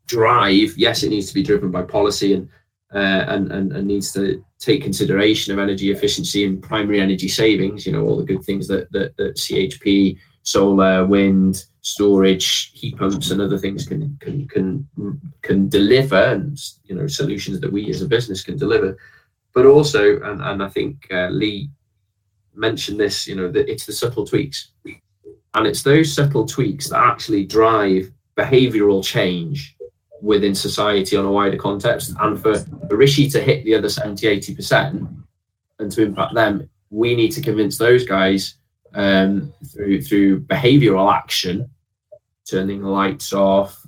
drive 0.07 0.77
yes 0.77 1.03
it 1.03 1.11
needs 1.11 1.29
to 1.29 1.35
be 1.35 1.43
driven 1.43 1.71
by 1.71 1.83
policy 1.83 2.35
and 2.35 2.49
uh, 2.95 3.25
and, 3.29 3.53
and 3.53 3.73
and 3.73 3.87
needs 3.87 4.13
to 4.13 4.43
take 4.59 4.83
consideration 4.83 5.53
of 5.53 5.59
energy 5.59 5.91
efficiency 5.91 6.47
and 6.47 6.63
primary 6.63 7.01
energy 7.01 7.29
savings 7.29 7.87
you 7.87 7.93
know 7.93 8.03
all 8.03 8.17
the 8.17 8.25
good 8.25 8.43
things 8.43 8.67
that 8.67 8.91
that, 8.93 9.15
that 9.19 9.37
chp 9.37 10.17
solar, 10.49 11.05
wind, 11.05 11.65
storage, 11.83 12.73
heat 12.73 12.97
pumps, 12.97 13.31
and 13.31 13.41
other 13.41 13.59
things 13.59 13.87
can 13.87 14.17
can 14.21 14.49
can 14.49 14.89
can 15.43 15.69
deliver, 15.69 16.23
and 16.35 16.59
you 16.85 16.95
know 16.95 17.07
solutions 17.07 17.61
that 17.61 17.73
we 17.73 17.91
as 17.91 18.03
a 18.03 18.09
business 18.09 18.43
can 18.43 18.57
deliver. 18.57 18.97
But 19.55 19.67
also, 19.67 20.21
and 20.23 20.41
and 20.43 20.63
I 20.63 20.69
think 20.69 21.07
uh, 21.11 21.29
Lee 21.29 21.71
mentioned 22.55 22.99
this, 22.99 23.27
you 23.27 23.37
know, 23.37 23.51
that 23.53 23.71
it's 23.71 23.87
the 23.87 23.93
subtle 23.93 24.27
tweaks, 24.27 24.71
and 25.55 25.67
it's 25.67 25.83
those 25.83 26.13
subtle 26.13 26.47
tweaks 26.47 26.89
that 26.89 26.99
actually 26.99 27.45
drive 27.45 28.11
behavioural 28.37 29.05
change 29.05 29.77
within 30.23 30.55
society 30.55 31.17
on 31.17 31.25
a 31.25 31.31
wider 31.31 31.57
context. 31.57 32.15
And 32.21 32.41
for, 32.41 32.65
Rishi 32.91 33.29
to 33.31 33.41
hit 33.41 33.65
the 33.65 33.75
other 33.75 33.89
70, 33.89 34.27
80% 34.27 35.25
and 35.79 35.93
to 35.93 36.03
impact 36.03 36.35
them, 36.35 36.69
we 36.91 37.15
need 37.15 37.31
to 37.33 37.41
convince 37.41 37.79
those 37.79 38.05
guys 38.05 38.55
um, 38.95 39.53
through 39.73 40.03
through 40.03 40.41
behavioural 40.41 41.13
action, 41.13 41.71
turning 42.49 42.83
the 42.83 42.89
lights 42.89 43.33
off, 43.33 43.87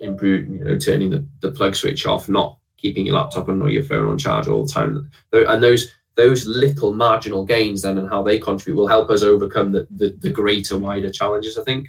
improve, 0.00 0.48
you 0.48 0.64
know, 0.64 0.78
turning 0.78 1.10
the, 1.10 1.26
the 1.40 1.50
plug 1.50 1.74
switch 1.74 2.06
off, 2.06 2.28
not 2.28 2.58
keeping 2.76 3.06
your 3.06 3.14
laptop 3.14 3.48
on 3.48 3.62
or 3.62 3.70
your 3.70 3.84
phone 3.84 4.08
on 4.08 4.18
charge 4.18 4.48
all 4.48 4.66
the 4.66 4.72
time. 4.72 5.10
And 5.32 5.62
those 5.62 5.88
those 6.14 6.46
little 6.46 6.92
marginal 6.92 7.44
gains 7.44 7.82
then 7.82 7.98
and 7.98 8.08
how 8.08 8.22
they 8.22 8.38
contribute 8.38 8.76
will 8.76 8.88
help 8.88 9.08
us 9.10 9.22
overcome 9.22 9.72
the, 9.72 9.86
the, 9.90 10.14
the 10.20 10.30
greater, 10.30 10.78
wider 10.78 11.10
challenges, 11.10 11.56
I 11.56 11.64
think. 11.64 11.88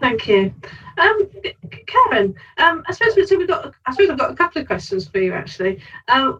Thank 0.00 0.26
you. 0.26 0.52
Um, 0.98 1.30
Karen, 1.86 2.34
um, 2.58 2.82
I 2.88 2.92
suppose 2.92 3.30
we've 3.30 3.46
got. 3.46 3.74
I 3.86 3.92
suppose 3.92 4.10
I've 4.10 4.18
got 4.18 4.30
a 4.30 4.34
couple 4.34 4.60
of 4.60 4.66
questions 4.66 5.08
for 5.08 5.18
you 5.18 5.32
actually. 5.32 5.80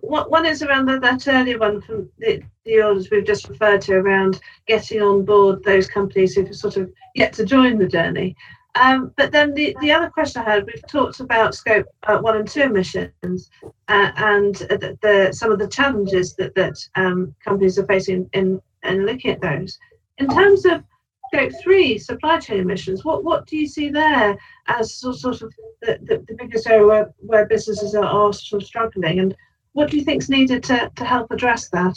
What, 0.01 0.31
one 0.31 0.47
is 0.47 0.63
around 0.63 0.87
the, 0.87 0.99
that 1.01 1.29
earlier 1.29 1.59
one 1.59 1.81
from 1.83 2.11
the, 2.19 2.43
the 2.65 2.83
orders 2.83 3.11
we've 3.11 3.25
just 3.25 3.49
referred 3.49 3.83
to 3.83 3.95
around 3.95 4.41
getting 4.67 5.03
on 5.03 5.25
board 5.25 5.63
those 5.65 5.89
companies 5.89 6.35
who've 6.35 6.55
sort 6.55 6.77
of 6.77 6.91
yet 7.15 7.33
to 7.35 7.45
join 7.45 7.79
the 7.79 7.87
journey. 7.87 8.37
Um, 8.77 9.13
but 9.17 9.33
then 9.33 9.53
the, 9.55 9.77
the 9.81 9.93
other 9.93 10.09
question 10.09 10.43
I 10.43 10.51
had, 10.51 10.67
we've 10.67 10.87
talked 10.87 11.21
about 11.21 11.55
scope 11.55 11.87
uh, 12.05 12.19
one 12.19 12.37
and 12.37 12.49
two 12.49 12.63
emissions 12.63 13.51
uh, 13.89 14.13
and 14.17 14.55
the, 14.55 14.97
the, 15.03 15.33
some 15.33 15.51
of 15.51 15.59
the 15.59 15.67
challenges 15.67 16.35
that, 16.37 16.55
that 16.55 16.77
um, 16.95 17.35
companies 17.45 17.79
are 17.79 17.87
facing 17.87 18.31
in, 18.33 18.61
in 18.85 19.07
looking 19.07 19.33
at 19.33 19.41
those. 19.41 19.79
In 20.19 20.29
terms 20.29 20.65
of 20.67 20.85
scope 21.33 21.53
three 21.63 21.99
supply 21.99 22.39
chain 22.39 22.61
emissions, 22.61 23.05
what, 23.05 23.25
what 23.25 23.47
do 23.47 23.57
you 23.57 23.67
see 23.67 23.89
there 23.89 24.37
as 24.67 24.95
sort 24.95 25.25
of 25.25 25.53
the, 25.83 25.99
the, 26.03 26.25
the 26.29 26.35
biggest 26.37 26.67
area 26.69 26.87
where, 26.87 27.15
where 27.19 27.47
businesses 27.47 27.95
are, 27.95 28.05
are 28.05 28.33
sort 28.33 28.63
of 28.63 28.67
struggling? 28.67 29.21
And 29.21 29.35
what 29.73 29.91
do 29.91 29.97
you 29.97 30.05
think 30.05 30.23
is 30.23 30.29
needed 30.29 30.63
to, 30.65 30.91
to 30.95 31.05
help 31.05 31.31
address 31.31 31.69
that? 31.71 31.97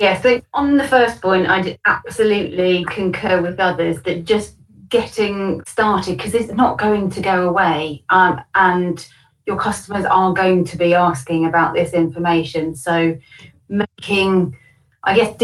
Yeah, 0.00 0.20
so 0.20 0.40
on 0.54 0.76
the 0.76 0.88
first 0.88 1.22
point, 1.22 1.48
I 1.48 1.78
absolutely 1.86 2.84
concur 2.86 3.40
with 3.40 3.60
others 3.60 4.02
that 4.02 4.24
just 4.24 4.56
getting 4.88 5.62
started 5.64 6.16
because 6.16 6.34
it's 6.34 6.52
not 6.52 6.78
going 6.78 7.10
to 7.10 7.20
go 7.20 7.48
away 7.48 8.04
um, 8.10 8.40
and 8.54 9.06
your 9.46 9.56
customers 9.56 10.04
are 10.04 10.32
going 10.32 10.64
to 10.64 10.76
be 10.76 10.94
asking 10.94 11.46
about 11.46 11.74
this 11.74 11.92
information 11.92 12.74
so 12.76 13.16
making 13.68 14.56
i 15.02 15.16
guess 15.16 15.34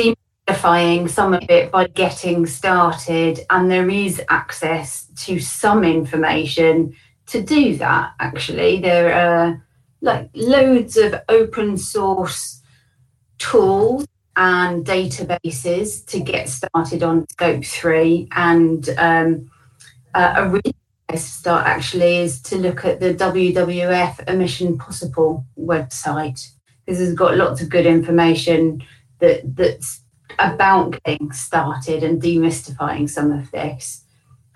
some 1.08 1.34
of 1.34 1.42
it 1.48 1.70
by 1.70 1.86
getting 1.86 2.46
started 2.46 3.40
and 3.50 3.70
there 3.70 3.88
is 3.88 4.22
access 4.28 5.06
to 5.16 5.38
some 5.38 5.84
information 5.84 6.94
to 7.26 7.42
do 7.42 7.76
that 7.76 8.12
actually 8.20 8.80
there 8.80 9.12
are 9.14 9.66
like 10.00 10.30
loads 10.34 10.96
of 10.96 11.14
open 11.28 11.76
source 11.76 12.62
tools 13.38 14.06
and 14.36 14.86
databases 14.86 16.06
to 16.06 16.20
get 16.20 16.48
started 16.48 17.02
on 17.02 17.28
scope 17.28 17.64
three. 17.64 18.28
And 18.32 18.88
um, 18.96 19.50
uh, 20.14 20.34
a 20.36 20.48
really 20.48 20.74
nice 21.10 21.24
start 21.24 21.66
actually 21.66 22.16
is 22.18 22.40
to 22.42 22.56
look 22.56 22.84
at 22.84 23.00
the 23.00 23.14
WWF 23.14 24.28
Emission 24.28 24.78
Possible 24.78 25.44
website 25.58 26.48
because 26.84 27.00
it's 27.00 27.14
got 27.14 27.36
lots 27.36 27.60
of 27.60 27.68
good 27.68 27.86
information 27.86 28.82
that 29.18 29.42
that's 29.56 30.02
about 30.40 30.98
getting 31.04 31.30
started 31.32 32.02
and 32.02 32.20
demystifying 32.20 33.08
some 33.08 33.30
of 33.30 33.50
this. 33.50 34.04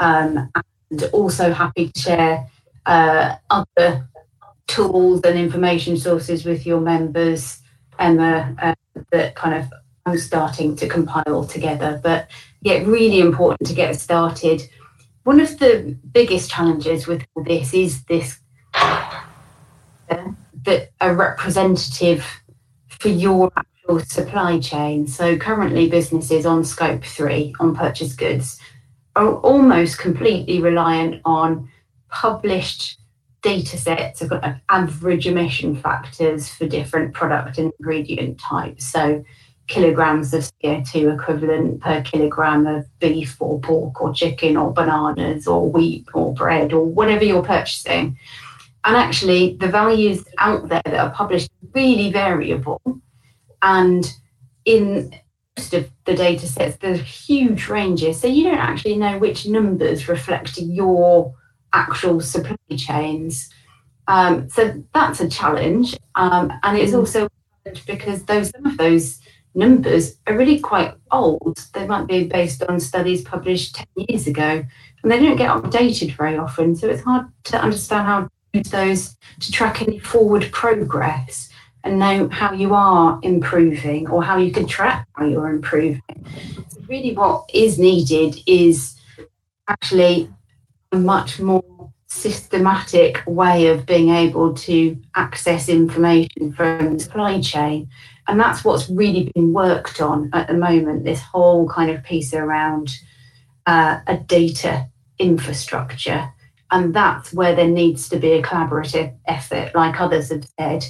Um, 0.01 0.51
and 0.91 1.03
also 1.12 1.53
happy 1.53 1.91
to 1.91 2.01
share 2.01 2.49
uh, 2.87 3.37
other 3.51 4.09
tools 4.66 5.20
and 5.24 5.39
information 5.39 5.97
sources 5.97 6.45
with 6.45 6.66
your 6.66 6.80
members, 6.80 7.61
Emma, 7.99 8.55
uh, 8.61 8.74
that 9.12 9.35
kind 9.37 9.55
of 9.55 9.72
I'm 10.07 10.18
starting 10.18 10.76
to 10.76 10.89
compile 10.89 11.45
together. 11.45 12.01
But 12.03 12.30
yeah, 12.61 12.82
really 12.85 13.20
important 13.20 13.66
to 13.68 13.74
get 13.74 13.97
started. 13.97 14.62
One 15.22 15.41
of 15.41 15.59
the 15.59 15.97
biggest 16.12 16.51
challenges 16.51 17.07
with 17.07 17.24
all 17.35 17.45
this 17.45 17.72
is 17.72 18.05
this 18.05 18.39
uh, 18.74 19.22
that 20.64 20.91
a 21.01 21.14
representative 21.14 22.26
for 22.89 23.09
your 23.09 23.51
actual 23.85 24.01
supply 24.07 24.59
chain. 24.59 25.07
So 25.07 25.37
currently 25.37 25.89
businesses 25.89 26.47
on 26.47 26.64
scope 26.64 27.05
three 27.05 27.55
on 27.61 27.74
purchase 27.74 28.14
goods 28.14 28.59
are 29.16 29.35
almost 29.37 29.99
completely 29.99 30.61
reliant 30.61 31.20
on 31.24 31.68
published 32.09 32.99
data 33.43 33.76
sets 33.76 34.22
of 34.22 34.32
average 34.70 35.26
emission 35.26 35.76
factors 35.76 36.49
for 36.49 36.66
different 36.66 37.12
product 37.12 37.59
and 37.59 37.72
ingredient 37.78 38.41
types. 38.41 38.87
So 38.87 39.22
kilograms 39.66 40.32
of 40.35 40.51
CO2 40.62 41.14
equivalent 41.14 41.80
per 41.80 42.03
kilogram 42.03 42.66
of 42.66 42.87
beef 43.01 43.37
or 43.41 43.61
pork 43.61 44.01
or 44.01 44.12
chicken 44.14 44.57
or 44.57 44.72
bananas 44.72 45.47
or 45.47 45.70
wheat 45.70 46.07
or 46.14 46.32
bread 46.32 46.72
or 46.72 46.85
whatever 46.87 47.24
you're 47.24 47.43
purchasing. 47.43 48.18
And 48.87 48.97
actually, 48.97 49.57
the 49.59 49.68
values 49.68 50.24
out 50.39 50.68
there 50.68 50.82
that 50.85 50.95
are 50.95 51.11
published 51.11 51.51
really 51.72 52.12
variable. 52.12 52.80
And 53.65 54.15
in 54.67 55.12
most 55.57 55.75
of 55.75 55.91
the 56.05 56.15
data 56.15 56.47
sets, 56.47 56.77
there's 56.77 57.01
huge 57.01 57.69
ranges. 57.69 58.21
So 58.21 58.29
you 58.29 58.45
don't 58.45 58.59
actually 58.59 58.97
know 58.97 59.19
which 59.19 59.47
numbers 59.47 60.07
reflect 60.07 60.59
your 60.59 61.35
actual 61.73 62.21
supply 62.21 62.57
chains. 62.77 63.49
Um, 64.07 64.51
so 64.51 64.85
that's 64.93 65.21
a 65.21 65.29
challenge, 65.31 65.97
um, 66.15 66.53
and 66.62 66.77
it's 66.77 66.93
mm. 66.93 66.99
also 66.99 67.29
because 67.87 68.25
those 68.25 68.51
some 68.51 68.67
of 68.67 68.77
those 68.77 69.19
numbers 69.55 70.19
are 70.27 70.37
really 70.37 70.61
quite 70.61 70.93
old. 71.11 71.59
They 71.73 71.87
might 71.87 72.07
be 72.07 72.25
based 72.25 72.62
on 72.65 72.79
studies 72.81 73.23
published 73.23 73.77
ten 73.77 73.87
years 73.97 74.27
ago, 74.27 74.62
and 75.03 75.11
they 75.11 75.19
don't 75.19 75.37
get 75.37 75.49
updated 75.49 76.15
very 76.15 76.37
often. 76.37 76.77
So 76.77 76.89
it's 76.89 77.03
hard 77.03 77.29
to 77.45 77.62
understand 77.62 78.07
how 78.07 78.21
to 78.25 78.31
use 78.53 78.69
those 78.69 79.17
to 79.41 79.51
track 79.51 79.81
any 79.81 79.99
forward 79.99 80.51
progress 80.53 81.49
and 81.85 81.99
know 81.99 82.28
how 82.30 82.53
you 82.53 82.74
are 82.74 83.20
improving 83.22 84.09
or 84.09 84.24
how 84.24 84.39
you 84.39 84.51
can 84.51 84.66
track 84.66 85.07
how 85.12 85.26
you're 85.26 85.51
improving. 85.51 86.03
So 86.68 86.80
really, 86.89 87.14
what 87.14 87.49
is 87.53 87.78
needed 87.78 88.41
is 88.47 88.97
actually 89.68 90.30
a 90.93 90.97
much 90.97 91.39
more 91.39 91.93
systematic 92.09 93.22
way 93.26 93.66
of 93.66 93.87
being 93.87 94.09
able 94.11 94.55
to 94.55 94.97
access 95.14 95.68
information 95.68 96.53
from 96.53 96.95
the 96.95 97.01
supply 97.01 97.41
chain. 97.41 97.89
And 98.26 98.41
that's 98.41 98.64
what's 98.64 98.89
really 98.89 99.30
been 99.35 99.53
worked 99.53 100.01
on 100.01 100.30
at 100.32 100.49
the 100.49 100.55
moment 100.55 101.05
this 101.05 101.20
whole 101.20 101.68
kind 101.68 101.91
of 101.91 102.03
piece 102.03 102.32
around 102.32 102.97
uh, 103.66 103.99
a 104.07 104.16
data 104.16 104.89
infrastructure. 105.18 106.30
And 106.70 106.95
that's 106.95 107.32
where 107.32 107.55
there 107.55 107.68
needs 107.68 108.09
to 108.09 108.18
be 108.18 108.32
a 108.32 108.43
collaborative 108.43 109.14
effort, 109.26 109.74
like 109.74 110.01
others 110.01 110.30
have 110.30 110.49
said. 110.59 110.87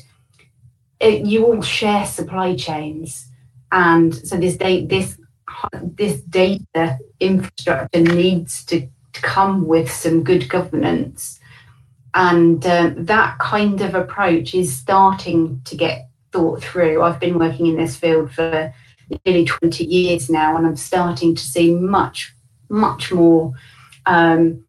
It, 1.01 1.27
you 1.27 1.47
all 1.47 1.63
share 1.63 2.07
supply 2.07 2.57
chains. 2.57 3.29
And 3.73 4.15
so 4.15 4.37
this, 4.37 4.57
this, 4.57 5.19
this 5.83 6.21
data 6.23 6.99
infrastructure 7.21 8.01
needs 8.01 8.65
to 8.67 8.89
come 9.13 9.67
with 9.67 9.91
some 9.91 10.23
good 10.23 10.49
governance. 10.49 11.41
And 12.15 12.65
um, 12.67 13.05
that 13.07 13.39
kind 13.39 13.81
of 13.81 13.95
approach 13.95 14.55
is 14.55 14.77
starting 14.77 15.61
to 15.65 15.77
get 15.77 16.09
thought 16.33 16.63
through. 16.63 17.03
I've 17.03 17.21
been 17.21 17.39
working 17.39 17.67
in 17.67 17.77
this 17.77 17.97
field 17.97 18.33
for 18.33 18.73
nearly 19.25 19.45
20 19.45 19.85
years 19.85 20.31
now, 20.31 20.57
and 20.57 20.67
I'm 20.67 20.77
starting 20.77 21.35
to 21.35 21.43
see 21.43 21.75
much, 21.75 22.35
much 22.69 23.13
more 23.13 23.53
um, 24.07 24.65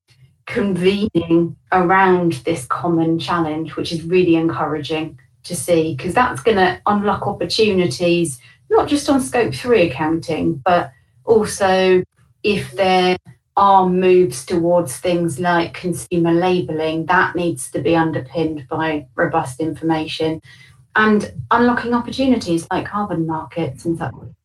convening 0.46 1.56
around 1.72 2.34
this 2.46 2.66
common 2.66 3.20
challenge, 3.20 3.76
which 3.76 3.92
is 3.92 4.04
really 4.04 4.36
encouraging 4.36 5.20
to 5.46 5.56
see 5.56 5.96
because 5.96 6.14
that's 6.14 6.42
going 6.42 6.58
to 6.58 6.82
unlock 6.86 7.26
opportunities, 7.26 8.40
not 8.70 8.88
just 8.88 9.10
on 9.10 9.22
scope 9.22 9.54
three 9.54 9.90
accounting, 9.90 10.62
but 10.66 10.92
also 11.24 12.04
if 12.44 12.72
there 12.74 13.18
are 13.58 13.88
moves 13.88 14.46
towards 14.46 14.98
things 14.98 15.40
like 15.40 15.74
consumer 15.74 16.34
labeling, 16.34 17.06
that 17.06 17.36
needs 17.36 17.72
to 17.72 17.80
be 17.80 17.96
underpinned 17.96 18.68
by 18.70 19.08
robust 19.16 19.60
information 19.60 20.42
and 20.96 21.34
unlocking 21.52 21.94
opportunities 21.94 22.68
like 22.72 22.86
carbon 22.86 23.26
markets 23.26 23.86
and 23.86 23.98
so 23.98 24.06
on. 24.06 24.36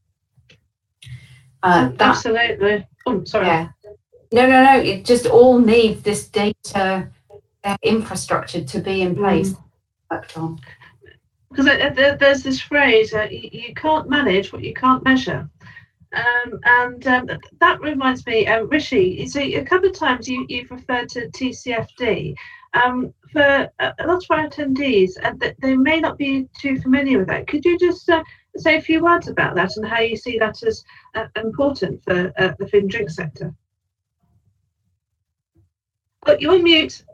Uh, 1.62 1.88
that, 1.90 2.00
Absolutely. 2.00 2.86
Oh, 3.06 3.22
sorry. 3.24 3.46
Yeah. 3.46 3.68
No, 4.32 4.46
no, 4.46 4.64
no. 4.64 4.80
It 4.80 5.04
just 5.04 5.26
all 5.26 5.58
needs 5.58 6.02
this 6.02 6.28
data 6.28 7.08
uh, 7.64 7.76
infrastructure 7.82 8.64
to 8.64 8.80
be 8.80 9.02
in 9.02 9.16
place. 9.16 9.50
Mm. 9.50 9.62
Because 11.50 11.66
there's 12.18 12.42
this 12.42 12.60
phrase, 12.60 13.12
uh, 13.12 13.26
you, 13.30 13.74
can't 13.74 14.08
manage 14.08 14.52
what 14.52 14.62
you 14.62 14.72
can't 14.72 15.04
measure. 15.04 15.48
Um, 16.12 16.60
and 16.64 17.06
um, 17.08 17.28
that 17.60 17.80
reminds 17.80 18.24
me, 18.24 18.46
um, 18.46 18.68
Rishi, 18.68 19.26
so 19.26 19.40
a 19.40 19.64
couple 19.64 19.88
of 19.88 19.94
times 19.94 20.28
you, 20.28 20.46
you've 20.48 20.70
referred 20.70 21.08
to 21.10 21.28
TCFD. 21.28 22.34
Um, 22.72 23.12
for 23.32 23.70
a 23.80 24.06
lot 24.06 24.22
of 24.22 24.30
our 24.30 24.48
attendees, 24.48 25.12
and 25.22 25.42
uh, 25.42 25.52
they 25.60 25.76
may 25.76 26.00
not 26.00 26.18
be 26.18 26.48
too 26.58 26.80
familiar 26.80 27.18
with 27.18 27.28
that. 27.28 27.46
Could 27.46 27.64
you 27.64 27.78
just 27.78 28.08
uh, 28.08 28.22
say 28.56 28.76
a 28.76 28.82
few 28.82 29.02
words 29.02 29.28
about 29.28 29.54
that 29.54 29.76
and 29.76 29.86
how 29.86 30.00
you 30.00 30.16
see 30.16 30.38
that 30.38 30.62
as 30.62 30.84
uh, 31.14 31.26
important 31.36 32.02
for 32.04 32.32
uh, 32.38 32.52
the 32.58 32.68
food 32.68 32.82
and 32.82 32.90
drink 32.90 33.10
sector? 33.10 33.54
Oh, 36.26 36.36
you're 36.38 36.62
mute. 36.62 37.04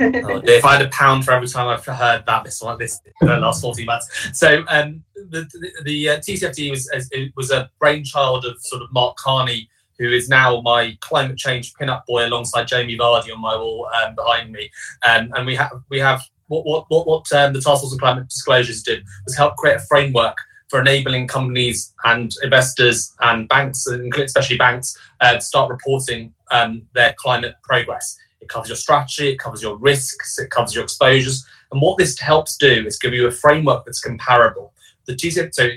Oh, 0.00 0.40
if 0.44 0.64
I 0.64 0.76
had 0.76 0.86
a 0.86 0.88
pound 0.88 1.24
for 1.24 1.32
every 1.32 1.48
time 1.48 1.68
I've 1.68 1.84
heard 1.84 2.24
that 2.26 2.44
this 2.44 2.62
one 2.62 2.78
this 2.78 3.00
the 3.20 3.36
last 3.36 3.62
14 3.62 3.84
months. 3.86 4.30
So 4.38 4.64
um, 4.68 5.02
the 5.14 5.42
the, 5.52 5.72
the 5.84 6.08
uh, 6.10 6.18
TCFD 6.18 6.70
was 6.70 6.88
it 7.12 7.32
was 7.36 7.50
a 7.50 7.70
brainchild 7.78 8.44
of 8.44 8.60
sort 8.60 8.82
of 8.82 8.92
Mark 8.92 9.16
Carney, 9.16 9.68
who 9.98 10.10
is 10.10 10.28
now 10.28 10.60
my 10.60 10.96
climate 11.00 11.36
change 11.36 11.74
pin-up 11.74 12.06
boy 12.06 12.26
alongside 12.26 12.68
Jamie 12.68 12.96
Vardy 12.96 13.32
on 13.32 13.40
my 13.40 13.56
wall 13.56 13.88
um, 14.02 14.14
behind 14.14 14.52
me. 14.52 14.70
Um, 15.08 15.32
and 15.34 15.46
we 15.46 15.56
have 15.56 15.72
we 15.88 15.98
have 15.98 16.22
what 16.46 16.64
what 16.64 16.84
what, 16.88 17.06
what 17.06 17.32
um, 17.32 17.52
the 17.52 17.60
Task 17.60 17.82
Force 17.82 17.92
on 17.92 17.98
Climate 17.98 18.28
Disclosures 18.28 18.82
did 18.82 19.04
was 19.24 19.36
help 19.36 19.56
create 19.56 19.76
a 19.76 19.80
framework 19.80 20.38
for 20.68 20.80
enabling 20.80 21.26
companies 21.26 21.94
and 22.04 22.32
investors 22.42 23.14
and 23.20 23.48
banks, 23.48 23.86
and 23.86 24.14
especially 24.14 24.58
banks, 24.58 24.96
uh, 25.20 25.34
to 25.34 25.40
start 25.40 25.70
reporting 25.70 26.32
um, 26.50 26.82
their 26.94 27.14
climate 27.18 27.54
progress. 27.62 28.16
It 28.40 28.48
covers 28.48 28.68
your 28.68 28.76
strategy, 28.76 29.28
it 29.28 29.38
covers 29.38 29.62
your 29.62 29.76
risks, 29.76 30.38
it 30.38 30.50
covers 30.50 30.74
your 30.74 30.84
exposures. 30.84 31.46
And 31.72 31.80
what 31.82 31.98
this 31.98 32.18
helps 32.18 32.56
do 32.56 32.84
is 32.86 32.98
give 32.98 33.12
you 33.12 33.26
a 33.26 33.30
framework 33.30 33.84
that's 33.84 34.00
comparable. 34.00 34.72
The 35.08 35.14
TCF 35.14 35.54
so 35.54 35.70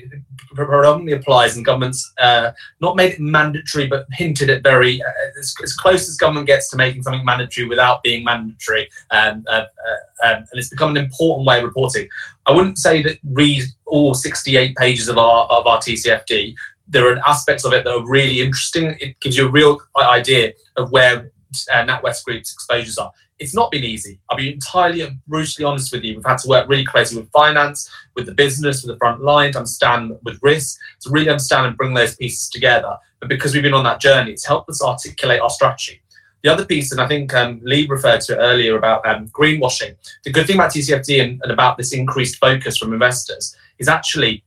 predominantly 0.53 1.13
applies, 1.13 1.55
and 1.55 1.65
governments 1.65 2.11
uh, 2.19 2.51
not 2.81 2.97
made 2.97 3.13
it 3.13 3.19
mandatory, 3.21 3.87
but 3.87 4.05
hinted 4.11 4.49
at 4.49 4.61
very 4.61 5.01
uh, 5.01 5.39
as, 5.39 5.55
as, 5.63 5.73
close 5.73 6.09
as 6.09 6.17
government 6.17 6.47
gets 6.47 6.69
to 6.69 6.75
making 6.75 7.03
something 7.03 7.23
mandatory 7.23 7.65
without 7.65 8.03
being 8.03 8.25
mandatory. 8.25 8.89
Um, 9.09 9.45
uh, 9.47 9.63
uh 9.87 10.27
um, 10.27 10.37
and 10.37 10.47
it's 10.53 10.67
become 10.67 10.91
an 10.91 10.97
important 10.97 11.47
way 11.47 11.59
of 11.59 11.63
reporting. 11.63 12.09
I 12.45 12.51
wouldn't 12.51 12.77
say 12.77 13.01
that 13.03 13.19
read 13.23 13.63
all 13.85 14.13
68 14.13 14.75
pages 14.75 15.07
of 15.07 15.17
our 15.17 15.45
of 15.45 15.65
our 15.65 15.79
TCFD. 15.79 16.53
There 16.89 17.09
are 17.09 17.19
aspects 17.25 17.63
of 17.63 17.71
it 17.71 17.85
that 17.85 17.93
are 17.95 18.05
really 18.05 18.41
interesting. 18.41 18.97
It 18.99 19.17
gives 19.21 19.37
you 19.37 19.47
a 19.47 19.51
real 19.51 19.79
idea 19.97 20.51
of 20.75 20.91
where 20.91 21.31
uh, 21.71 21.85
NatWest 21.85 22.23
Group's 22.25 22.53
exposures 22.53 22.97
are. 22.97 23.11
It's 23.39 23.55
not 23.55 23.71
been 23.71 23.83
easy. 23.83 24.19
I'll 24.29 24.37
be 24.37 24.53
entirely 24.53 25.01
and 25.01 25.19
brutally 25.27 25.65
honest 25.65 25.91
with 25.91 26.03
you. 26.03 26.15
We've 26.15 26.25
had 26.25 26.37
to 26.39 26.47
work 26.47 26.69
really 26.69 26.85
closely 26.85 27.19
with 27.19 27.31
finance, 27.31 27.89
with 28.15 28.27
the 28.27 28.35
business, 28.35 28.83
with 28.83 28.93
the 28.93 28.99
front 28.99 29.23
line 29.23 29.53
to 29.53 29.59
understand 29.59 30.15
with 30.23 30.39
risk, 30.43 30.77
to 31.01 31.09
really 31.09 31.29
understand 31.29 31.65
and 31.65 31.77
bring 31.77 31.93
those 31.93 32.15
pieces 32.15 32.49
together. 32.49 32.97
But 33.19 33.29
because 33.29 33.53
we've 33.53 33.63
been 33.63 33.73
on 33.73 33.83
that 33.85 33.99
journey, 33.99 34.31
it's 34.31 34.45
helped 34.45 34.69
us 34.69 34.83
articulate 34.83 35.41
our 35.41 35.49
strategy. 35.49 36.01
The 36.43 36.51
other 36.51 36.65
piece, 36.65 36.91
and 36.91 36.99
I 36.99 37.07
think 37.07 37.33
um, 37.33 37.61
Lee 37.63 37.87
referred 37.87 38.21
to 38.21 38.33
it 38.33 38.37
earlier 38.37 38.77
about 38.77 39.05
um, 39.07 39.27
greenwashing. 39.29 39.95
The 40.23 40.31
good 40.31 40.47
thing 40.47 40.55
about 40.55 40.71
TCFD 40.71 41.21
and, 41.21 41.39
and 41.43 41.51
about 41.51 41.77
this 41.77 41.93
increased 41.93 42.37
focus 42.37 42.77
from 42.77 42.93
investors 42.93 43.55
is 43.77 43.87
actually 43.87 44.43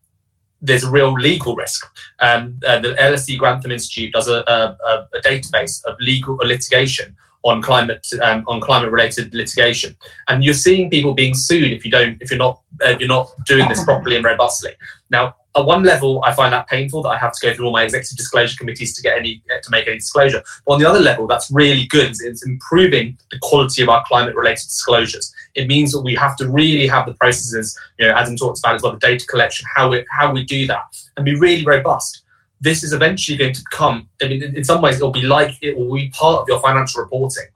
there's 0.65 0.85
a 0.85 0.91
real 0.91 1.13
legal 1.13 1.55
risk. 1.55 1.87
Um, 2.21 2.59
uh, 2.67 2.81
the 2.81 2.95
LSE 2.95 3.39
Grantham 3.39 3.71
Institute 3.71 4.13
does 4.13 4.29
a, 4.29 4.43
a, 4.47 5.07
a, 5.13 5.21
database 5.21 5.85
of 5.85 5.97
legal 6.01 6.37
litigation 6.37 7.15
on 7.45 7.61
climate 7.61 8.07
um, 8.23 8.43
on 8.47 8.61
climate 8.61 8.91
related 8.91 9.35
litigation, 9.35 9.95
and 10.29 10.43
you're 10.43 10.55
seeing 10.55 10.89
people 10.89 11.13
being 11.13 11.35
sued 11.35 11.73
if 11.73 11.85
you 11.85 11.91
don't 11.91 12.21
if 12.23 12.31
you're 12.31 12.39
not 12.39 12.63
uh, 12.85 12.97
you're 12.99 13.09
not 13.09 13.31
doing 13.47 13.69
this 13.69 13.85
properly 13.85 14.17
and 14.17 14.25
robustly. 14.25 14.73
Now, 15.11 15.37
at 15.57 15.67
one 15.67 15.83
level, 15.85 16.23
I 16.25 16.33
find 16.33 16.53
that 16.53 16.67
painful 16.67 17.03
that 17.03 17.11
I 17.11 17.19
have 17.19 17.33
to 17.33 17.47
go 17.47 17.55
through 17.55 17.67
all 17.67 17.73
my 17.73 17.85
executive 17.85 18.17
disclosure 18.17 18.57
committees 18.57 18.97
to 18.97 19.03
get 19.03 19.19
any 19.19 19.43
to 19.63 19.71
make 19.71 19.87
any 19.87 19.99
disclosure. 19.99 20.43
But 20.67 20.75
on 20.75 20.81
the 20.81 20.89
other 20.89 21.01
level, 21.01 21.27
that's 21.27 21.51
really 21.51 21.87
good. 21.87 22.15
It's 22.21 22.47
improving 22.47 23.19
the 23.31 23.39
quality 23.43 23.83
of 23.83 23.91
our 23.91 24.03
climate 24.07 24.35
related 24.35 24.65
disclosures. 24.65 25.33
It 25.55 25.69
means 25.69 25.93
that 25.93 26.01
we 26.03 26.15
have 26.17 26.37
to 26.37 26.49
really 26.49 26.87
have 26.87 27.07
the 27.07 27.15
processes, 27.15 27.79
you 27.99 28.07
know, 28.07 28.15
Adam 28.15 28.37
talks 28.37 28.61
about 28.61 28.75
as 28.75 28.83
well, 28.83 28.93
the 28.93 28.99
data 28.99 29.27
collection, 29.27 29.67
how 29.73 29.91
we 29.91 30.05
how 30.11 30.33
we 30.33 30.45
do 30.45 30.67
that, 30.67 30.85
and 31.17 31.25
be 31.25 31.37
really 31.37 31.65
robust. 31.65 32.23
This 32.61 32.83
is 32.83 32.93
eventually 32.93 33.37
going 33.37 33.55
to 33.55 33.63
become. 33.71 34.09
I 34.23 34.29
mean, 34.29 34.43
in 34.43 34.65
some 34.65 34.81
ways, 34.81 34.97
it'll 34.97 35.11
be 35.11 35.23
like 35.23 35.57
it 35.63 35.77
will 35.77 35.95
be 35.95 36.09
part 36.11 36.43
of 36.43 36.49
your 36.49 36.61
financial 36.61 37.03
reporting. 37.03 37.47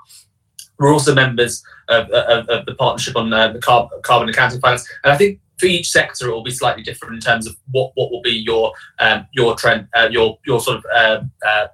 We're 0.79 0.93
also 0.93 1.15
members 1.15 1.63
of, 1.89 2.09
of, 2.11 2.49
of 2.49 2.67
the 2.67 2.75
partnership 2.75 3.17
on 3.17 3.33
uh, 3.33 3.53
the 3.53 3.59
carbon 3.59 4.29
accounting 4.29 4.61
finance, 4.61 4.89
and 5.03 5.13
I 5.13 5.17
think 5.17 5.41
for 5.59 5.67
each 5.67 5.91
sector, 5.91 6.29
it 6.29 6.33
will 6.33 6.45
be 6.45 6.53
slightly 6.53 6.83
different 6.83 7.15
in 7.15 7.21
terms 7.21 7.47
of 7.47 7.57
what, 7.73 7.91
what 7.95 8.11
will 8.11 8.23
be 8.23 8.31
your 8.31 8.73
um, 9.01 9.27
your 9.33 9.57
trend, 9.57 9.89
uh, 9.95 10.09
your 10.11 10.39
your 10.47 10.61
sort 10.61 10.79
of 10.79 10.87
uh, 10.95 11.23
uh, 11.47 11.67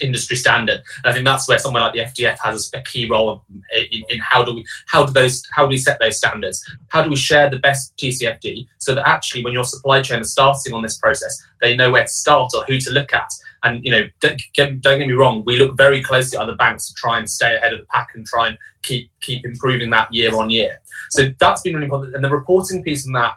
industry 0.00 0.36
standard. 0.36 0.82
And 1.04 1.10
I 1.10 1.12
think 1.12 1.24
that's 1.24 1.48
where 1.48 1.58
somewhere 1.58 1.82
like 1.82 1.94
the 1.94 2.00
FDF 2.00 2.38
has 2.42 2.70
a 2.74 2.82
key 2.82 3.08
role 3.08 3.44
in, 3.92 4.02
in, 4.08 4.18
how 4.18 4.42
do 4.44 4.54
we 4.54 4.64
how 4.86 5.04
do 5.04 5.12
those 5.12 5.42
how 5.52 5.64
do 5.64 5.70
we 5.70 5.78
set 5.78 5.98
those 6.00 6.16
standards? 6.16 6.64
How 6.88 7.02
do 7.02 7.10
we 7.10 7.16
share 7.16 7.50
the 7.50 7.58
best 7.58 7.96
TCFD 7.96 8.66
so 8.78 8.94
that 8.94 9.06
actually 9.08 9.44
when 9.44 9.52
your 9.52 9.64
supply 9.64 10.02
chain 10.02 10.20
is 10.20 10.32
starting 10.32 10.72
on 10.72 10.82
this 10.82 10.98
process, 10.98 11.36
they 11.60 11.76
know 11.76 11.90
where 11.90 12.04
to 12.04 12.08
start 12.08 12.52
or 12.54 12.64
who 12.64 12.78
to 12.78 12.90
look 12.90 13.12
at. 13.12 13.30
And 13.62 13.84
you 13.84 13.90
know, 13.90 14.02
don't 14.20 14.40
get, 14.54 14.80
don't 14.80 14.98
get 14.98 15.08
me 15.08 15.14
wrong, 15.14 15.42
we 15.44 15.58
look 15.58 15.76
very 15.76 16.02
closely 16.02 16.38
at 16.38 16.42
other 16.42 16.54
banks 16.54 16.86
to 16.88 16.94
try 16.94 17.18
and 17.18 17.28
stay 17.28 17.56
ahead 17.56 17.72
of 17.72 17.80
the 17.80 17.86
pack 17.86 18.10
and 18.14 18.24
try 18.26 18.48
and 18.48 18.58
keep 18.82 19.10
keep 19.20 19.44
improving 19.44 19.90
that 19.90 20.12
year 20.12 20.34
on 20.36 20.50
year. 20.50 20.80
So 21.10 21.30
that's 21.38 21.62
been 21.62 21.74
really 21.74 21.86
important. 21.86 22.14
And 22.14 22.24
the 22.24 22.30
reporting 22.30 22.82
piece 22.82 23.06
in 23.06 23.12
that 23.12 23.36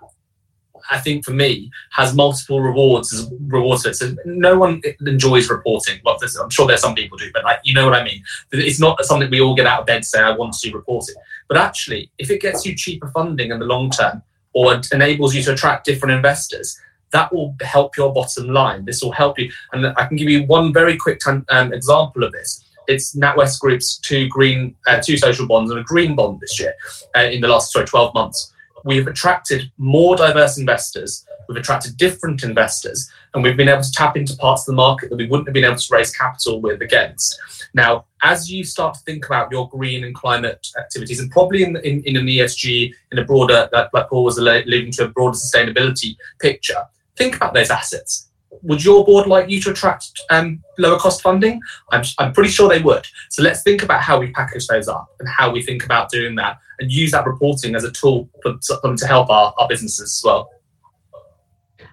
I 0.90 1.00
think 1.00 1.24
for 1.24 1.32
me 1.32 1.72
has 1.92 2.16
multiple 2.16 2.62
rewards 2.62 3.30
rewards 3.48 3.84
to 3.84 3.90
it. 3.90 3.96
So 3.96 4.16
no 4.26 4.58
one 4.58 4.82
enjoys 5.06 5.50
reporting. 5.50 6.00
Well, 6.04 6.18
I'm 6.42 6.50
sure 6.50 6.68
there's 6.68 6.82
some 6.82 6.96
people 6.96 7.18
do, 7.18 7.30
but 7.34 7.44
like 7.44 7.60
you 7.64 7.74
know 7.74 7.86
what 7.86 7.96
I 7.96 8.04
mean. 8.04 8.24
It's 8.52 8.80
not 8.80 9.04
something 9.06 9.30
we 9.30 9.42
all 9.42 9.56
get 9.56 9.68
out 9.68 9.82
of 9.82 9.86
bed 9.86 10.04
to 10.04 10.08
say 10.08 10.22
I 10.22 10.36
want 10.36 10.54
to 10.54 10.70
do 10.70 10.76
reporting. 10.76 11.16
But 11.48 11.58
actually, 11.58 12.12
if 12.18 12.30
it 12.30 12.42
gets 12.42 12.66
you 12.66 12.76
cheaper 12.76 13.08
funding 13.08 13.52
in 13.52 13.60
the 13.60 13.66
long 13.66 13.90
term 13.90 14.22
or 14.54 14.80
enables 14.92 15.36
you 15.36 15.44
to 15.44 15.54
attract 15.54 15.86
different 15.86 16.16
investors, 16.16 16.80
that 17.12 17.34
will 17.34 17.56
help 17.62 17.98
your 17.98 18.14
bottom 18.14 18.50
line. 18.50 18.86
This 18.86 19.02
will 19.02 19.12
help 19.12 19.40
you. 19.40 19.52
And 19.72 19.88
I 19.88 20.06
can 20.06 20.18
give 20.18 20.30
you 20.30 20.44
one 20.44 20.74
very 20.74 20.98
quick 20.98 21.22
um, 21.28 21.74
example 21.74 22.24
of 22.24 22.32
this. 22.32 22.66
It's 22.88 23.16
NatWest 23.16 23.60
Group's 23.60 23.98
two 23.98 24.28
green, 24.28 24.76
uh, 24.88 25.00
two 25.00 25.18
social 25.18 25.48
bonds 25.48 25.70
and 25.70 25.80
a 25.80 25.84
green 25.84 26.16
bond 26.16 26.40
this 26.40 26.60
year 26.60 26.74
uh, 27.16 27.22
in 27.22 27.42
the 27.42 27.48
last 27.48 27.72
sorry 27.72 27.86
12 27.86 28.14
months. 28.14 28.52
We've 28.86 29.08
attracted 29.08 29.72
more 29.78 30.16
diverse 30.16 30.58
investors. 30.58 31.26
We've 31.48 31.58
attracted 31.58 31.98
different 31.98 32.44
investors, 32.44 33.10
and 33.34 33.44
we've 33.44 33.58
been 33.58 33.70
able 33.70 33.82
to 33.82 33.92
tap 33.92 34.16
into 34.16 34.36
parts 34.38 34.64
of 34.64 34.68
the 34.68 34.76
market 34.76 35.10
that 35.10 35.16
we 35.16 35.28
wouldn't 35.28 35.48
have 35.48 35.54
been 35.54 35.66
able 35.66 35.78
to 35.78 35.94
raise 35.94 36.16
capital 36.16 36.62
with 36.62 36.82
against. 36.82 37.40
Now, 37.74 38.06
as 38.22 38.52
you 38.52 38.64
start 38.64 38.94
to 38.96 39.00
think 39.02 39.26
about 39.26 39.52
your 39.52 39.68
green 39.70 40.04
and 40.04 40.14
climate 40.14 40.68
activities, 40.78 41.20
and 41.20 41.32
probably 41.32 41.64
in, 41.64 41.78
in, 41.78 42.04
in 42.04 42.18
an 42.18 42.28
ESG, 42.28 42.94
in 43.12 43.18
a 43.18 43.24
broader, 43.24 43.68
that 43.72 43.90
like 43.94 44.10
Paul 44.10 44.24
was 44.24 44.38
alluding 44.38 44.92
to, 44.94 45.06
a 45.06 45.08
broader 45.08 45.38
sustainability 45.38 46.16
picture, 46.40 46.84
think 47.16 47.36
about 47.36 47.54
those 47.54 47.72
assets. 47.72 48.29
Would 48.64 48.84
your 48.84 49.06
board 49.06 49.28
like 49.28 49.50
you 49.50 49.62
to 49.62 49.72
attract 49.72 50.10
um, 50.30 50.64
lower 50.78 50.98
cost 50.98 51.22
funding? 51.22 51.62
I'm, 51.92 52.04
I'm 52.18 52.34
pretty 52.34 52.50
sure 52.50 52.68
they 52.68 52.82
would. 52.82 53.06
So 53.30 53.42
let's 53.44 53.64
think 53.64 53.84
about 53.84 54.02
how 54.02 54.20
we 54.20 54.32
package 54.32 54.68
those 54.68 54.88
up 54.88 55.10
and 55.20 55.30
how 55.30 55.52
we 55.52 55.62
think 55.62 55.86
about 55.86 56.10
doing 56.10 56.36
that 56.36 56.58
and 56.80 56.92
use 56.92 57.12
that 57.12 57.26
reporting 57.26 57.76
as 57.76 57.84
a 57.84 57.92
tool 57.92 58.30
for, 58.42 58.58
them 58.82 58.96
to 58.98 59.08
help 59.08 59.30
our, 59.30 59.54
our 59.58 59.68
businesses 59.68 60.18
as 60.18 60.22
well. 60.24 60.50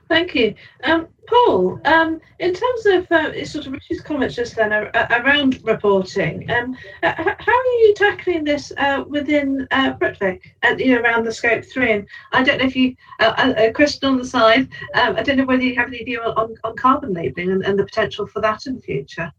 Thank 0.09 0.35
you. 0.35 0.55
Um, 0.85 1.09
Paul, 1.27 1.81
um, 1.85 2.21
in 2.39 2.55
terms 2.55 2.87
of 2.87 3.11
uh, 3.11 3.45
sort 3.45 3.67
of 3.67 3.73
Rich's 3.73 4.01
comments 4.01 4.35
just 4.35 4.57
then 4.57 4.73
uh, 4.73 5.09
around 5.11 5.61
reporting, 5.65 6.51
um, 6.51 6.77
uh, 7.03 7.13
how 7.17 7.53
are 7.53 7.79
you 7.83 7.95
tackling 7.97 8.45
this 8.45 8.73
uh, 8.77 9.05
within 9.07 9.67
uh, 9.71 9.95
Britvic 9.95 10.41
and 10.63 10.81
you 10.81 10.95
know, 10.95 11.01
around 11.01 11.25
the 11.25 11.33
scope 11.33 11.65
three? 11.65 11.93
And 11.93 12.07
I 12.33 12.43
don't 12.43 12.59
know 12.59 12.67
if 12.67 12.77
you, 12.77 12.97
uh, 13.21 13.55
a 13.57 13.73
question 13.73 14.09
on 14.09 14.19
the 14.19 14.25
side, 14.25 14.69
um, 14.95 15.17
I 15.17 15.23
don't 15.23 15.37
know 15.37 15.45
whether 15.45 15.63
you 15.63 15.75
have 15.77 15.89
any 15.89 16.05
view 16.05 16.21
on, 16.21 16.55
on 16.65 16.77
carbon 16.77 17.13
labelling 17.13 17.51
and, 17.51 17.65
and 17.65 17.79
the 17.79 17.85
potential 17.85 18.27
for 18.27 18.41
that 18.41 18.67
in 18.67 18.77
the 18.77 18.83
future. 18.83 19.33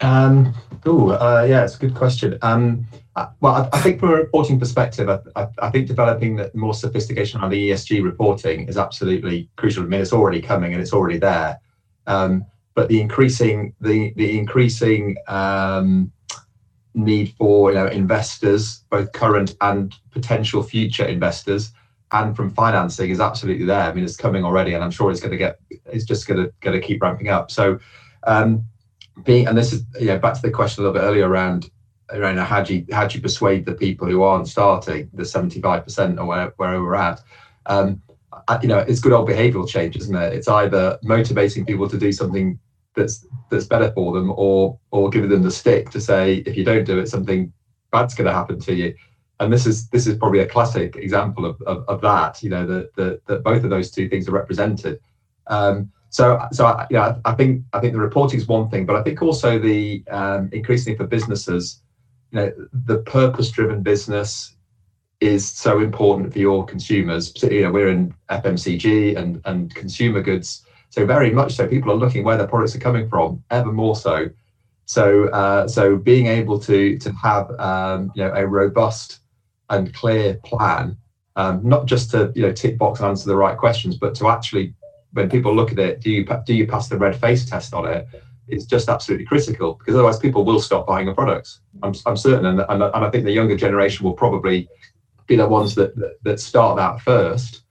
Um, 0.00 0.54
oh, 0.86 1.10
uh, 1.10 1.46
yeah, 1.48 1.64
it's 1.64 1.76
a 1.76 1.78
good 1.78 1.94
question. 1.94 2.38
Um, 2.42 2.86
uh, 3.16 3.28
well, 3.40 3.54
I, 3.54 3.76
I, 3.76 3.80
think 3.80 4.00
from 4.00 4.10
a 4.10 4.14
reporting 4.14 4.58
perspective, 4.58 5.08
I, 5.08 5.18
I, 5.36 5.48
I, 5.60 5.70
think 5.70 5.88
developing 5.88 6.36
the 6.36 6.50
more 6.54 6.74
sophistication 6.74 7.40
on 7.40 7.50
the 7.50 7.70
ESG 7.70 8.02
reporting 8.02 8.68
is 8.68 8.78
absolutely 8.78 9.50
crucial. 9.56 9.82
I 9.82 9.86
mean, 9.86 10.00
it's 10.00 10.12
already 10.12 10.40
coming 10.40 10.72
and 10.72 10.80
it's 10.80 10.92
already 10.92 11.18
there. 11.18 11.58
Um, 12.06 12.44
but 12.74 12.88
the 12.88 13.00
increasing 13.00 13.74
the 13.80 14.12
the 14.16 14.38
increasing 14.38 15.16
um, 15.26 16.12
need 16.94 17.34
for 17.36 17.70
you 17.70 17.76
know 17.76 17.86
investors, 17.86 18.84
both 18.90 19.12
current 19.12 19.56
and 19.60 19.94
potential 20.12 20.62
future 20.62 21.04
investors, 21.04 21.72
and 22.12 22.36
from 22.36 22.50
financing 22.50 23.10
is 23.10 23.20
absolutely 23.20 23.66
there. 23.66 23.82
I 23.82 23.92
mean, 23.92 24.04
it's 24.04 24.16
coming 24.16 24.44
already, 24.44 24.74
and 24.74 24.84
I'm 24.84 24.92
sure 24.92 25.10
it's 25.10 25.20
going 25.20 25.32
to 25.32 25.36
get 25.36 25.58
it's 25.86 26.04
just 26.04 26.28
going 26.28 26.44
to 26.44 26.52
going 26.60 26.80
to 26.80 26.86
keep 26.86 27.02
ramping 27.02 27.28
up. 27.28 27.50
So. 27.50 27.78
Um, 28.24 28.66
being 29.24 29.46
and 29.46 29.56
this 29.56 29.72
is 29.72 29.84
yeah 29.98 30.16
back 30.16 30.34
to 30.34 30.42
the 30.42 30.50
question 30.50 30.82
a 30.82 30.86
little 30.86 31.00
bit 31.00 31.06
earlier 31.06 31.28
around 31.28 31.70
around 32.10 32.38
how 32.38 32.62
do 32.62 32.76
you 32.76 32.86
how 32.92 33.06
do 33.06 33.16
you 33.16 33.22
persuade 33.22 33.64
the 33.64 33.74
people 33.74 34.08
who 34.08 34.22
aren't 34.22 34.48
starting 34.48 35.08
the 35.12 35.22
75% 35.22 36.18
or 36.18 36.26
where, 36.26 36.52
we're 36.82 36.94
at 36.94 37.20
um, 37.66 38.02
you 38.62 38.68
know, 38.68 38.78
it's 38.78 39.00
good 39.00 39.12
old 39.12 39.28
behavioural 39.28 39.68
change, 39.68 39.96
isn't 39.96 40.14
it? 40.14 40.32
It's 40.32 40.48
either 40.48 40.98
motivating 41.02 41.64
people 41.64 41.88
to 41.88 41.98
do 41.98 42.12
something 42.12 42.58
that's 42.96 43.26
that's 43.50 43.66
better 43.66 43.92
for 43.92 44.12
them, 44.12 44.32
or 44.36 44.78
or 44.90 45.10
giving 45.10 45.30
them 45.30 45.42
the 45.42 45.50
stick 45.50 45.90
to 45.90 46.00
say 46.00 46.36
if 46.46 46.56
you 46.56 46.64
don't 46.64 46.84
do 46.84 46.98
it, 46.98 47.08
something 47.08 47.52
bad's 47.92 48.14
going 48.14 48.26
to 48.26 48.32
happen 48.32 48.58
to 48.60 48.74
you. 48.74 48.94
And 49.38 49.52
this 49.52 49.66
is 49.66 49.88
this 49.88 50.06
is 50.06 50.16
probably 50.16 50.40
a 50.40 50.46
classic 50.46 50.96
example 50.96 51.44
of, 51.44 51.60
of, 51.62 51.84
of 51.88 52.00
that. 52.02 52.42
You 52.42 52.50
know 52.50 52.66
that 52.66 53.24
that 53.26 53.44
both 53.44 53.64
of 53.64 53.70
those 53.70 53.90
two 53.90 54.08
things 54.08 54.28
are 54.28 54.32
represented. 54.32 55.00
Um, 55.46 55.90
so 56.10 56.44
so 56.52 56.66
I, 56.66 56.86
yeah, 56.90 57.16
I 57.24 57.32
think 57.32 57.64
I 57.72 57.80
think 57.80 57.92
the 57.92 58.00
reporting 58.00 58.40
is 58.40 58.48
one 58.48 58.68
thing, 58.68 58.84
but 58.84 58.96
I 58.96 59.02
think 59.02 59.22
also 59.22 59.58
the 59.58 60.04
um, 60.10 60.50
increasingly 60.52 60.96
for 60.96 61.06
businesses, 61.06 61.82
you 62.32 62.40
know, 62.40 62.52
the 62.72 62.98
purpose-driven 62.98 63.82
business 63.82 64.56
is 65.20 65.48
so 65.48 65.80
important 65.80 66.32
for 66.32 66.40
your 66.40 66.66
consumers. 66.66 67.32
You 67.42 67.62
know, 67.62 67.70
we're 67.70 67.88
in 67.88 68.12
FMCG 68.28 69.16
and 69.16 69.40
and 69.44 69.72
consumer 69.74 70.20
goods, 70.20 70.66
so 70.90 71.06
very 71.06 71.30
much 71.30 71.54
so. 71.54 71.68
People 71.68 71.92
are 71.92 71.96
looking 71.96 72.24
where 72.24 72.36
their 72.36 72.48
products 72.48 72.74
are 72.74 72.80
coming 72.80 73.08
from, 73.08 73.42
ever 73.50 73.72
more 73.72 73.94
so. 73.94 74.30
So 74.86 75.28
uh, 75.28 75.68
so 75.68 75.96
being 75.96 76.26
able 76.26 76.58
to 76.58 76.98
to 76.98 77.12
have 77.12 77.52
um, 77.60 78.10
you 78.16 78.24
know 78.24 78.32
a 78.34 78.44
robust 78.44 79.20
and 79.68 79.94
clear 79.94 80.40
plan, 80.44 80.96
um, 81.36 81.60
not 81.62 81.86
just 81.86 82.10
to 82.10 82.32
you 82.34 82.42
know 82.42 82.52
tick 82.52 82.78
box 82.78 82.98
and 82.98 83.08
answer 83.10 83.28
the 83.28 83.36
right 83.36 83.56
questions, 83.56 83.96
but 83.96 84.16
to 84.16 84.26
actually 84.26 84.74
when 85.12 85.28
people 85.28 85.54
look 85.54 85.72
at 85.72 85.78
it, 85.78 86.00
do 86.00 86.10
you 86.10 86.26
do 86.44 86.54
you 86.54 86.66
pass 86.66 86.88
the 86.88 86.98
red 86.98 87.18
face 87.20 87.44
test 87.44 87.74
on 87.74 87.86
it? 87.86 88.06
It's 88.48 88.64
just 88.64 88.88
absolutely 88.88 89.26
critical 89.26 89.74
because 89.74 89.94
otherwise 89.94 90.18
people 90.18 90.44
will 90.44 90.60
stop 90.60 90.86
buying 90.86 91.06
your 91.06 91.14
products. 91.14 91.60
I'm, 91.82 91.94
I'm 92.06 92.16
certain, 92.16 92.46
and, 92.46 92.60
and, 92.60 92.82
and 92.82 93.04
I 93.04 93.10
think 93.10 93.24
the 93.24 93.32
younger 93.32 93.56
generation 93.56 94.04
will 94.04 94.14
probably 94.14 94.68
be 95.26 95.36
the 95.36 95.46
ones 95.46 95.74
that 95.76 95.96
that, 95.96 96.22
that 96.24 96.40
start 96.40 96.76
that 96.76 97.00
first, 97.00 97.62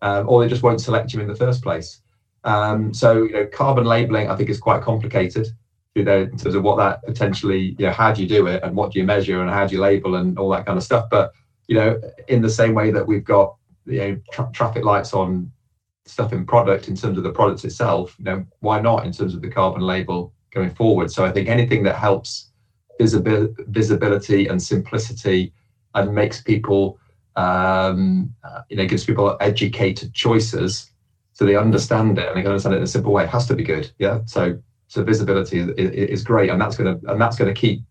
um, 0.00 0.28
or 0.28 0.42
they 0.42 0.48
just 0.48 0.62
won't 0.62 0.80
select 0.80 1.12
you 1.12 1.20
in 1.20 1.28
the 1.28 1.36
first 1.36 1.62
place. 1.62 2.00
Um, 2.44 2.92
so 2.92 3.24
you 3.24 3.32
know, 3.32 3.46
carbon 3.46 3.84
labeling 3.84 4.28
I 4.28 4.36
think 4.36 4.50
is 4.50 4.58
quite 4.58 4.82
complicated. 4.82 5.48
You 5.94 6.04
know, 6.04 6.22
in 6.22 6.38
terms 6.38 6.54
of 6.54 6.62
what 6.62 6.76
that 6.78 7.04
potentially, 7.04 7.76
you 7.78 7.86
know, 7.86 7.92
how 7.92 8.12
do 8.12 8.22
you 8.22 8.28
do 8.28 8.46
it 8.46 8.62
and 8.62 8.74
what 8.74 8.92
do 8.92 8.98
you 8.98 9.04
measure 9.04 9.42
and 9.42 9.50
how 9.50 9.66
do 9.66 9.74
you 9.74 9.80
label 9.80 10.14
and 10.16 10.38
all 10.38 10.48
that 10.50 10.64
kind 10.64 10.78
of 10.78 10.84
stuff. 10.84 11.06
But 11.10 11.32
you 11.68 11.76
know, 11.76 12.00
in 12.28 12.40
the 12.40 12.50
same 12.50 12.74
way 12.74 12.90
that 12.90 13.06
we've 13.06 13.24
got 13.24 13.56
you 13.84 13.98
know 13.98 14.20
tra- 14.32 14.50
traffic 14.52 14.84
lights 14.84 15.12
on 15.12 15.50
stuff 16.04 16.32
in 16.32 16.44
product 16.44 16.88
in 16.88 16.96
terms 16.96 17.16
of 17.18 17.24
the 17.24 17.30
product 17.30 17.64
itself, 17.64 18.14
you 18.18 18.24
know, 18.24 18.44
why 18.60 18.80
not 18.80 19.06
in 19.06 19.12
terms 19.12 19.34
of 19.34 19.42
the 19.42 19.50
carbon 19.50 19.82
label 19.82 20.32
going 20.50 20.70
forward? 20.70 21.10
So 21.10 21.24
I 21.24 21.32
think 21.32 21.48
anything 21.48 21.82
that 21.84 21.96
helps 21.96 22.50
visibil- 23.00 23.54
visibility 23.68 24.48
and 24.48 24.62
simplicity 24.62 25.52
and 25.94 26.14
makes 26.14 26.40
people, 26.40 26.98
um, 27.36 28.34
uh, 28.44 28.62
you 28.68 28.76
know, 28.76 28.86
gives 28.86 29.04
people 29.04 29.36
educated 29.40 30.12
choices 30.14 30.92
so 31.32 31.44
they 31.44 31.56
understand 31.56 32.18
it 32.18 32.28
and 32.28 32.36
they 32.36 32.42
can 32.42 32.50
understand 32.50 32.74
it 32.74 32.78
in 32.78 32.84
a 32.84 32.86
simple 32.86 33.12
way. 33.12 33.24
It 33.24 33.30
has 33.30 33.46
to 33.46 33.54
be 33.54 33.64
good, 33.64 33.90
yeah. 33.98 34.20
So 34.26 34.58
so 34.88 35.02
visibility 35.02 35.60
is, 35.60 35.68
is 35.76 36.22
great, 36.22 36.50
and 36.50 36.60
that's 36.60 36.76
gonna 36.76 37.00
and 37.08 37.20
that's 37.20 37.36
gonna 37.36 37.54
keep 37.54 37.82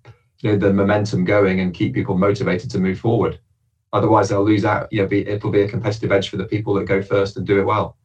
you 0.41 0.51
know 0.51 0.57
the 0.57 0.71
momentum 0.71 1.25
going 1.25 1.59
and 1.59 1.73
keep 1.73 1.93
people 1.93 2.17
motivated 2.17 2.69
to 2.71 2.79
move 2.79 2.99
forward. 2.99 3.39
Otherwise, 3.93 4.29
they'll 4.29 4.45
lose 4.45 4.63
out. 4.63 4.87
You 4.91 5.01
know, 5.01 5.07
be, 5.07 5.27
it'll 5.27 5.51
be 5.51 5.63
a 5.63 5.67
competitive 5.67 6.11
edge 6.11 6.29
for 6.29 6.37
the 6.37 6.45
people 6.45 6.73
that 6.75 6.85
go 6.85 7.01
first 7.01 7.37
and 7.37 7.45
do 7.45 7.59
it 7.59 7.63
well. 7.63 7.97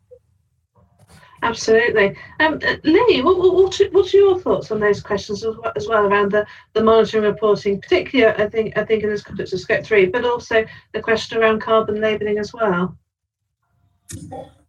Absolutely. 1.46 2.16
Um, 2.40 2.58
Lee, 2.82 3.22
what, 3.22 3.38
what, 3.38 3.54
what, 3.92 4.14
are 4.14 4.16
your 4.16 4.40
thoughts 4.40 4.72
on 4.72 4.80
those 4.80 5.00
questions 5.00 5.44
as 5.76 5.86
well 5.86 6.06
around 6.06 6.32
the, 6.32 6.44
the 6.72 6.82
monitoring 6.82 7.22
reporting, 7.22 7.80
particularly 7.80 8.34
I 8.42 8.48
think 8.48 8.76
I 8.76 8.84
think 8.84 9.04
in 9.04 9.10
this 9.10 9.22
context 9.22 9.52
of 9.52 9.60
Scope 9.60 9.84
3, 9.84 10.06
but 10.06 10.24
also 10.24 10.64
the 10.92 11.00
question 11.00 11.38
around 11.38 11.60
carbon 11.60 12.00
labelling 12.00 12.38
as 12.38 12.52
well? 12.52 12.98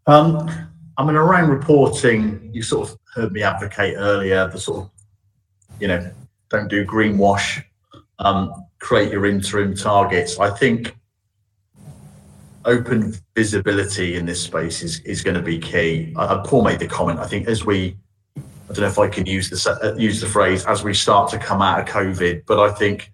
Um, 0.06 0.48
I 0.98 1.04
mean, 1.04 1.16
around 1.16 1.50
reporting, 1.50 2.48
you 2.54 2.62
sort 2.62 2.90
of 2.90 3.00
heard 3.16 3.32
me 3.32 3.42
advocate 3.42 3.96
earlier 3.98 4.48
the 4.48 4.60
sort 4.60 4.86
of, 4.86 4.92
you 5.80 5.88
know, 5.88 6.12
don't 6.50 6.68
do 6.68 6.86
greenwash, 6.86 7.64
um, 8.20 8.68
create 8.78 9.12
your 9.12 9.26
interim 9.26 9.76
targets. 9.76 10.40
I 10.40 10.52
think 10.52 10.96
open 12.68 13.15
visibility 13.34 14.18
in 14.18 14.26
this 14.26 14.43
space 14.43 14.84
is, 14.84 14.99
is 14.99 15.24
going 15.24 15.36
to 15.36 15.41
be 15.41 15.57
key. 15.57 16.13
Uh, 16.15 16.43
Paul 16.43 16.63
made 16.63 16.80
the 16.80 16.88
comment. 16.88 17.20
I 17.20 17.26
think 17.26 17.47
as 17.47 17.65
we, 17.65 17.97
I 18.38 18.74
don't 18.74 18.82
know 18.82 18.88
if 18.88 18.99
I 18.99 19.07
can 19.07 19.26
use 19.26 19.49
the 19.49 19.80
uh, 19.82 19.95
use 19.95 20.20
the 20.20 20.28
phrase 20.28 20.65
as 20.65 20.84
we 20.84 20.93
start 20.93 21.32
to 21.32 21.39
come 21.39 21.61
out 21.61 21.80
of 21.80 21.86
COVID, 21.88 22.43
but 22.45 22.59
I 22.59 22.72
think 22.74 23.11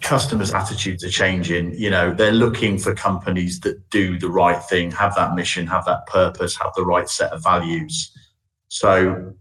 customers' 0.00 0.54
attitudes 0.54 1.04
are 1.04 1.10
changing. 1.10 1.74
You 1.74 1.90
know, 1.90 2.14
they're 2.14 2.32
looking 2.32 2.78
for 2.78 2.94
companies 2.94 3.60
that 3.60 3.88
do 3.90 4.18
the 4.18 4.30
right 4.30 4.62
thing, 4.64 4.90
have 4.92 5.14
that 5.16 5.34
mission, 5.34 5.66
have 5.66 5.84
that 5.84 6.06
purpose, 6.06 6.56
have 6.56 6.72
the 6.74 6.84
right 6.84 7.08
set 7.08 7.32
of 7.32 7.42
values. 7.42 8.12
So, 8.68 9.34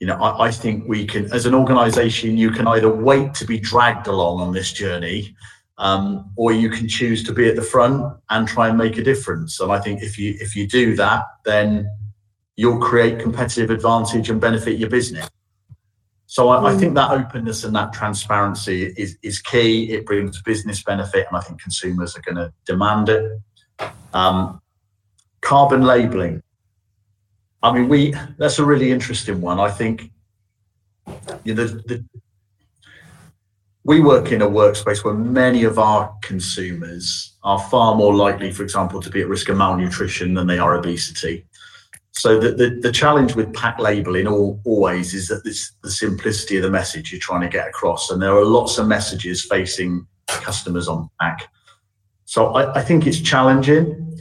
you 0.00 0.06
know, 0.08 0.16
I, 0.16 0.46
I 0.46 0.50
think 0.50 0.88
we 0.88 1.06
can, 1.06 1.32
as 1.32 1.46
an 1.46 1.54
organisation, 1.54 2.36
you 2.36 2.50
can 2.50 2.66
either 2.66 2.92
wait 2.92 3.34
to 3.34 3.44
be 3.44 3.60
dragged 3.60 4.08
along 4.08 4.40
on 4.40 4.52
this 4.52 4.72
journey 4.72 5.36
um, 5.78 6.30
or 6.36 6.52
you 6.52 6.68
can 6.68 6.88
choose 6.88 7.22
to 7.24 7.32
be 7.32 7.48
at 7.48 7.56
the 7.56 7.62
front 7.62 8.04
and 8.30 8.46
try 8.46 8.68
and 8.68 8.76
make 8.76 8.98
a 8.98 9.02
difference. 9.02 9.60
And 9.60 9.72
I 9.72 9.78
think 9.80 10.02
if 10.02 10.18
you 10.18 10.36
if 10.40 10.54
you 10.54 10.66
do 10.66 10.96
that, 10.96 11.22
then 11.44 11.88
you'll 12.56 12.80
create 12.80 13.20
competitive 13.20 13.70
advantage 13.70 14.28
and 14.28 14.40
benefit 14.40 14.78
your 14.78 14.90
business. 14.90 15.28
So 16.26 16.48
I, 16.48 16.72
I 16.72 16.76
think 16.76 16.94
that 16.94 17.12
openness 17.12 17.64
and 17.64 17.74
that 17.76 17.92
transparency 17.92 18.92
is 18.96 19.16
is 19.22 19.40
key. 19.40 19.92
It 19.92 20.04
brings 20.04 20.42
business 20.42 20.82
benefit, 20.82 21.26
and 21.28 21.36
I 21.36 21.40
think 21.40 21.62
consumers 21.62 22.16
are 22.16 22.22
going 22.22 22.36
to 22.36 22.52
demand 22.66 23.08
it. 23.08 23.40
Um, 24.12 24.60
carbon 25.40 25.82
labeling. 25.82 26.42
I 27.62 27.72
mean, 27.72 27.88
we 27.88 28.14
that's 28.36 28.58
a 28.58 28.64
really 28.64 28.90
interesting 28.90 29.40
one. 29.40 29.60
I 29.60 29.70
think 29.70 30.10
you 31.44 31.54
know, 31.54 31.64
the, 31.64 31.82
the 31.86 32.04
we 33.88 34.00
work 34.00 34.32
in 34.32 34.42
a 34.42 34.46
workspace 34.46 35.02
where 35.02 35.14
many 35.14 35.64
of 35.64 35.78
our 35.78 36.14
consumers 36.20 37.38
are 37.42 37.58
far 37.58 37.94
more 37.94 38.14
likely, 38.14 38.52
for 38.52 38.62
example, 38.62 39.00
to 39.00 39.08
be 39.08 39.22
at 39.22 39.28
risk 39.28 39.48
of 39.48 39.56
malnutrition 39.56 40.34
than 40.34 40.46
they 40.46 40.58
are 40.58 40.74
obesity. 40.74 41.46
So 42.12 42.38
the, 42.38 42.52
the, 42.52 42.80
the 42.82 42.92
challenge 42.92 43.34
with 43.34 43.54
pack 43.54 43.78
labeling 43.78 44.26
all, 44.26 44.60
always 44.66 45.14
is 45.14 45.28
that 45.28 45.40
it's 45.46 45.72
the 45.82 45.90
simplicity 45.90 46.58
of 46.58 46.64
the 46.64 46.70
message 46.70 47.10
you're 47.10 47.18
trying 47.18 47.40
to 47.40 47.48
get 47.48 47.66
across. 47.66 48.10
And 48.10 48.20
there 48.20 48.36
are 48.36 48.44
lots 48.44 48.76
of 48.76 48.86
messages 48.86 49.46
facing 49.46 50.06
customers 50.26 50.86
on 50.86 51.08
pack. 51.18 51.48
So 52.26 52.48
I, 52.56 52.80
I 52.80 52.82
think 52.82 53.06
it's 53.06 53.20
challenging. 53.20 54.20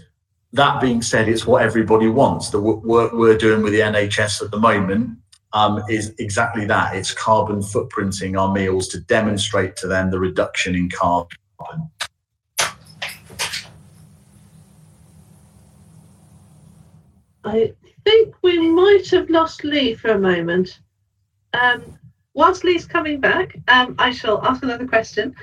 That 0.53 0.79
being 0.79 1.01
said, 1.01 1.27
it's 1.27 1.45
what 1.45 1.61
everybody 1.61 2.07
wants. 2.07 2.51
The 2.51 2.61
work 2.61 3.11
we're 3.11 3.37
doing 3.37 3.63
with 3.63 3.73
the 3.73 3.81
NHS 3.81 4.43
at 4.43 4.49
the 4.49 4.59
moment 4.59 5.17
um, 5.53 5.81
is 5.89 6.13
exactly 6.19 6.65
that. 6.65 6.95
It's 6.95 7.13
carbon 7.13 7.59
footprinting 7.61 8.39
our 8.39 8.51
meals 8.51 8.87
to 8.89 8.99
demonstrate 9.01 9.75
to 9.77 9.87
them 9.87 10.11
the 10.11 10.19
reduction 10.19 10.75
in 10.75 10.89
carbon. 10.89 11.37
I 17.43 17.73
think 18.03 18.35
we 18.41 18.59
might 18.59 19.09
have 19.11 19.29
lost 19.29 19.63
Lee 19.63 19.95
for 19.95 20.09
a 20.09 20.19
moment. 20.19 20.79
Um, 21.53 21.97
whilst 22.33 22.63
Lee's 22.63 22.85
coming 22.85 23.21
back, 23.21 23.57
um, 23.69 23.95
I 23.97 24.11
shall 24.11 24.45
ask 24.45 24.63
another 24.63 24.87
question. 24.87 25.33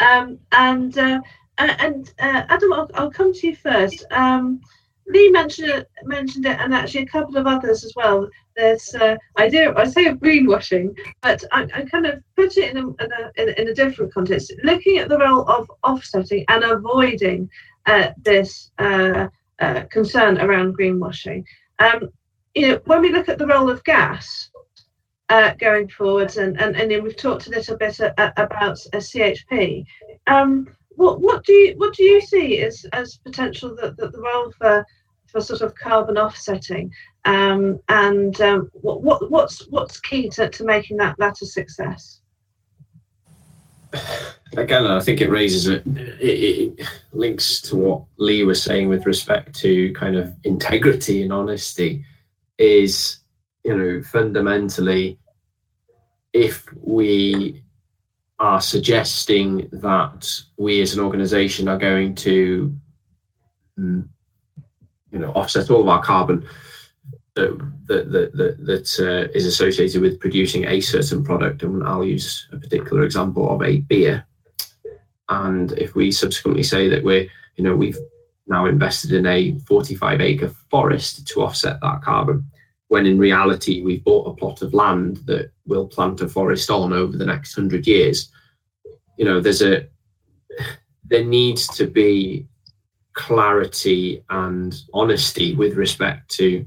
Um, 0.00 0.38
and 0.52 0.96
uh, 0.98 1.20
and 1.58 2.12
uh, 2.18 2.42
Adam, 2.48 2.72
I'll, 2.72 2.90
I'll, 2.94 3.10
come 3.10 3.32
to 3.32 3.46
you 3.46 3.56
first. 3.56 4.04
Um, 4.10 4.60
Lee 5.06 5.30
mentioned 5.30 5.68
it, 5.68 5.88
mentioned 6.04 6.46
it, 6.46 6.58
and 6.58 6.74
actually 6.74 7.02
a 7.02 7.06
couple 7.06 7.36
of 7.36 7.46
others 7.46 7.84
as 7.84 7.92
well. 7.94 8.28
There's, 8.56 8.94
uh, 8.94 9.16
I 9.36 9.48
do, 9.48 9.74
I 9.76 9.84
say 9.84 10.06
greenwashing, 10.14 10.96
but 11.22 11.42
I, 11.52 11.62
I 11.74 11.82
kind 11.82 12.06
of 12.06 12.22
put 12.36 12.56
it 12.56 12.70
in 12.70 12.76
a, 12.76 12.86
in 12.86 13.48
a, 13.48 13.60
in 13.60 13.68
a 13.68 13.74
different 13.74 14.14
context, 14.14 14.52
looking 14.62 14.98
at 14.98 15.08
the 15.08 15.18
role 15.18 15.48
of 15.48 15.70
offsetting 15.82 16.44
and 16.48 16.62
avoiding 16.62 17.50
uh, 17.86 18.10
this 18.22 18.70
uh, 18.78 19.28
uh 19.60 19.82
concern 19.90 20.38
around 20.38 20.78
greenwashing. 20.78 21.44
Um, 21.80 22.10
you 22.54 22.68
know, 22.68 22.80
when 22.86 23.02
we 23.02 23.12
look 23.12 23.28
at 23.28 23.38
the 23.38 23.46
role 23.46 23.68
of 23.68 23.82
gas 23.84 24.50
uh, 25.28 25.54
going 25.54 25.88
forwards, 25.88 26.36
and, 26.36 26.60
and, 26.60 26.76
and 26.76 27.02
we've 27.02 27.16
talked 27.16 27.46
a 27.46 27.50
little 27.50 27.76
bit 27.76 27.98
a, 28.00 28.14
a, 28.22 28.44
about 28.44 28.78
a 28.92 28.98
CHP. 28.98 29.84
Um, 30.26 30.68
what 30.90 31.20
what 31.20 31.44
do 31.44 31.52
you 31.52 31.74
what 31.76 31.94
do 31.94 32.04
you 32.04 32.20
see 32.20 32.60
as 32.60 32.86
as 32.92 33.18
potential 33.24 33.74
that, 33.76 33.96
that 33.96 34.12
the 34.12 34.20
role 34.20 34.52
for 34.56 34.86
for 35.34 35.40
sort 35.40 35.62
of 35.62 35.74
carbon 35.74 36.16
offsetting. 36.16 36.92
Um, 37.24 37.80
and 37.88 38.40
um, 38.40 38.70
what, 38.72 39.02
what 39.02 39.30
what's 39.30 39.66
what's 39.68 39.98
key 40.00 40.28
to, 40.30 40.48
to 40.48 40.64
making 40.64 40.96
that 40.98 41.16
that 41.18 41.42
a 41.42 41.46
success? 41.46 42.20
Again 44.56 44.86
i 44.86 45.00
think 45.00 45.20
it 45.20 45.30
raises 45.30 45.68
it, 45.68 45.82
it, 45.86 46.88
links 47.12 47.60
to 47.60 47.76
what 47.76 48.04
lee 48.18 48.44
was 48.44 48.62
saying 48.62 48.88
with 48.88 49.06
respect 49.06 49.54
to 49.56 49.92
kind 49.94 50.16
of 50.16 50.32
integrity 50.44 51.22
and 51.22 51.32
honesty 51.32 52.04
is 52.58 53.18
you 53.64 53.76
know 53.76 54.02
fundamentally 54.02 55.18
if 56.32 56.66
we 56.82 57.62
are 58.40 58.60
suggesting 58.60 59.68
that 59.72 60.28
we 60.56 60.80
as 60.82 60.94
an 60.94 61.00
organization 61.00 61.68
are 61.68 61.78
going 61.78 62.14
to 62.14 62.74
mm, 63.78 64.08
you 65.14 65.20
know, 65.20 65.30
offset 65.30 65.70
all 65.70 65.80
of 65.80 65.88
our 65.88 66.02
carbon 66.02 66.46
that 67.34 67.56
that 67.86 68.12
that, 68.12 68.36
that, 68.36 68.66
that 68.66 69.00
uh, 69.00 69.30
is 69.32 69.46
associated 69.46 70.02
with 70.02 70.20
producing 70.20 70.66
a 70.66 70.80
certain 70.80 71.24
product. 71.24 71.62
And 71.62 71.84
I'll 71.84 72.04
use 72.04 72.48
a 72.52 72.58
particular 72.58 73.04
example 73.04 73.48
of 73.48 73.62
a 73.62 73.78
beer. 73.78 74.26
And 75.28 75.72
if 75.72 75.94
we 75.94 76.10
subsequently 76.10 76.64
say 76.64 76.88
that 76.88 77.04
we're, 77.04 77.28
you 77.56 77.64
know, 77.64 77.76
we've 77.76 77.98
now 78.46 78.66
invested 78.66 79.12
in 79.12 79.24
a 79.24 79.58
45 79.60 80.20
acre 80.20 80.52
forest 80.70 81.26
to 81.28 81.42
offset 81.42 81.80
that 81.80 82.02
carbon, 82.02 82.50
when 82.88 83.06
in 83.06 83.18
reality 83.18 83.82
we've 83.82 84.04
bought 84.04 84.28
a 84.28 84.34
plot 84.34 84.60
of 84.62 84.74
land 84.74 85.18
that 85.26 85.50
we'll 85.64 85.86
plant 85.86 86.20
a 86.20 86.28
forest 86.28 86.68
on 86.70 86.92
over 86.92 87.16
the 87.16 87.24
next 87.24 87.54
hundred 87.54 87.86
years. 87.86 88.30
You 89.16 89.24
know, 89.24 89.40
there's 89.40 89.62
a 89.62 89.86
there 91.04 91.24
needs 91.24 91.68
to 91.68 91.86
be 91.86 92.46
clarity 93.14 94.22
and 94.30 94.82
honesty 94.92 95.54
with 95.54 95.74
respect 95.74 96.28
to 96.36 96.66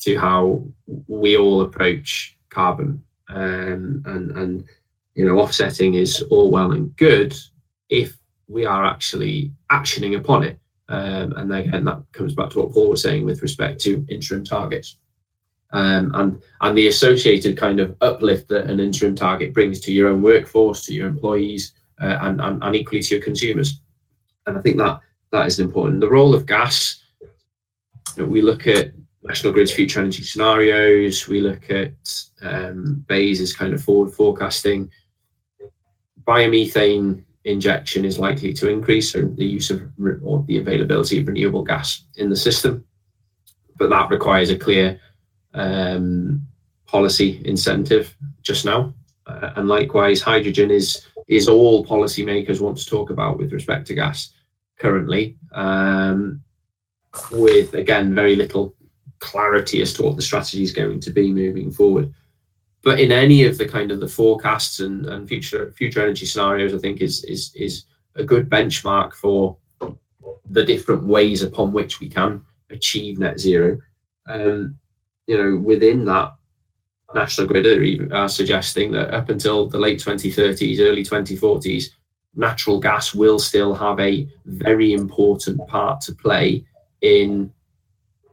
to 0.00 0.16
how 0.16 0.64
we 1.08 1.36
all 1.36 1.60
approach 1.60 2.36
carbon. 2.48 3.02
Um, 3.28 4.02
and 4.06 4.30
and 4.32 4.64
you 5.14 5.24
know 5.24 5.38
offsetting 5.38 5.94
is 5.94 6.22
all 6.30 6.50
well 6.50 6.72
and 6.72 6.96
good 6.96 7.36
if 7.88 8.16
we 8.48 8.64
are 8.64 8.84
actually 8.84 9.52
actioning 9.70 10.16
upon 10.16 10.44
it. 10.44 10.58
Um, 10.88 11.34
and 11.36 11.54
again 11.54 11.84
that 11.84 12.02
comes 12.12 12.34
back 12.34 12.50
to 12.50 12.60
what 12.60 12.72
paul 12.72 12.90
was 12.90 13.02
saying 13.02 13.24
with 13.24 13.42
respect 13.42 13.80
to 13.82 14.04
interim 14.08 14.44
targets. 14.44 14.96
Um, 15.72 16.10
and 16.14 16.42
and 16.62 16.76
the 16.76 16.88
associated 16.88 17.56
kind 17.56 17.78
of 17.78 17.96
uplift 18.00 18.48
that 18.48 18.68
an 18.68 18.80
interim 18.80 19.14
target 19.14 19.54
brings 19.54 19.80
to 19.80 19.92
your 19.92 20.08
own 20.08 20.22
workforce 20.22 20.84
to 20.86 20.94
your 20.94 21.06
employees 21.06 21.74
uh, 22.00 22.18
and, 22.22 22.40
and, 22.40 22.62
and 22.62 22.74
equally 22.74 23.02
to 23.02 23.16
your 23.16 23.24
consumers. 23.24 23.80
And 24.46 24.58
i 24.58 24.62
think 24.62 24.78
that 24.78 25.00
that 25.32 25.46
is 25.46 25.60
important 25.60 26.00
the 26.00 26.10
role 26.10 26.34
of 26.34 26.46
gas 26.46 27.00
we 28.16 28.42
look 28.42 28.66
at 28.66 28.92
National 29.22 29.52
Grid's 29.52 29.72
future 29.72 30.00
energy 30.00 30.22
scenarios. 30.22 31.28
We 31.28 31.40
look 31.40 31.70
at 31.70 31.92
um, 32.42 33.04
BEIS' 33.06 33.54
kind 33.54 33.74
of 33.74 33.82
forward 33.82 34.12
forecasting. 34.12 34.90
Biomethane 36.24 37.24
injection 37.44 38.04
is 38.04 38.18
likely 38.18 38.52
to 38.54 38.68
increase, 38.68 39.12
so 39.12 39.22
the 39.22 39.44
use 39.44 39.70
of 39.70 39.82
or 40.22 40.44
the 40.46 40.58
availability 40.58 41.20
of 41.20 41.26
renewable 41.26 41.62
gas 41.62 42.04
in 42.16 42.30
the 42.30 42.36
system. 42.36 42.84
But 43.76 43.90
that 43.90 44.10
requires 44.10 44.50
a 44.50 44.58
clear 44.58 45.00
um, 45.54 46.46
policy 46.86 47.40
incentive 47.44 48.14
just 48.42 48.64
now. 48.64 48.94
Uh, 49.26 49.52
and 49.56 49.68
likewise, 49.68 50.22
hydrogen 50.22 50.70
is 50.70 51.06
is 51.28 51.48
all 51.48 51.86
policymakers 51.86 52.60
want 52.60 52.76
to 52.76 52.86
talk 52.86 53.10
about 53.10 53.38
with 53.38 53.52
respect 53.52 53.86
to 53.86 53.94
gas 53.94 54.32
currently, 54.80 55.36
um, 55.52 56.42
with 57.30 57.74
again 57.74 58.14
very 58.14 58.34
little 58.34 58.74
clarity 59.18 59.82
as 59.82 59.92
to 59.92 60.02
what 60.02 60.16
the 60.16 60.22
strategy 60.22 60.62
is 60.62 60.72
going 60.72 60.98
to 61.00 61.10
be 61.10 61.32
moving 61.32 61.70
forward. 61.70 62.12
But 62.82 62.98
in 62.98 63.12
any 63.12 63.44
of 63.44 63.58
the 63.58 63.68
kind 63.68 63.92
of 63.92 64.00
the 64.00 64.08
forecasts 64.08 64.80
and, 64.80 65.06
and 65.06 65.28
future 65.28 65.72
future 65.76 66.02
energy 66.02 66.26
scenarios, 66.26 66.74
I 66.74 66.78
think 66.78 67.00
is 67.00 67.22
is 67.24 67.52
is 67.54 67.84
a 68.16 68.24
good 68.24 68.48
benchmark 68.48 69.14
for 69.14 69.56
the 70.50 70.64
different 70.64 71.04
ways 71.04 71.42
upon 71.42 71.72
which 71.72 72.00
we 72.00 72.08
can 72.08 72.42
achieve 72.70 73.18
net 73.18 73.38
zero. 73.38 73.78
Um, 74.26 74.78
you 75.26 75.36
know, 75.36 75.56
within 75.56 76.04
that, 76.06 76.34
National 77.14 77.46
Grid 77.46 77.66
are, 77.66 77.82
even, 77.82 78.12
are 78.12 78.28
suggesting 78.28 78.92
that 78.92 79.12
up 79.12 79.28
until 79.28 79.68
the 79.68 79.78
late 79.78 80.00
2030s, 80.00 80.80
early 80.80 81.04
2040s, 81.04 81.90
natural 82.34 82.80
gas 82.80 83.14
will 83.14 83.38
still 83.38 83.74
have 83.74 83.98
a 84.00 84.28
very 84.46 84.92
important 84.92 85.66
part 85.68 86.00
to 86.02 86.14
play 86.14 86.64
in 87.00 87.52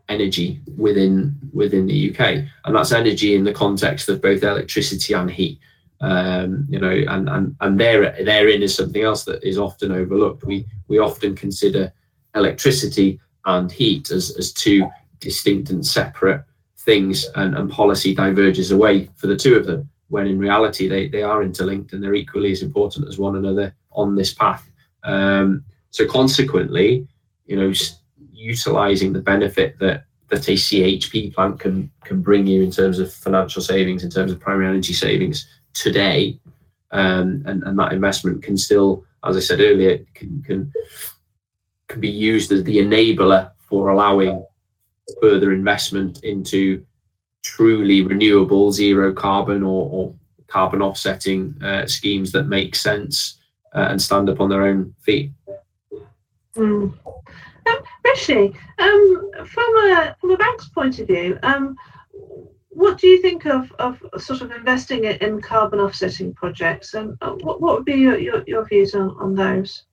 energy 0.10 0.62
within 0.78 1.38
within 1.54 1.88
the 1.88 2.12
UK, 2.12 2.46
and 2.66 2.76
that's 2.76 2.92
energy 2.92 3.36
in 3.36 3.44
the 3.44 3.54
context 3.54 4.10
of 4.10 4.22
both 4.22 4.44
electricity 4.44 5.14
and 5.14 5.30
heat. 5.30 5.60
Um, 6.00 6.68
you 6.70 6.80
know, 6.80 6.92
and 6.92 7.30
and 7.30 7.56
and 7.60 7.80
there 7.80 8.16
therein 8.24 8.62
is 8.62 8.76
something 8.76 9.02
else 9.02 9.26
that 9.26 9.44
is 9.44 9.58
often 9.58 9.92
overlooked. 9.92 10.44
We 10.44 10.66
we 10.88 11.00
often 11.00 11.36
consider 11.36 11.92
electricity 12.36 13.20
and 13.46 13.72
heat 13.72 14.12
as 14.12 14.36
as 14.38 14.54
two 14.54 14.88
distinct 15.20 15.72
and 15.72 15.86
separate 15.86 16.44
things, 16.78 17.26
and, 17.36 17.58
and 17.58 17.70
policy 17.70 18.14
diverges 18.14 18.72
away 18.72 19.10
for 19.16 19.28
the 19.28 19.36
two 19.36 19.56
of 19.56 19.66
them. 19.66 19.90
When 20.10 20.28
in 20.28 20.40
reality 20.40 20.88
they 20.88 21.08
they 21.08 21.24
are 21.24 21.44
interlinked 21.44 21.94
and 21.94 22.02
they're 22.02 22.14
equally 22.14 22.52
as 22.52 22.62
important 22.62 23.08
as 23.08 23.18
one 23.18 23.36
another 23.36 23.74
on 23.98 24.16
this 24.16 24.34
path. 24.34 24.70
Um, 25.04 25.66
so 25.90 26.08
consequently, 26.08 27.08
you 27.46 27.58
know 27.58 27.74
utilizing 28.38 29.12
the 29.14 29.22
benefit 29.22 29.78
that 29.80 30.04
that 30.30 30.48
a 30.48 30.52
CHP 30.54 31.34
plant 31.34 31.60
can 31.60 31.90
can 32.04 32.22
bring 32.22 32.46
you 32.48 32.62
in 32.62 32.72
terms 32.72 33.00
of 33.00 33.14
financial 33.14 33.62
savings, 33.62 34.04
in 34.04 34.10
terms 34.10 34.32
of 34.32 34.40
primary 34.40 34.68
energy 34.68 34.94
savings 34.94 35.48
today, 35.74 36.40
um, 36.92 37.44
and 37.46 37.64
and 37.64 37.80
that 37.80 37.94
investment 37.94 38.44
can 38.44 38.58
still, 38.58 39.06
as 39.26 39.36
I 39.36 39.40
said 39.40 39.60
earlier, 39.60 40.00
can 40.14 40.44
can 40.44 40.72
can 41.88 42.02
be 42.02 42.10
used 42.10 42.52
as 42.52 42.64
the 42.64 42.78
enabler 42.78 43.52
for 43.58 43.90
allowing 43.90 44.46
further 45.22 45.54
investment 45.54 46.24
into 46.24 46.86
truly 47.44 48.02
renewable, 48.02 48.74
zero 48.74 49.14
carbon 49.14 49.64
or, 49.64 49.90
or 49.90 50.14
carbon 50.48 50.82
offsetting 50.82 51.56
uh, 51.64 51.86
schemes 51.86 52.34
that 52.34 52.44
make 52.44 52.76
sense 52.76 53.37
uh, 53.78 53.88
and 53.90 54.02
stand 54.02 54.30
up 54.30 54.42
on 54.42 54.50
their 54.50 54.64
own 54.64 54.94
feet. 55.00 55.32
Mm. 56.56 56.94
Um, 57.68 57.80
Rishi, 58.04 58.54
um, 58.80 59.32
from 59.46 59.78
a 59.78 60.16
from 60.20 60.32
a 60.32 60.38
bank's 60.38 60.70
point 60.70 61.00
of 61.00 61.08
view, 61.08 61.38
um, 61.44 61.76
what 62.70 62.98
do 62.98 63.08
you 63.08 63.22
think 63.22 63.46
of, 63.46 63.72
of 63.80 64.00
sort 64.18 64.42
of 64.42 64.52
investing 64.52 65.04
in 65.04 65.42
carbon 65.42 65.80
offsetting 65.80 66.34
projects, 66.34 66.94
and 66.96 67.18
uh, 67.22 67.32
what, 67.32 67.62
what 67.62 67.76
would 67.76 67.86
be 67.86 67.96
your, 67.96 68.18
your, 68.18 68.44
your 68.48 68.66
views 68.66 68.96
on, 68.96 69.16
on 69.20 69.36
those? 69.36 69.84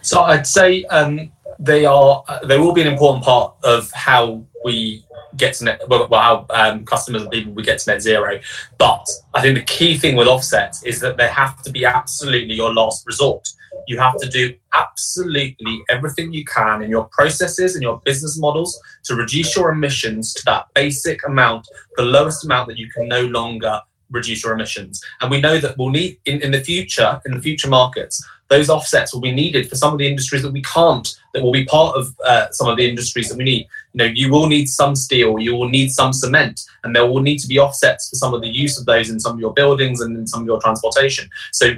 So 0.00 0.22
I'd 0.22 0.46
say 0.46 0.84
um, 0.84 1.30
they 1.58 1.84
are 1.84 2.24
they 2.44 2.58
will 2.58 2.72
be 2.72 2.82
an 2.82 2.86
important 2.86 3.24
part 3.24 3.54
of 3.64 3.90
how 3.92 4.44
we 4.64 5.04
get 5.36 5.54
to 5.54 5.64
net 5.64 5.82
well, 5.88 6.08
how 6.10 6.46
um, 6.50 6.84
customers 6.84 7.22
and 7.22 7.30
people 7.30 7.52
we 7.52 7.62
get 7.62 7.78
to 7.80 7.90
net 7.90 8.02
zero. 8.02 8.38
But 8.78 9.06
I 9.34 9.42
think 9.42 9.56
the 9.56 9.64
key 9.64 9.96
thing 9.96 10.16
with 10.16 10.28
offsets 10.28 10.82
is 10.82 11.00
that 11.00 11.16
they 11.16 11.28
have 11.28 11.62
to 11.62 11.70
be 11.70 11.84
absolutely 11.84 12.54
your 12.54 12.72
last 12.72 13.06
resort. 13.06 13.48
You 13.86 13.98
have 13.98 14.18
to 14.18 14.28
do 14.28 14.54
absolutely 14.74 15.82
everything 15.88 16.32
you 16.32 16.44
can 16.44 16.82
in 16.82 16.90
your 16.90 17.04
processes 17.04 17.74
and 17.74 17.82
your 17.82 18.00
business 18.04 18.38
models 18.38 18.78
to 19.04 19.14
reduce 19.14 19.56
your 19.56 19.70
emissions 19.70 20.34
to 20.34 20.44
that 20.46 20.66
basic 20.74 21.26
amount, 21.26 21.68
the 21.96 22.02
lowest 22.02 22.44
amount 22.44 22.68
that 22.68 22.78
you 22.78 22.90
can 22.90 23.08
no 23.08 23.22
longer 23.22 23.80
reduce 24.10 24.42
your 24.42 24.54
emissions. 24.54 25.02
And 25.20 25.30
we 25.30 25.40
know 25.40 25.58
that 25.58 25.76
we'll 25.76 25.90
need 25.90 26.18
in, 26.24 26.40
in 26.42 26.50
the 26.50 26.60
future, 26.60 27.20
in 27.26 27.34
the 27.34 27.40
future 27.40 27.68
markets, 27.68 28.24
those 28.48 28.70
offsets 28.70 29.12
will 29.12 29.20
be 29.20 29.32
needed 29.32 29.68
for 29.68 29.76
some 29.76 29.92
of 29.92 29.98
the 29.98 30.08
industries 30.08 30.42
that 30.42 30.52
we 30.52 30.62
can't, 30.62 31.14
that 31.34 31.42
will 31.42 31.52
be 31.52 31.66
part 31.66 31.96
of 31.96 32.14
uh, 32.24 32.50
some 32.50 32.68
of 32.68 32.76
the 32.76 32.88
industries 32.88 33.28
that 33.28 33.36
we 33.36 33.44
need. 33.44 33.68
You 33.98 34.06
know, 34.06 34.12
you 34.14 34.30
will 34.30 34.46
need 34.46 34.68
some 34.68 34.94
steel, 34.94 35.40
you 35.40 35.56
will 35.56 35.68
need 35.68 35.90
some 35.90 36.12
cement, 36.12 36.60
and 36.84 36.94
there 36.94 37.04
will 37.04 37.20
need 37.20 37.38
to 37.38 37.48
be 37.48 37.58
offsets 37.58 38.08
for 38.08 38.14
some 38.14 38.32
of 38.32 38.42
the 38.42 38.48
use 38.48 38.78
of 38.78 38.86
those 38.86 39.10
in 39.10 39.18
some 39.18 39.32
of 39.32 39.40
your 39.40 39.52
buildings 39.52 40.00
and 40.00 40.16
in 40.16 40.24
some 40.24 40.42
of 40.42 40.46
your 40.46 40.60
transportation. 40.60 41.28
So 41.52 41.74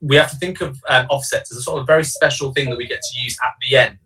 we 0.00 0.16
have 0.16 0.30
to 0.30 0.36
think 0.36 0.60
of 0.62 0.82
um, 0.88 1.06
offsets 1.10 1.52
as 1.52 1.58
a 1.58 1.62
sort 1.62 1.80
of 1.80 1.86
very 1.86 2.02
special 2.02 2.52
thing 2.52 2.70
that 2.70 2.76
we 2.76 2.88
get 2.88 3.00
to 3.00 3.20
use 3.20 3.36
at 3.46 3.52
the 3.60 3.76
end 3.76 3.98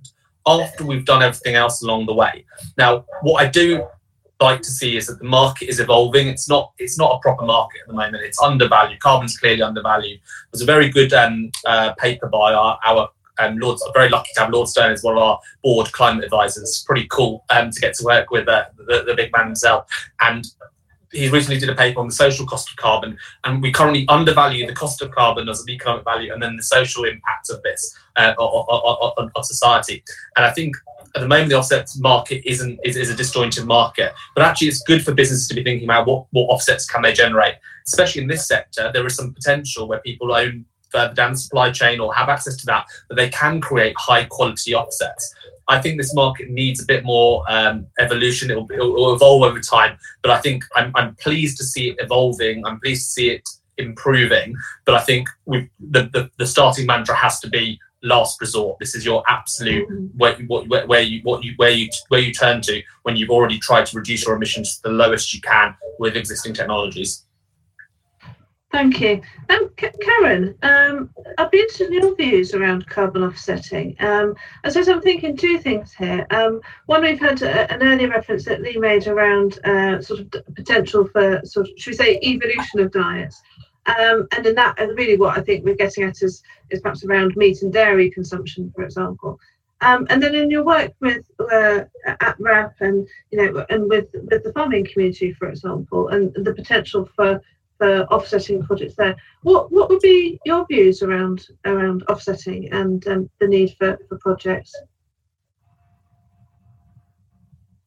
after 0.46 0.84
we've 0.84 1.06
done 1.06 1.22
everything 1.22 1.54
else 1.54 1.82
along 1.82 2.04
the 2.04 2.12
way. 2.12 2.44
Now, 2.76 3.06
what 3.22 3.42
I 3.42 3.48
do 3.48 3.86
like 4.40 4.60
to 4.60 4.70
see 4.70 4.98
is 4.98 5.06
that 5.06 5.18
the 5.18 5.24
market 5.24 5.70
is 5.70 5.80
evolving. 5.80 6.28
It's 6.28 6.48
not 6.50 6.72
it's 6.78 6.98
not 6.98 7.16
a 7.16 7.18
proper 7.20 7.46
market 7.46 7.80
at 7.82 7.88
the 7.88 7.94
moment. 7.94 8.24
It's 8.24 8.42
undervalued. 8.42 9.00
Carbon's 9.00 9.38
clearly 9.38 9.62
undervalued. 9.62 10.20
There's 10.52 10.60
a 10.60 10.66
very 10.66 10.90
good 10.90 11.14
um, 11.14 11.50
uh, 11.64 11.94
paper 11.94 12.28
by 12.28 12.52
our, 12.52 12.78
our 12.84 13.08
um, 13.39 13.59
Lord, 13.59 13.78
I'm 13.85 13.93
very 13.93 14.09
lucky 14.09 14.30
to 14.35 14.41
have 14.41 14.51
Lord 14.51 14.68
Stern 14.68 14.93
as 14.93 15.03
one 15.03 15.16
of 15.16 15.22
our 15.22 15.41
board 15.62 15.91
climate 15.93 16.24
advisors. 16.24 16.85
Pretty 16.87 17.07
cool 17.11 17.45
um, 17.51 17.70
to 17.70 17.80
get 17.80 17.95
to 17.95 18.05
work 18.05 18.30
with 18.30 18.49
uh, 18.49 18.66
the, 18.76 19.05
the 19.07 19.14
big 19.14 19.32
man 19.32 19.47
himself. 19.47 19.87
And 20.20 20.47
he 21.14 21.28
recently 21.28 21.59
did 21.59 21.70
a 21.70 21.74
paper 21.74 22.01
on 22.01 22.09
the 22.09 22.14
social 22.14 22.47
cost 22.47 22.70
of 22.70 22.76
carbon, 22.76 23.16
and 23.45 23.62
we 23.62 23.72
currently 23.72 24.05
undervalue 24.09 24.66
the 24.66 24.74
cost 24.74 25.01
of 25.01 25.11
carbon 25.12 25.49
as 25.49 25.61
an 25.61 25.70
economic 25.70 26.05
value, 26.05 26.32
and 26.32 26.43
then 26.43 26.57
the 26.57 26.62
social 26.62 27.05
impact 27.05 27.51
of 27.51 27.62
this 27.62 27.97
uh, 28.16 28.35
on, 28.39 29.30
on, 29.35 29.45
society. 29.45 30.03
And 30.37 30.45
I 30.45 30.51
think 30.51 30.76
at 31.14 31.20
the 31.20 31.28
moment 31.28 31.51
the 31.51 31.57
offsets 31.57 31.97
market 31.99 32.43
isn't 32.45 32.80
is, 32.85 32.97
is, 32.97 33.11
a 33.11 33.14
disjointed 33.14 33.64
market, 33.64 34.12
but 34.35 34.45
actually 34.45 34.68
it's 34.68 34.82
good 34.82 35.05
for 35.05 35.14
businesses 35.14 35.47
to 35.49 35.55
be 35.55 35.62
thinking 35.62 35.89
about 35.89 36.07
what 36.07 36.26
what 36.32 36.47
offsets 36.47 36.87
can 36.87 37.03
they 37.03 37.12
generate, 37.12 37.55
especially 37.87 38.22
in 38.22 38.28
this 38.28 38.47
sector. 38.49 38.91
There 38.93 39.07
is 39.07 39.14
some 39.14 39.32
potential 39.32 39.87
where 39.87 40.01
people 40.01 40.35
own 40.35 40.64
further 40.95 41.14
down 41.14 41.32
the 41.32 41.38
supply 41.38 41.70
chain 41.70 42.01
or 42.01 42.14
have 42.14 42.28
access 42.28 42.57
to 42.57 42.66
that, 42.66 42.86
that 43.09 43.16
they 43.16 43.28
can 43.28 43.61
create 43.61 43.95
high 43.99 44.24
quality 44.24 44.74
offsets. 44.74 45.34
I 45.66 45.80
think 45.80 45.99
this 45.99 46.14
market 46.14 46.51
needs 46.51 46.82
a 46.82 46.86
bit 46.86 47.05
more 47.05 47.42
um, 47.49 47.86
evolution. 47.99 48.51
It'll, 48.51 48.70
it'll, 48.70 49.14
evolve 49.14 49.42
over 49.42 49.61
time, 49.61 49.99
but 50.22 50.30
I 50.30 50.38
think 50.40 50.64
I'm, 50.76 50.92
I'm 50.95 51.14
pleased 51.16 51.57
to 51.59 51.64
see 51.64 51.88
it 51.88 51.97
evolving. 52.01 52.64
I'm 52.66 52.80
pleased 52.80 53.07
to 53.07 53.12
see 53.12 53.30
it 53.30 53.49
improving. 53.78 54.55
But 54.84 54.95
I 54.95 55.01
think 55.01 55.28
we 55.47 55.70
the, 55.80 56.03
the, 56.12 56.30
the 56.38 56.47
starting 56.47 56.86
mantra 56.86 57.14
has 57.14 57.40
to 57.40 57.49
be 57.49 57.80
last 58.03 58.40
resort. 58.40 58.78
This 58.78 58.95
is 58.95 59.05
your 59.05 59.22
absolute 59.26 59.88
where, 60.16 60.34
where, 60.34 60.86
where 60.86 61.01
you 61.01 61.20
what 61.22 61.42
you 61.42 61.55
where 61.57 61.70
you 61.70 61.88
where 62.09 62.20
you 62.20 62.32
turn 62.32 62.61
to 62.62 62.82
when 63.03 63.16
you've 63.16 63.30
already 63.30 63.59
tried 63.59 63.86
to 63.86 63.97
reduce 63.97 64.26
your 64.26 64.36
emissions 64.36 64.76
to 64.76 64.82
the 64.82 64.90
lowest 64.90 65.32
you 65.34 65.40
can 65.40 65.74
with 65.99 66.16
existing 66.16 66.55
technologies. 66.55 67.24
Thank 68.74 69.00
you. 69.00 69.22
Um, 69.50 69.70
Karen, 69.76 70.56
um, 70.62 71.08
I'd 71.38 71.50
be 71.52 71.60
interested 71.60 71.92
in 71.92 72.02
your 72.02 72.16
views 72.16 72.54
around 72.54 72.88
carbon 72.88 73.22
offsetting. 73.22 73.94
Um, 74.00 74.34
I 74.64 74.68
suppose 74.68 74.88
I'm 74.88 75.00
thinking 75.00 75.36
two 75.36 75.60
things 75.60 75.92
here. 75.92 76.26
Um, 76.30 76.60
one, 76.86 77.02
we've 77.02 77.20
had 77.20 77.40
a, 77.42 77.72
an 77.72 77.84
earlier 77.84 78.08
reference 78.08 78.44
that 78.46 78.62
Lee 78.62 78.76
made 78.76 79.06
around 79.06 79.64
uh, 79.64 80.02
sort 80.02 80.18
of 80.18 80.54
potential 80.56 81.06
for 81.06 81.40
sort 81.44 81.68
of, 81.68 81.74
should 81.78 81.92
we 81.92 81.96
say, 81.96 82.18
evolution 82.20 82.80
of 82.80 82.90
diets. 82.90 83.40
Um, 83.86 84.26
and 84.36 84.44
in 84.44 84.56
that, 84.56 84.76
really 84.96 85.18
what 85.18 85.38
I 85.38 85.42
think 85.42 85.64
we're 85.64 85.76
getting 85.76 86.02
at 86.02 86.20
is, 86.20 86.42
is 86.70 86.80
perhaps 86.80 87.04
around 87.04 87.36
meat 87.36 87.62
and 87.62 87.72
dairy 87.72 88.10
consumption, 88.10 88.72
for 88.74 88.82
example. 88.82 89.38
Um, 89.82 90.06
and 90.10 90.20
then 90.20 90.34
in 90.34 90.50
your 90.50 90.64
work 90.64 90.94
with 91.00 91.24
uh, 91.38 91.82
at 92.06 92.38
WRAP 92.40 92.72
and 92.80 93.06
you 93.30 93.38
know 93.38 93.66
and 93.68 93.88
with 93.88 94.06
with 94.14 94.42
the 94.42 94.52
farming 94.52 94.86
community, 94.90 95.32
for 95.32 95.48
example, 95.48 96.08
and 96.08 96.34
the 96.34 96.54
potential 96.54 97.08
for 97.14 97.40
for 97.85 98.05
offsetting 98.05 98.62
projects 98.62 98.95
there. 98.97 99.14
What 99.43 99.70
what 99.70 99.91
would 99.91 100.01
be 100.01 100.41
your 100.47 100.64
views 100.66 101.03
around 101.03 101.47
around 101.66 102.03
offsetting 102.09 102.72
and 102.72 103.07
um, 103.07 103.30
the 103.41 103.47
need 103.47 103.74
for, 103.78 103.99
for 104.09 104.16
projects? 104.18 104.74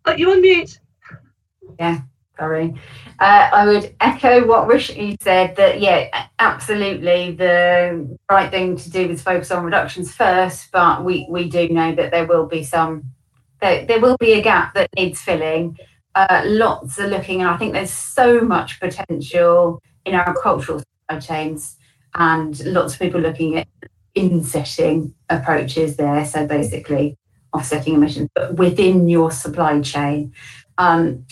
Oh, 0.05 0.13
you 0.13 0.31
on 0.31 0.41
mute. 0.41 0.79
Yeah, 1.79 2.01
sorry. 2.37 2.75
Uh, 3.19 3.49
I 3.51 3.65
would 3.65 3.95
echo 3.99 4.45
what 4.45 4.67
Rishi 4.67 5.17
said 5.19 5.55
that 5.55 5.81
yeah, 5.81 6.27
absolutely 6.37 7.31
the 7.31 8.17
right 8.29 8.51
thing 8.51 8.77
to 8.77 8.89
do 8.91 9.09
is 9.09 9.23
focus 9.23 9.49
on 9.49 9.65
reductions 9.65 10.13
first, 10.13 10.71
but 10.71 11.03
we 11.03 11.25
we 11.27 11.49
do 11.49 11.69
know 11.69 11.95
that 11.95 12.11
there 12.11 12.27
will 12.27 12.45
be 12.45 12.63
some 12.63 13.03
there, 13.61 13.83
there 13.87 13.99
will 13.99 14.17
be 14.17 14.33
a 14.33 14.43
gap 14.43 14.75
that 14.75 14.89
needs 14.95 15.19
filling 15.21 15.75
uh, 16.17 16.41
lots 16.45 16.99
are 16.99 17.07
looking, 17.07 17.41
and 17.41 17.49
I 17.49 17.57
think 17.57 17.73
there's 17.73 17.91
so 17.91 18.41
much 18.41 18.79
potential 18.79 19.79
in 20.03 20.15
agricultural 20.15 20.79
supply 20.79 21.19
chains, 21.19 21.77
and 22.15 22.59
lots 22.65 22.95
of 22.95 22.99
people 22.99 23.21
looking 23.21 23.57
at 23.57 23.67
insetting 24.15 25.13
approaches 25.29 25.95
there. 25.95 26.25
So 26.25 26.47
basically, 26.47 27.17
offsetting 27.53 27.93
emissions, 27.93 28.29
but 28.33 28.55
within 28.55 29.07
your 29.07 29.29
supply 29.29 29.79
chain. 29.81 30.33
Um, 30.79 31.25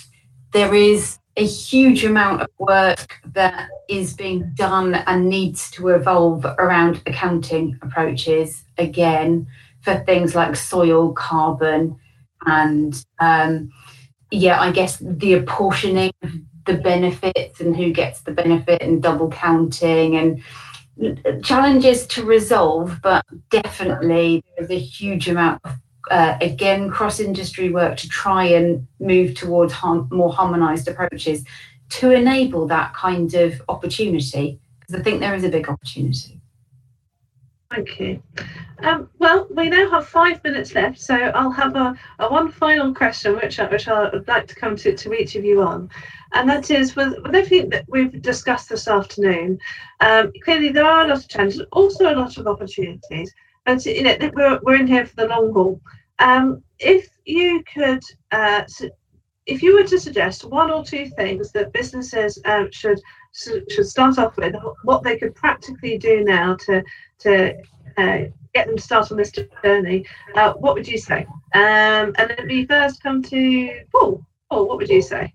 there 0.53 0.75
is 0.75 1.17
a 1.35 1.45
huge 1.45 2.05
amount 2.05 2.41
of 2.43 2.47
work 2.59 3.19
that 3.33 3.67
is 3.89 4.13
being 4.13 4.51
done 4.53 4.95
and 4.95 5.27
needs 5.27 5.69
to 5.71 5.89
evolve 5.89 6.45
around 6.45 7.01
accounting 7.07 7.77
approaches 7.81 8.63
again 8.77 9.47
for 9.81 9.95
things 10.05 10.35
like 10.35 10.55
soil, 10.55 11.11
carbon, 11.13 11.99
and 12.45 13.03
um, 13.19 13.71
yeah, 14.31 14.59
I 14.59 14.71
guess 14.71 14.97
the 15.01 15.33
apportioning 15.33 16.11
of 16.23 16.31
the 16.65 16.75
benefits 16.75 17.61
and 17.61 17.75
who 17.75 17.91
gets 17.91 18.21
the 18.21 18.31
benefit 18.31 18.81
and 18.81 19.01
double 19.01 19.29
counting 19.29 20.15
and 20.15 21.43
challenges 21.43 22.07
to 22.07 22.23
resolve, 22.23 22.99
but 23.03 23.23
definitely 23.49 24.43
there's 24.57 24.71
a 24.71 24.79
huge 24.79 25.27
amount 25.27 25.61
of 25.63 25.73
uh, 26.11 26.37
again 26.39 26.89
cross 26.91 27.19
industry 27.19 27.69
work 27.69 27.97
to 27.97 28.07
try 28.07 28.45
and 28.45 28.87
move 28.99 29.33
towards 29.35 29.73
harm, 29.73 30.07
more 30.11 30.31
harmonized 30.31 30.87
approaches 30.87 31.43
to 31.89 32.11
enable 32.11 32.67
that 32.67 32.93
kind 32.93 33.33
of 33.33 33.61
opportunity 33.69 34.59
because 34.79 34.99
I 34.99 35.03
think 35.03 35.19
there 35.19 35.35
is 35.35 35.43
a 35.43 35.49
big 35.49 35.67
opportunity. 35.67 36.39
Thank 37.75 37.99
you. 37.99 38.23
Um, 38.83 39.09
well, 39.19 39.47
we 39.49 39.67
now 39.67 39.89
have 39.89 40.07
five 40.07 40.41
minutes 40.45 40.73
left, 40.75 40.97
so 40.97 41.13
I'll 41.13 41.51
have 41.51 41.75
a, 41.75 41.93
a 42.19 42.29
one 42.29 42.49
final 42.49 42.93
question, 42.93 43.35
which 43.35 43.59
I, 43.59 43.67
which 43.69 43.89
I 43.89 44.09
would 44.09 44.27
like 44.29 44.47
to 44.47 44.55
come 44.55 44.77
to, 44.77 44.95
to 44.95 45.13
each 45.13 45.35
of 45.35 45.43
you 45.43 45.61
on, 45.61 45.89
and 46.33 46.49
that 46.49 46.71
is 46.71 46.95
with, 46.95 47.15
with 47.21 47.35
everything 47.35 47.69
that 47.71 47.83
we've 47.89 48.21
discussed 48.21 48.69
this 48.69 48.87
afternoon. 48.87 49.59
Um, 49.99 50.31
clearly, 50.43 50.69
there 50.69 50.85
are 50.85 51.05
a 51.05 51.07
lot 51.09 51.17
of 51.17 51.27
challenges, 51.27 51.63
also 51.73 52.13
a 52.13 52.15
lot 52.15 52.37
of 52.37 52.47
opportunities, 52.47 53.33
and 53.65 53.85
you 53.85 54.03
know 54.03 54.17
we're, 54.33 54.59
we're 54.63 54.75
in 54.75 54.87
here 54.87 55.05
for 55.05 55.15
the 55.15 55.27
long 55.27 55.51
haul. 55.51 55.81
Um, 56.19 56.63
if 56.79 57.09
you 57.25 57.61
could, 57.73 58.03
uh, 58.31 58.63
if 59.47 59.61
you 59.61 59.75
were 59.75 59.87
to 59.87 59.99
suggest 59.99 60.45
one 60.45 60.71
or 60.71 60.83
two 60.83 61.07
things 61.07 61.51
that 61.51 61.73
businesses 61.73 62.39
um, 62.45 62.69
should 62.71 63.01
should 63.69 63.85
start 63.85 64.17
off 64.17 64.37
with, 64.37 64.55
what 64.83 65.03
they 65.03 65.17
could 65.17 65.35
practically 65.35 65.97
do 65.97 66.23
now 66.23 66.55
to 66.55 66.81
to 67.19 67.55
uh, 67.97 68.17
get 68.53 68.67
them 68.67 68.77
to 68.77 68.81
start 68.81 69.11
on 69.11 69.17
this 69.17 69.31
journey, 69.63 70.05
uh, 70.35 70.53
what 70.53 70.73
would 70.75 70.87
you 70.87 70.97
say? 70.97 71.25
Um, 71.53 72.13
and 72.17 72.33
then 72.35 72.47
we 72.47 72.65
first 72.65 73.03
come 73.03 73.21
to 73.23 73.83
Paul. 73.91 74.25
Paul, 74.49 74.67
what 74.67 74.77
would 74.77 74.89
you 74.89 75.01
say? 75.01 75.33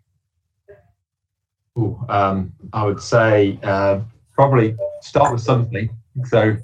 Ooh, 1.79 1.99
um, 2.09 2.53
I 2.73 2.85
would 2.85 3.01
say 3.01 3.59
uh, 3.63 4.01
probably 4.33 4.77
start 5.03 5.33
with 5.33 5.43
something. 5.43 5.89
So, 6.25 6.57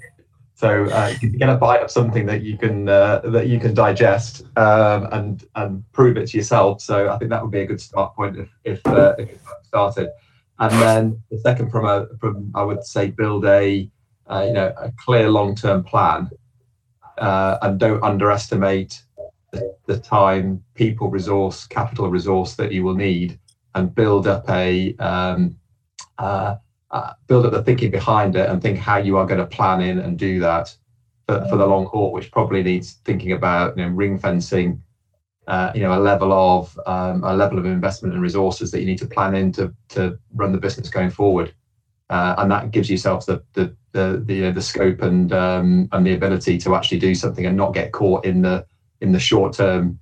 so 0.53 0.85
uh, 0.85 1.13
get 1.37 1.49
a 1.49 1.55
bite 1.55 1.81
of 1.81 1.91
something 1.91 2.25
that 2.25 2.41
you 2.41 2.57
can 2.57 2.89
uh, 2.89 3.21
that 3.25 3.47
you 3.47 3.59
can 3.59 3.73
digest 3.73 4.43
um, 4.57 5.07
and 5.11 5.45
and 5.55 5.83
prove 5.91 6.17
it 6.17 6.27
to 6.29 6.37
yourself. 6.37 6.81
So 6.81 7.09
I 7.09 7.17
think 7.17 7.29
that 7.31 7.41
would 7.41 7.51
be 7.51 7.61
a 7.61 7.65
good 7.65 7.81
start 7.81 8.15
point 8.15 8.37
if 8.37 8.49
if, 8.63 8.87
uh, 8.87 9.15
if 9.17 9.39
started. 9.63 10.09
And 10.59 10.71
then 10.81 11.21
the 11.29 11.37
second 11.39 11.71
from 11.71 11.85
a 11.85 12.07
from 12.19 12.51
I 12.55 12.63
would 12.63 12.83
say 12.83 13.11
build 13.11 13.45
a 13.45 13.89
uh, 14.29 14.43
you 14.47 14.53
know 14.53 14.73
a 14.77 14.91
clear 14.97 15.29
long 15.29 15.55
term 15.55 15.83
plan 15.83 16.29
uh, 17.17 17.57
and 17.61 17.79
don't 17.79 18.03
underestimate 18.03 19.01
the, 19.87 19.99
time, 19.99 20.63
people 20.75 21.09
resource, 21.09 21.65
capital 21.65 22.09
resource 22.09 22.55
that 22.55 22.71
you 22.71 22.83
will 22.83 22.93
need, 22.93 23.39
and 23.75 23.95
build 23.95 24.27
up 24.27 24.47
a 24.49 24.95
um, 24.97 25.55
uh, 26.17 26.55
uh, 26.91 27.13
build 27.27 27.45
up 27.45 27.51
the 27.51 27.63
thinking 27.63 27.91
behind 27.91 28.35
it 28.35 28.49
and 28.49 28.61
think 28.61 28.77
how 28.77 28.97
you 28.97 29.17
are 29.17 29.25
going 29.25 29.39
to 29.39 29.45
plan 29.45 29.81
in 29.81 29.99
and 29.99 30.17
do 30.17 30.39
that 30.39 30.75
for, 31.27 31.45
for 31.49 31.57
the 31.57 31.65
long 31.65 31.85
haul, 31.87 32.11
which 32.11 32.31
probably 32.31 32.63
needs 32.63 32.93
thinking 33.05 33.31
about 33.31 33.77
you 33.77 33.83
know 33.83 33.91
ring 33.91 34.17
fencing. 34.17 34.81
Uh, 35.47 35.71
you 35.73 35.81
know 35.81 35.97
a 35.97 36.01
level 36.01 36.33
of 36.33 36.77
um, 36.87 37.23
a 37.23 37.33
level 37.33 37.57
of 37.57 37.65
investment 37.65 38.13
and 38.13 38.21
resources 38.21 38.69
that 38.69 38.81
you 38.81 38.85
need 38.85 38.97
to 38.97 39.07
plan 39.07 39.33
in 39.33 39.49
to, 39.49 39.73
to 39.87 40.19
run 40.35 40.51
the 40.51 40.57
business 40.57 40.89
going 40.89 41.09
forward 41.09 41.53
and 42.09 42.51
that 42.51 42.71
gives 42.71 42.89
yourself 42.89 43.25
the 43.25 43.43
the 43.53 43.75
the 43.91 44.23
the, 44.25 44.45
uh, 44.45 44.51
the 44.51 44.61
scope 44.61 45.01
and 45.01 45.33
um, 45.33 45.89
and 45.91 46.05
the 46.05 46.13
ability 46.13 46.57
to 46.59 46.75
actually 46.75 46.99
do 46.99 47.13
something 47.15 47.45
and 47.45 47.57
not 47.57 47.73
get 47.73 47.91
caught 47.91 48.25
in 48.25 48.41
the 48.41 48.65
in 49.01 49.11
the 49.11 49.19
short 49.19 49.53
term 49.53 49.99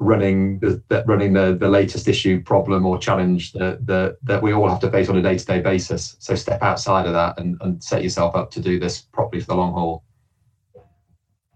running 0.00 0.60
the, 0.60 0.80
the 0.88 1.04
running 1.06 1.32
the 1.32 1.56
the 1.58 1.68
latest 1.68 2.06
issue 2.06 2.40
problem 2.42 2.86
or 2.86 2.98
challenge 2.98 3.52
that 3.52 3.84
that 3.86 4.16
that 4.22 4.42
we 4.42 4.52
all 4.52 4.68
have 4.68 4.80
to 4.80 4.90
face 4.90 5.08
on 5.08 5.16
a 5.16 5.22
day 5.22 5.36
to 5.36 5.44
day 5.44 5.60
basis. 5.60 6.16
So 6.18 6.34
step 6.34 6.62
outside 6.62 7.06
of 7.06 7.12
that 7.12 7.38
and, 7.38 7.56
and 7.62 7.82
set 7.82 8.02
yourself 8.02 8.36
up 8.36 8.50
to 8.52 8.60
do 8.60 8.78
this 8.78 9.00
properly 9.00 9.40
for 9.40 9.48
the 9.48 9.56
long 9.56 9.72
haul. 9.72 10.04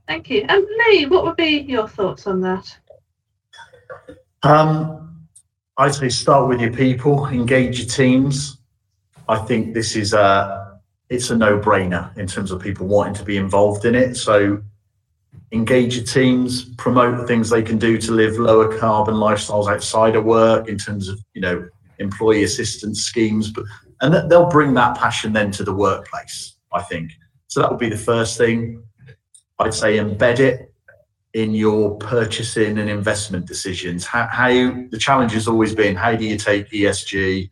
Thank 0.09 0.31
you. 0.31 0.45
And 0.49 0.67
Lee, 0.87 1.07
what 1.07 1.25
would 1.25 1.37
be 1.37 1.61
your 1.61 1.89
thoughts 1.89 2.27
on 2.27 2.41
that? 2.41 2.77
Um, 4.43 5.29
I'd 5.79 5.95
say 5.95 6.09
start 6.09 6.49
with 6.49 6.61
your 6.61 6.73
people, 6.73 7.27
engage 7.27 7.79
your 7.79 7.89
teams. 7.89 8.59
I 9.29 9.39
think 9.39 9.75
this 9.75 9.97
is 9.97 10.13
a 10.13 10.79
it's 11.09 11.31
a 11.31 11.37
no-brainer 11.37 12.17
in 12.17 12.27
terms 12.27 12.51
of 12.51 12.61
people 12.61 12.87
wanting 12.87 13.15
to 13.15 13.25
be 13.25 13.37
involved 13.37 13.85
in 13.85 13.95
it. 13.95 14.17
So 14.17 14.63
engage 15.53 15.97
your 15.97 16.07
teams, 16.07 16.75
promote 16.77 17.29
things 17.29 17.51
they 17.51 17.63
can 17.63 17.77
do 17.77 17.99
to 17.99 18.13
live 18.13 18.39
lower 18.39 18.79
carbon 18.79 19.17
lifestyles 19.17 19.71
outside 19.71 20.17
of 20.17 20.25
work 20.25 20.69
in 20.69 20.79
terms 20.79 21.09
of 21.09 21.19
you 21.35 21.43
know 21.43 21.69
employee 21.99 22.45
assistance 22.45 23.03
schemes, 23.03 23.51
but 23.51 23.65
and 24.01 24.31
they'll 24.31 24.49
bring 24.49 24.75
that 24.75 24.97
passion 24.97 25.33
then 25.33 25.51
to 25.53 25.65
the 25.65 25.75
workplace. 25.75 26.57
I 26.73 26.83
think 26.83 27.13
so. 27.49 27.61
That 27.61 27.71
would 27.71 27.81
be 27.81 27.91
the 27.91 27.97
first 27.97 28.39
thing. 28.39 28.83
I'd 29.59 29.75
say 29.75 29.99
embed 29.99 30.41
it 30.41 30.73
in 31.35 31.55
your 31.55 31.97
purchasing 31.97 32.79
and 32.79 32.91
investment 32.91 33.47
decisions. 33.47 34.05
How, 34.05 34.27
how 34.31 34.49
the 34.49 34.99
challenge 34.99 35.33
has 35.33 35.49
always 35.49 35.75
been 35.75 35.97
how 35.97 36.15
do 36.15 36.25
you 36.25 36.37
take 36.37 36.71
ESG 36.71 37.49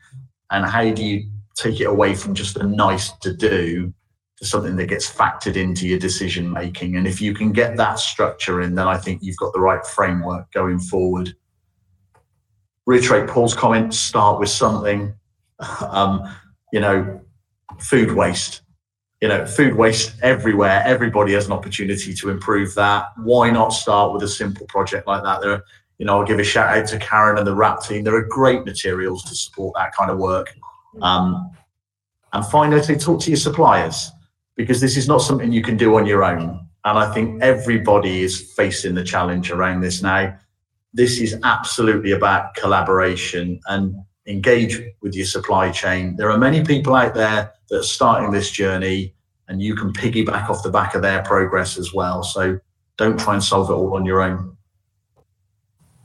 and 0.51 0.66
how 0.66 0.91
do 0.91 1.05
you 1.05 1.31
take 1.61 1.81
it 1.81 1.85
away 1.85 2.15
from 2.15 2.35
just 2.35 2.57
a 2.57 2.67
nice 2.67 3.13
to 3.19 3.35
do 3.35 3.93
to 4.39 4.47
something 4.47 4.77
that 4.77 4.87
gets 4.87 5.11
factored 5.11 5.57
into 5.57 5.87
your 5.87 5.99
decision 5.99 6.51
making. 6.51 6.97
And 6.97 7.07
if 7.07 7.21
you 7.21 7.35
can 7.35 7.53
get 7.53 7.77
that 7.77 7.99
structure 7.99 8.63
in, 8.63 8.75
then 8.75 8.89
I 8.89 8.97
think 8.97 9.23
you've 9.23 9.37
got 9.37 9.53
the 9.53 9.61
right 9.61 9.85
framework 9.85 10.51
going 10.53 10.79
forward. 10.79 11.35
Reiterate 12.87 13.29
Paul's 13.29 13.55
comment, 13.55 13.95
start 13.95 14.41
with 14.41 14.51
something. 14.51 15.15
Um, 15.83 16.23
you 16.73 16.81
know, 16.81 17.21
food 17.81 18.13
waste. 18.13 18.63
You 19.21 19.29
know, 19.29 19.45
food 19.45 19.75
waste 19.75 20.15
everywhere. 20.23 20.83
Everybody 20.87 21.35
has 21.35 21.45
an 21.45 21.53
opportunity 21.53 22.15
to 22.15 22.31
improve 22.31 22.75
that. 22.77 23.09
Why 23.19 23.51
not 23.51 23.75
start 23.75 24.15
with 24.15 24.23
a 24.23 24.29
simple 24.29 24.65
project 24.69 25.07
like 25.07 25.23
that? 25.23 25.43
There 25.43 25.53
are, 25.53 25.65
you 25.99 26.07
know, 26.07 26.19
I'll 26.19 26.27
give 26.27 26.39
a 26.39 26.45
shout 26.45 26.79
out 26.79 26.89
to 26.89 26.99
Karen 26.99 27.37
and 27.37 27.47
the 27.47 27.55
WRAP 27.55 27.87
team. 27.87 28.05
There 28.05 28.15
are 28.15 28.25
great 28.25 28.65
materials 28.65 29.23
to 29.25 29.35
support 29.35 29.75
that 29.77 29.95
kind 29.95 30.11
of 30.11 30.17
work. 30.17 30.55
Um, 31.03 31.51
and 32.32 32.47
finally, 32.47 32.97
talk 32.97 33.20
to 33.22 33.30
your 33.30 33.36
suppliers 33.36 34.11
because 34.57 34.80
this 34.80 34.97
is 34.97 35.09
not 35.09 35.18
something 35.18 35.53
you 35.53 35.62
can 35.62 35.76
do 35.76 35.97
on 35.97 36.07
your 36.07 36.22
own. 36.22 36.66
And 36.84 36.99
I 36.99 37.12
think 37.12 37.43
everybody 37.43 38.22
is 38.22 38.53
facing 38.55 38.95
the 38.95 39.05
challenge 39.05 39.51
around 39.51 39.80
this 39.80 40.03
now. 40.03 40.36
This 40.93 41.20
is 41.20 41.38
absolutely 41.43 42.12
about 42.12 42.55
collaboration 42.55 43.61
and 43.66 43.95
engage 44.26 44.80
with 45.03 45.14
your 45.14 45.26
supply 45.26 45.70
chain. 45.70 46.16
There 46.16 46.30
are 46.30 46.38
many 46.38 46.64
people 46.64 46.95
out 46.95 47.14
there 47.14 47.53
that 47.68 47.78
are 47.78 47.82
starting 47.82 48.30
this 48.30 48.51
journey, 48.51 49.14
and 49.49 49.61
you 49.61 49.74
can 49.74 49.93
piggyback 49.93 50.49
off 50.49 50.62
the 50.62 50.70
back 50.70 50.95
of 50.95 51.03
their 51.03 51.22
progress 51.22 51.76
as 51.76 51.93
well. 51.93 52.22
So 52.22 52.59
don't 52.97 53.18
try 53.18 53.34
and 53.34 53.45
solve 53.45 53.70
it 53.70 53.74
all 53.74 53.95
on 53.95 54.05
your 54.05 54.22
own. 54.22 54.57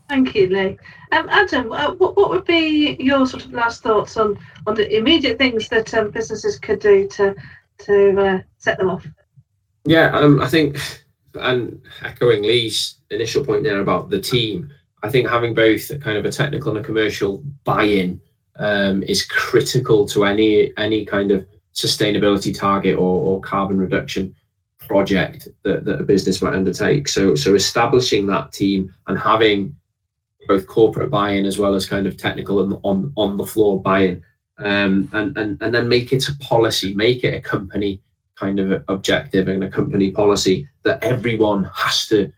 Thank 0.07 0.35
you, 0.35 0.47
Lee. 0.47 0.77
Um, 1.11 1.27
Adam, 1.29 1.71
uh, 1.71 1.93
what, 1.95 2.15
what 2.15 2.29
would 2.29 2.45
be 2.45 2.95
your 2.99 3.25
sort 3.25 3.45
of 3.45 3.53
last 3.53 3.81
thoughts 3.81 4.17
on, 4.17 4.37
on 4.67 4.75
the 4.75 4.95
immediate 4.95 5.37
things 5.37 5.67
that 5.69 5.93
um, 5.93 6.11
businesses 6.11 6.59
could 6.59 6.79
do 6.79 7.07
to 7.09 7.35
to 7.79 8.21
uh, 8.21 8.41
set 8.57 8.77
them 8.77 8.89
off? 8.89 9.05
Yeah, 9.83 10.15
um, 10.15 10.41
I 10.41 10.47
think, 10.47 10.77
and 11.33 11.81
echoing 12.01 12.43
Lee's 12.43 12.95
initial 13.09 13.43
point 13.43 13.63
there 13.63 13.81
about 13.81 14.09
the 14.09 14.19
team, 14.21 14.71
I 15.03 15.09
think 15.09 15.29
having 15.29 15.53
both 15.53 15.87
kind 16.01 16.17
of 16.17 16.25
a 16.25 16.31
technical 16.31 16.75
and 16.75 16.83
a 16.83 16.87
commercial 16.87 17.43
buy-in 17.63 18.21
um, 18.57 19.03
is 19.03 19.25
critical 19.25 20.07
to 20.07 20.25
any 20.25 20.75
any 20.77 21.05
kind 21.05 21.31
of 21.31 21.45
sustainability 21.73 22.57
target 22.57 22.95
or, 22.95 23.21
or 23.21 23.41
carbon 23.41 23.77
reduction 23.77 24.35
project 24.79 25.47
that, 25.63 25.83
that 25.83 25.99
a 25.99 26.03
business 26.03 26.41
might 26.41 26.53
undertake. 26.53 27.07
So 27.07 27.35
so 27.35 27.53
establishing 27.55 28.27
that 28.27 28.51
team 28.51 28.93
and 29.07 29.17
having 29.17 29.75
both 30.47 30.67
corporate 30.67 31.11
buy-in 31.11 31.45
as 31.45 31.57
well 31.57 31.75
as 31.75 31.85
kind 31.85 32.07
of 32.07 32.17
technical 32.17 32.63
and 32.63 32.77
on 32.83 33.11
on 33.15 33.37
the 33.37 33.45
floor 33.45 33.81
buy-in. 33.81 34.23
Um, 34.57 35.09
and, 35.11 35.37
and 35.37 35.61
and 35.61 35.75
then 35.75 35.89
make 35.89 36.13
it 36.13 36.29
a 36.29 36.35
policy 36.37 36.93
make 36.93 37.23
it 37.23 37.33
a 37.33 37.41
company 37.41 38.01
kind 38.35 38.59
of 38.59 38.83
objective 38.87 39.47
and 39.47 39.63
a 39.63 39.69
company 39.69 40.11
policy 40.11 40.67
that 40.83 41.03
everyone 41.03 41.69
has 41.73 42.07
to 42.07 42.31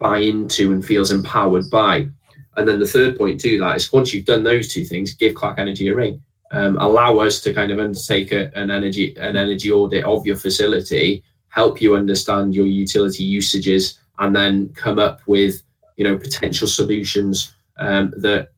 buy 0.00 0.18
into 0.18 0.72
and 0.72 0.84
feels 0.84 1.10
empowered 1.10 1.70
by. 1.70 2.08
And 2.56 2.66
then 2.66 2.78
the 2.78 2.86
third 2.86 3.18
point 3.18 3.40
to 3.40 3.58
that 3.60 3.76
is 3.76 3.92
once 3.92 4.12
you've 4.12 4.24
done 4.24 4.44
those 4.44 4.68
two 4.68 4.84
things 4.84 5.14
give 5.14 5.34
Clarke 5.34 5.58
Energy 5.58 5.88
a 5.88 5.94
ring. 5.94 6.22
Um, 6.52 6.76
allow 6.78 7.18
us 7.18 7.40
to 7.40 7.52
kind 7.52 7.72
of 7.72 7.80
undertake 7.80 8.32
a, 8.32 8.56
an 8.56 8.70
energy 8.70 9.16
an 9.16 9.36
energy 9.36 9.72
audit 9.72 10.04
of 10.04 10.26
your 10.26 10.36
facility 10.36 11.24
help 11.56 11.80
you 11.80 11.96
understand 11.96 12.54
your 12.54 12.66
utility 12.66 13.24
usages 13.24 13.98
and 14.18 14.36
then 14.36 14.68
come 14.74 14.98
up 14.98 15.20
with 15.26 15.62
you 15.96 16.04
know 16.04 16.16
potential 16.16 16.68
solutions 16.68 17.54
um, 17.78 18.12
that 18.18 18.52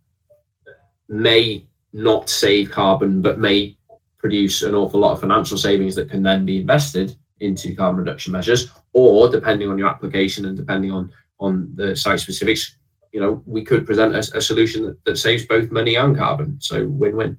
may 1.09 1.65
not 1.93 2.29
save 2.29 2.71
carbon 2.71 3.23
but 3.23 3.39
may 3.39 3.77
produce 4.19 4.63
an 4.63 4.75
awful 4.75 5.01
lot 5.01 5.13
of 5.13 5.21
financial 5.21 5.57
savings 5.57 5.95
that 5.95 6.11
can 6.11 6.23
then 6.23 6.45
be 6.45 6.59
invested 6.61 7.17
into 7.41 7.75
carbon 7.75 8.01
reduction 8.01 8.33
measures. 8.33 8.71
Or 8.93 9.29
depending 9.29 9.71
on 9.71 9.79
your 9.79 9.89
application 9.89 10.45
and 10.45 10.57
depending 10.57 10.91
on 10.91 11.13
on 11.41 11.71
the 11.77 11.95
site 11.95 12.19
specifics 12.19 12.77
you 13.13 13.21
know 13.21 13.43
we 13.47 13.65
could 13.65 13.87
present 13.87 14.15
a, 14.15 14.19
a 14.37 14.41
solution 14.41 14.85
that, 14.85 15.05
that 15.05 15.17
saves 15.17 15.47
both 15.47 15.71
money 15.71 15.95
and 15.97 16.17
carbon. 16.17 16.59
So 16.61 16.87
win-win. 16.87 17.39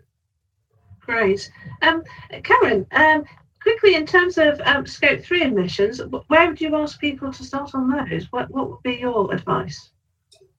Great. 1.02 1.52
Um 1.82 2.04
cameron 2.44 2.86
um 2.92 3.24
quickly 3.70 3.96
in 3.96 4.06
terms 4.06 4.38
of 4.38 4.60
um, 4.66 4.86
scope 4.86 5.22
three 5.22 5.44
emissions 5.44 6.02
where 6.28 6.48
would 6.48 6.60
you 6.60 6.76
ask 6.76 7.00
people 7.00 7.32
to 7.32 7.44
start 7.44 7.72
on 7.76 7.90
those? 7.90 8.32
What, 8.32 8.50
what 8.52 8.70
would 8.70 8.84
be 8.84 8.96
your 8.96 9.34
advice? 9.34 9.92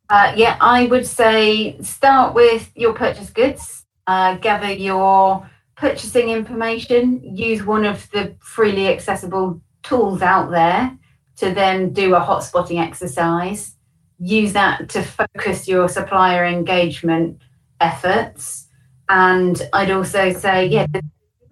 Uh, 0.09 0.33
yeah 0.37 0.57
i 0.61 0.87
would 0.87 1.07
say 1.07 1.81
start 1.83 2.35
with 2.35 2.73
your 2.75 2.93
purchase 2.93 3.31
goods 3.31 3.87
uh, 4.09 4.35
gather 4.39 4.73
your 4.73 5.49
purchasing 5.77 6.31
information 6.31 7.23
use 7.37 7.65
one 7.65 7.85
of 7.85 8.11
the 8.11 8.35
freely 8.41 8.89
accessible 8.89 9.61
tools 9.83 10.21
out 10.21 10.51
there 10.51 10.99
to 11.41 11.55
then 11.55 11.93
do 11.93 12.15
a 12.15 12.21
hot 12.21 12.45
spotting 12.45 12.79
exercise. 12.79 13.75
Use 14.19 14.53
that 14.53 14.91
to 14.91 15.03
focus 15.03 15.67
your 15.67 15.89
supplier 15.89 16.45
engagement 16.45 17.41
efforts. 17.81 18.69
And 19.09 19.61
i'd 19.73 19.91
also 19.91 20.33
say 20.33 20.67
yeah 20.67 20.87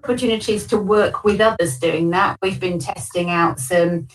opportunities 0.02 0.66
to 0.68 0.78
work 0.78 1.24
with 1.24 1.40
others 1.40 1.78
doing 1.78 2.10
that. 2.10 2.38
We've 2.42 2.60
been 2.60 2.78
testing 2.78 3.30
out 3.30 3.60
some 3.60 4.08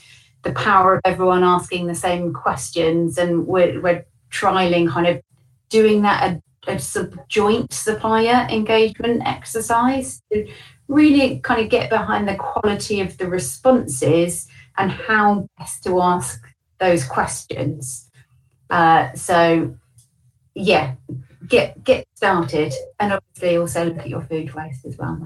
the 0.43 0.51
power 0.51 0.95
of 0.95 1.01
everyone 1.05 1.43
asking 1.43 1.87
the 1.87 1.95
same 1.95 2.33
questions, 2.33 3.17
and 3.17 3.47
we're, 3.47 3.81
we're 3.81 4.05
trialing 4.29 4.89
kind 4.89 5.07
of 5.07 5.21
doing 5.69 6.01
that 6.03 6.41
a, 6.67 6.71
a 6.71 6.79
sub 6.79 7.15
joint 7.29 7.71
supplier 7.71 8.47
engagement 8.49 9.21
exercise 9.25 10.21
to 10.31 10.47
really 10.87 11.39
kind 11.39 11.61
of 11.61 11.69
get 11.69 11.89
behind 11.89 12.27
the 12.27 12.35
quality 12.35 12.99
of 12.99 13.17
the 13.17 13.27
responses 13.27 14.47
and 14.77 14.91
how 14.91 15.47
best 15.57 15.83
to 15.83 16.01
ask 16.01 16.43
those 16.79 17.05
questions. 17.05 18.09
Uh, 18.69 19.13
so, 19.13 19.75
yeah, 20.55 20.95
get 21.47 21.81
get 21.83 22.05
started, 22.15 22.73
and 22.99 23.13
obviously 23.13 23.57
also 23.57 23.85
look 23.85 23.99
at 23.99 24.09
your 24.09 24.21
food 24.21 24.53
waste 24.53 24.85
as 24.85 24.97
well. 24.97 25.17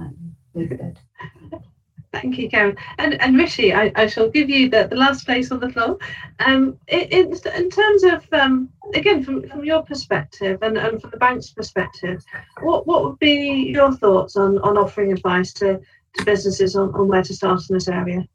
Thank 2.14 2.38
you, 2.38 2.50
Karen. 2.50 2.76
And, 2.98 3.22
and 3.22 3.38
Rishi, 3.38 3.74
I, 3.74 3.92
I 3.96 4.08
shall 4.08 4.30
give 4.30 4.50
you 4.50 4.70
the, 4.70 4.88
the 4.90 4.96
last 4.96 5.26
place 5.26 5.52
on 5.52 5.60
the 5.60 5.70
floor. 5.70 5.98
Um, 6.40 6.80
in, 6.88 7.34
in 7.56 7.70
terms 7.70 8.04
of, 8.04 8.26
um, 8.34 8.70
again, 8.94 9.24
from, 9.24 9.48
from 9.48 9.66
your 9.66 9.84
perspective 9.84 10.60
and, 10.62 10.78
and 10.78 11.02
from 11.02 11.12
the 11.12 11.18
bank's 11.18 11.52
perspective, 11.52 12.24
what, 12.62 12.88
what 12.88 13.04
would 13.04 13.20
be 13.20 13.72
your 13.72 13.92
thoughts 13.92 14.36
on, 14.36 14.58
on 14.60 14.78
offering 14.78 15.12
advice 15.12 15.54
to, 15.54 15.80
to 16.16 16.26
businesses 16.26 16.76
on, 16.76 16.94
on 16.96 17.08
where 17.08 17.24
to 17.24 17.34
start 17.34 17.62
in 17.70 17.76
this 17.76 17.88
area? 17.88 18.26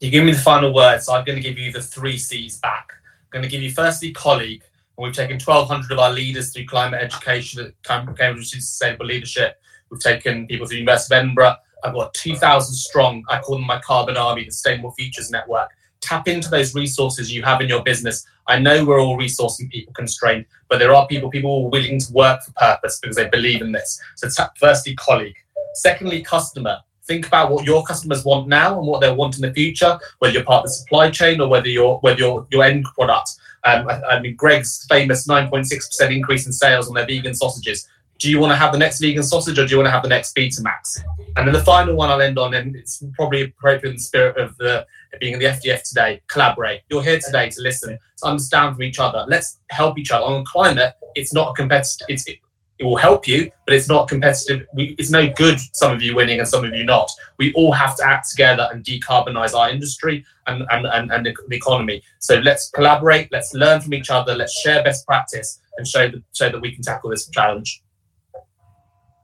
You 0.00 0.10
give 0.10 0.24
me 0.24 0.32
the 0.32 0.38
final 0.38 0.72
word, 0.72 1.02
so 1.02 1.14
I'm 1.14 1.24
going 1.24 1.36
to 1.36 1.42
give 1.42 1.58
you 1.58 1.72
the 1.72 1.82
three 1.82 2.18
C's 2.18 2.58
back. 2.58 2.92
I'm 2.92 3.40
going 3.40 3.42
to 3.42 3.50
give 3.50 3.62
you 3.62 3.72
firstly 3.72 4.12
colleague, 4.12 4.62
and 4.96 5.04
we've 5.04 5.12
taken 5.12 5.34
1,200 5.34 5.90
of 5.90 5.98
our 5.98 6.12
leaders 6.12 6.52
through 6.52 6.66
climate 6.66 7.02
education 7.02 7.60
at 7.66 8.16
Cambridge 8.16 8.48
Sustainable 8.48 9.06
Leadership 9.06 9.60
We've 9.90 10.00
taken 10.00 10.46
people 10.46 10.66
to 10.66 10.70
the 10.70 10.76
University 10.76 11.14
of 11.14 11.18
Edinburgh. 11.20 11.56
I've 11.84 11.94
got 11.94 12.14
2,000 12.14 12.74
strong. 12.74 13.24
I 13.28 13.40
call 13.40 13.56
them 13.56 13.66
my 13.66 13.80
carbon 13.80 14.16
army, 14.16 14.44
the 14.44 14.50
Sustainable 14.50 14.92
Futures 14.92 15.30
Network. 15.30 15.70
Tap 16.00 16.28
into 16.28 16.48
those 16.48 16.74
resources 16.74 17.32
you 17.32 17.42
have 17.42 17.60
in 17.60 17.68
your 17.68 17.82
business. 17.82 18.26
I 18.46 18.58
know 18.58 18.84
we're 18.84 19.00
all 19.00 19.16
resource 19.16 19.60
and 19.60 19.70
people 19.70 19.92
constrained, 19.92 20.46
but 20.68 20.78
there 20.78 20.94
are 20.94 21.06
people, 21.06 21.30
people 21.30 21.64
are 21.64 21.70
willing 21.70 22.00
to 22.00 22.12
work 22.12 22.42
for 22.42 22.52
purpose 22.52 22.98
because 23.00 23.16
they 23.16 23.28
believe 23.28 23.62
in 23.62 23.72
this. 23.72 24.00
So, 24.16 24.28
tap, 24.28 24.56
firstly, 24.58 24.94
colleague. 24.94 25.36
Secondly, 25.74 26.22
customer. 26.22 26.78
Think 27.06 27.26
about 27.26 27.50
what 27.50 27.64
your 27.64 27.82
customers 27.84 28.24
want 28.24 28.48
now 28.48 28.78
and 28.78 28.86
what 28.86 29.00
they'll 29.00 29.16
want 29.16 29.36
in 29.36 29.42
the 29.42 29.52
future, 29.52 29.98
whether 30.18 30.34
you're 30.34 30.44
part 30.44 30.64
of 30.64 30.70
the 30.70 30.74
supply 30.74 31.10
chain 31.10 31.40
or 31.40 31.48
whether 31.48 31.68
you're 31.68 31.96
whether 31.98 32.18
you're 32.18 32.46
your 32.50 32.64
end 32.64 32.84
product. 32.84 33.30
Um, 33.64 33.88
I, 33.88 34.02
I 34.02 34.20
mean, 34.20 34.36
Greggs 34.36 34.84
famous 34.88 35.26
9.6% 35.26 36.14
increase 36.14 36.46
in 36.46 36.52
sales 36.52 36.86
on 36.88 36.94
their 36.94 37.06
vegan 37.06 37.34
sausages 37.34 37.88
do 38.18 38.28
you 38.28 38.40
want 38.40 38.50
to 38.50 38.56
have 38.56 38.72
the 38.72 38.78
next 38.78 39.00
vegan 39.00 39.22
sausage 39.22 39.58
or 39.58 39.66
do 39.66 39.70
you 39.70 39.76
want 39.76 39.86
to 39.86 39.92
have 39.92 40.02
the 40.02 40.08
next 40.08 40.34
Betamax? 40.34 41.00
And 41.36 41.46
then 41.46 41.52
the 41.52 41.62
final 41.62 41.94
one 41.94 42.10
I'll 42.10 42.20
end 42.20 42.38
on, 42.38 42.54
and 42.54 42.74
it's 42.74 43.02
probably 43.14 43.42
appropriate 43.42 43.90
in 43.90 43.96
the 43.96 44.02
spirit 44.02 44.36
of 44.36 44.56
the 44.58 44.86
being 45.20 45.34
in 45.34 45.38
the 45.38 45.46
FDF 45.46 45.82
today, 45.84 46.20
collaborate. 46.26 46.82
You're 46.90 47.02
here 47.02 47.20
today 47.24 47.48
to 47.50 47.60
listen, 47.62 47.96
to 48.18 48.26
understand 48.26 48.74
from 48.74 48.82
each 48.82 48.98
other. 48.98 49.24
Let's 49.28 49.58
help 49.70 49.98
each 49.98 50.10
other. 50.10 50.24
On 50.24 50.44
climate, 50.44 50.94
it's 51.14 51.32
not 51.32 51.50
a 51.50 51.52
competitive, 51.54 52.06
it's, 52.08 52.26
it, 52.26 52.38
it 52.78 52.84
will 52.84 52.96
help 52.96 53.26
you, 53.28 53.50
but 53.66 53.74
it's 53.74 53.88
not 53.88 54.08
competitive. 54.08 54.66
We, 54.74 54.96
it's 54.98 55.10
no 55.10 55.28
good 55.28 55.58
some 55.72 55.92
of 55.92 56.02
you 56.02 56.16
winning 56.16 56.40
and 56.40 56.48
some 56.48 56.64
of 56.64 56.74
you 56.74 56.84
not. 56.84 57.10
We 57.38 57.52
all 57.54 57.72
have 57.72 57.96
to 57.96 58.06
act 58.06 58.30
together 58.30 58.68
and 58.72 58.84
decarbonize 58.84 59.54
our 59.54 59.70
industry 59.70 60.24
and, 60.48 60.64
and, 60.70 60.86
and, 60.86 61.12
and 61.12 61.24
the, 61.24 61.36
the 61.48 61.56
economy. 61.56 62.02
So 62.18 62.36
let's 62.36 62.70
collaborate, 62.70 63.30
let's 63.30 63.54
learn 63.54 63.80
from 63.80 63.94
each 63.94 64.10
other, 64.10 64.34
let's 64.34 64.58
share 64.60 64.82
best 64.82 65.06
practice 65.06 65.60
and 65.76 65.86
show 65.86 66.08
that, 66.08 66.22
show 66.34 66.50
that 66.50 66.60
we 66.60 66.72
can 66.72 66.82
tackle 66.82 67.10
this 67.10 67.28
challenge. 67.28 67.82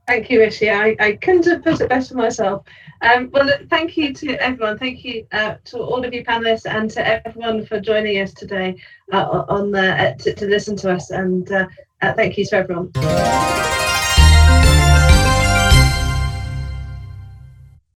Thank 0.06 0.28
you, 0.28 0.40
Rishi. 0.40 0.70
I, 0.70 0.94
I 1.00 1.12
couldn't 1.16 1.46
have 1.46 1.64
put 1.64 1.80
it 1.80 1.88
better 1.88 2.14
myself. 2.14 2.66
Um, 3.00 3.30
well, 3.32 3.48
thank 3.70 3.96
you 3.96 4.12
to 4.14 4.34
everyone. 4.36 4.78
Thank 4.78 5.04
you 5.04 5.26
uh, 5.32 5.56
to 5.64 5.78
all 5.78 6.04
of 6.04 6.12
you 6.12 6.24
panelists 6.24 6.66
and 6.66 6.90
to 6.90 7.26
everyone 7.26 7.64
for 7.64 7.80
joining 7.80 8.20
us 8.20 8.32
today 8.34 8.76
uh, 9.12 9.44
on 9.48 9.70
the, 9.70 9.92
uh, 9.92 10.14
to, 10.14 10.34
to, 10.34 10.46
listen 10.46 10.76
to 10.76 10.92
us. 10.92 11.10
And 11.10 11.50
uh, 11.50 11.66
uh, 12.02 12.12
thank 12.12 12.36
you 12.36 12.44
to 12.46 12.56
everyone. 12.56 13.73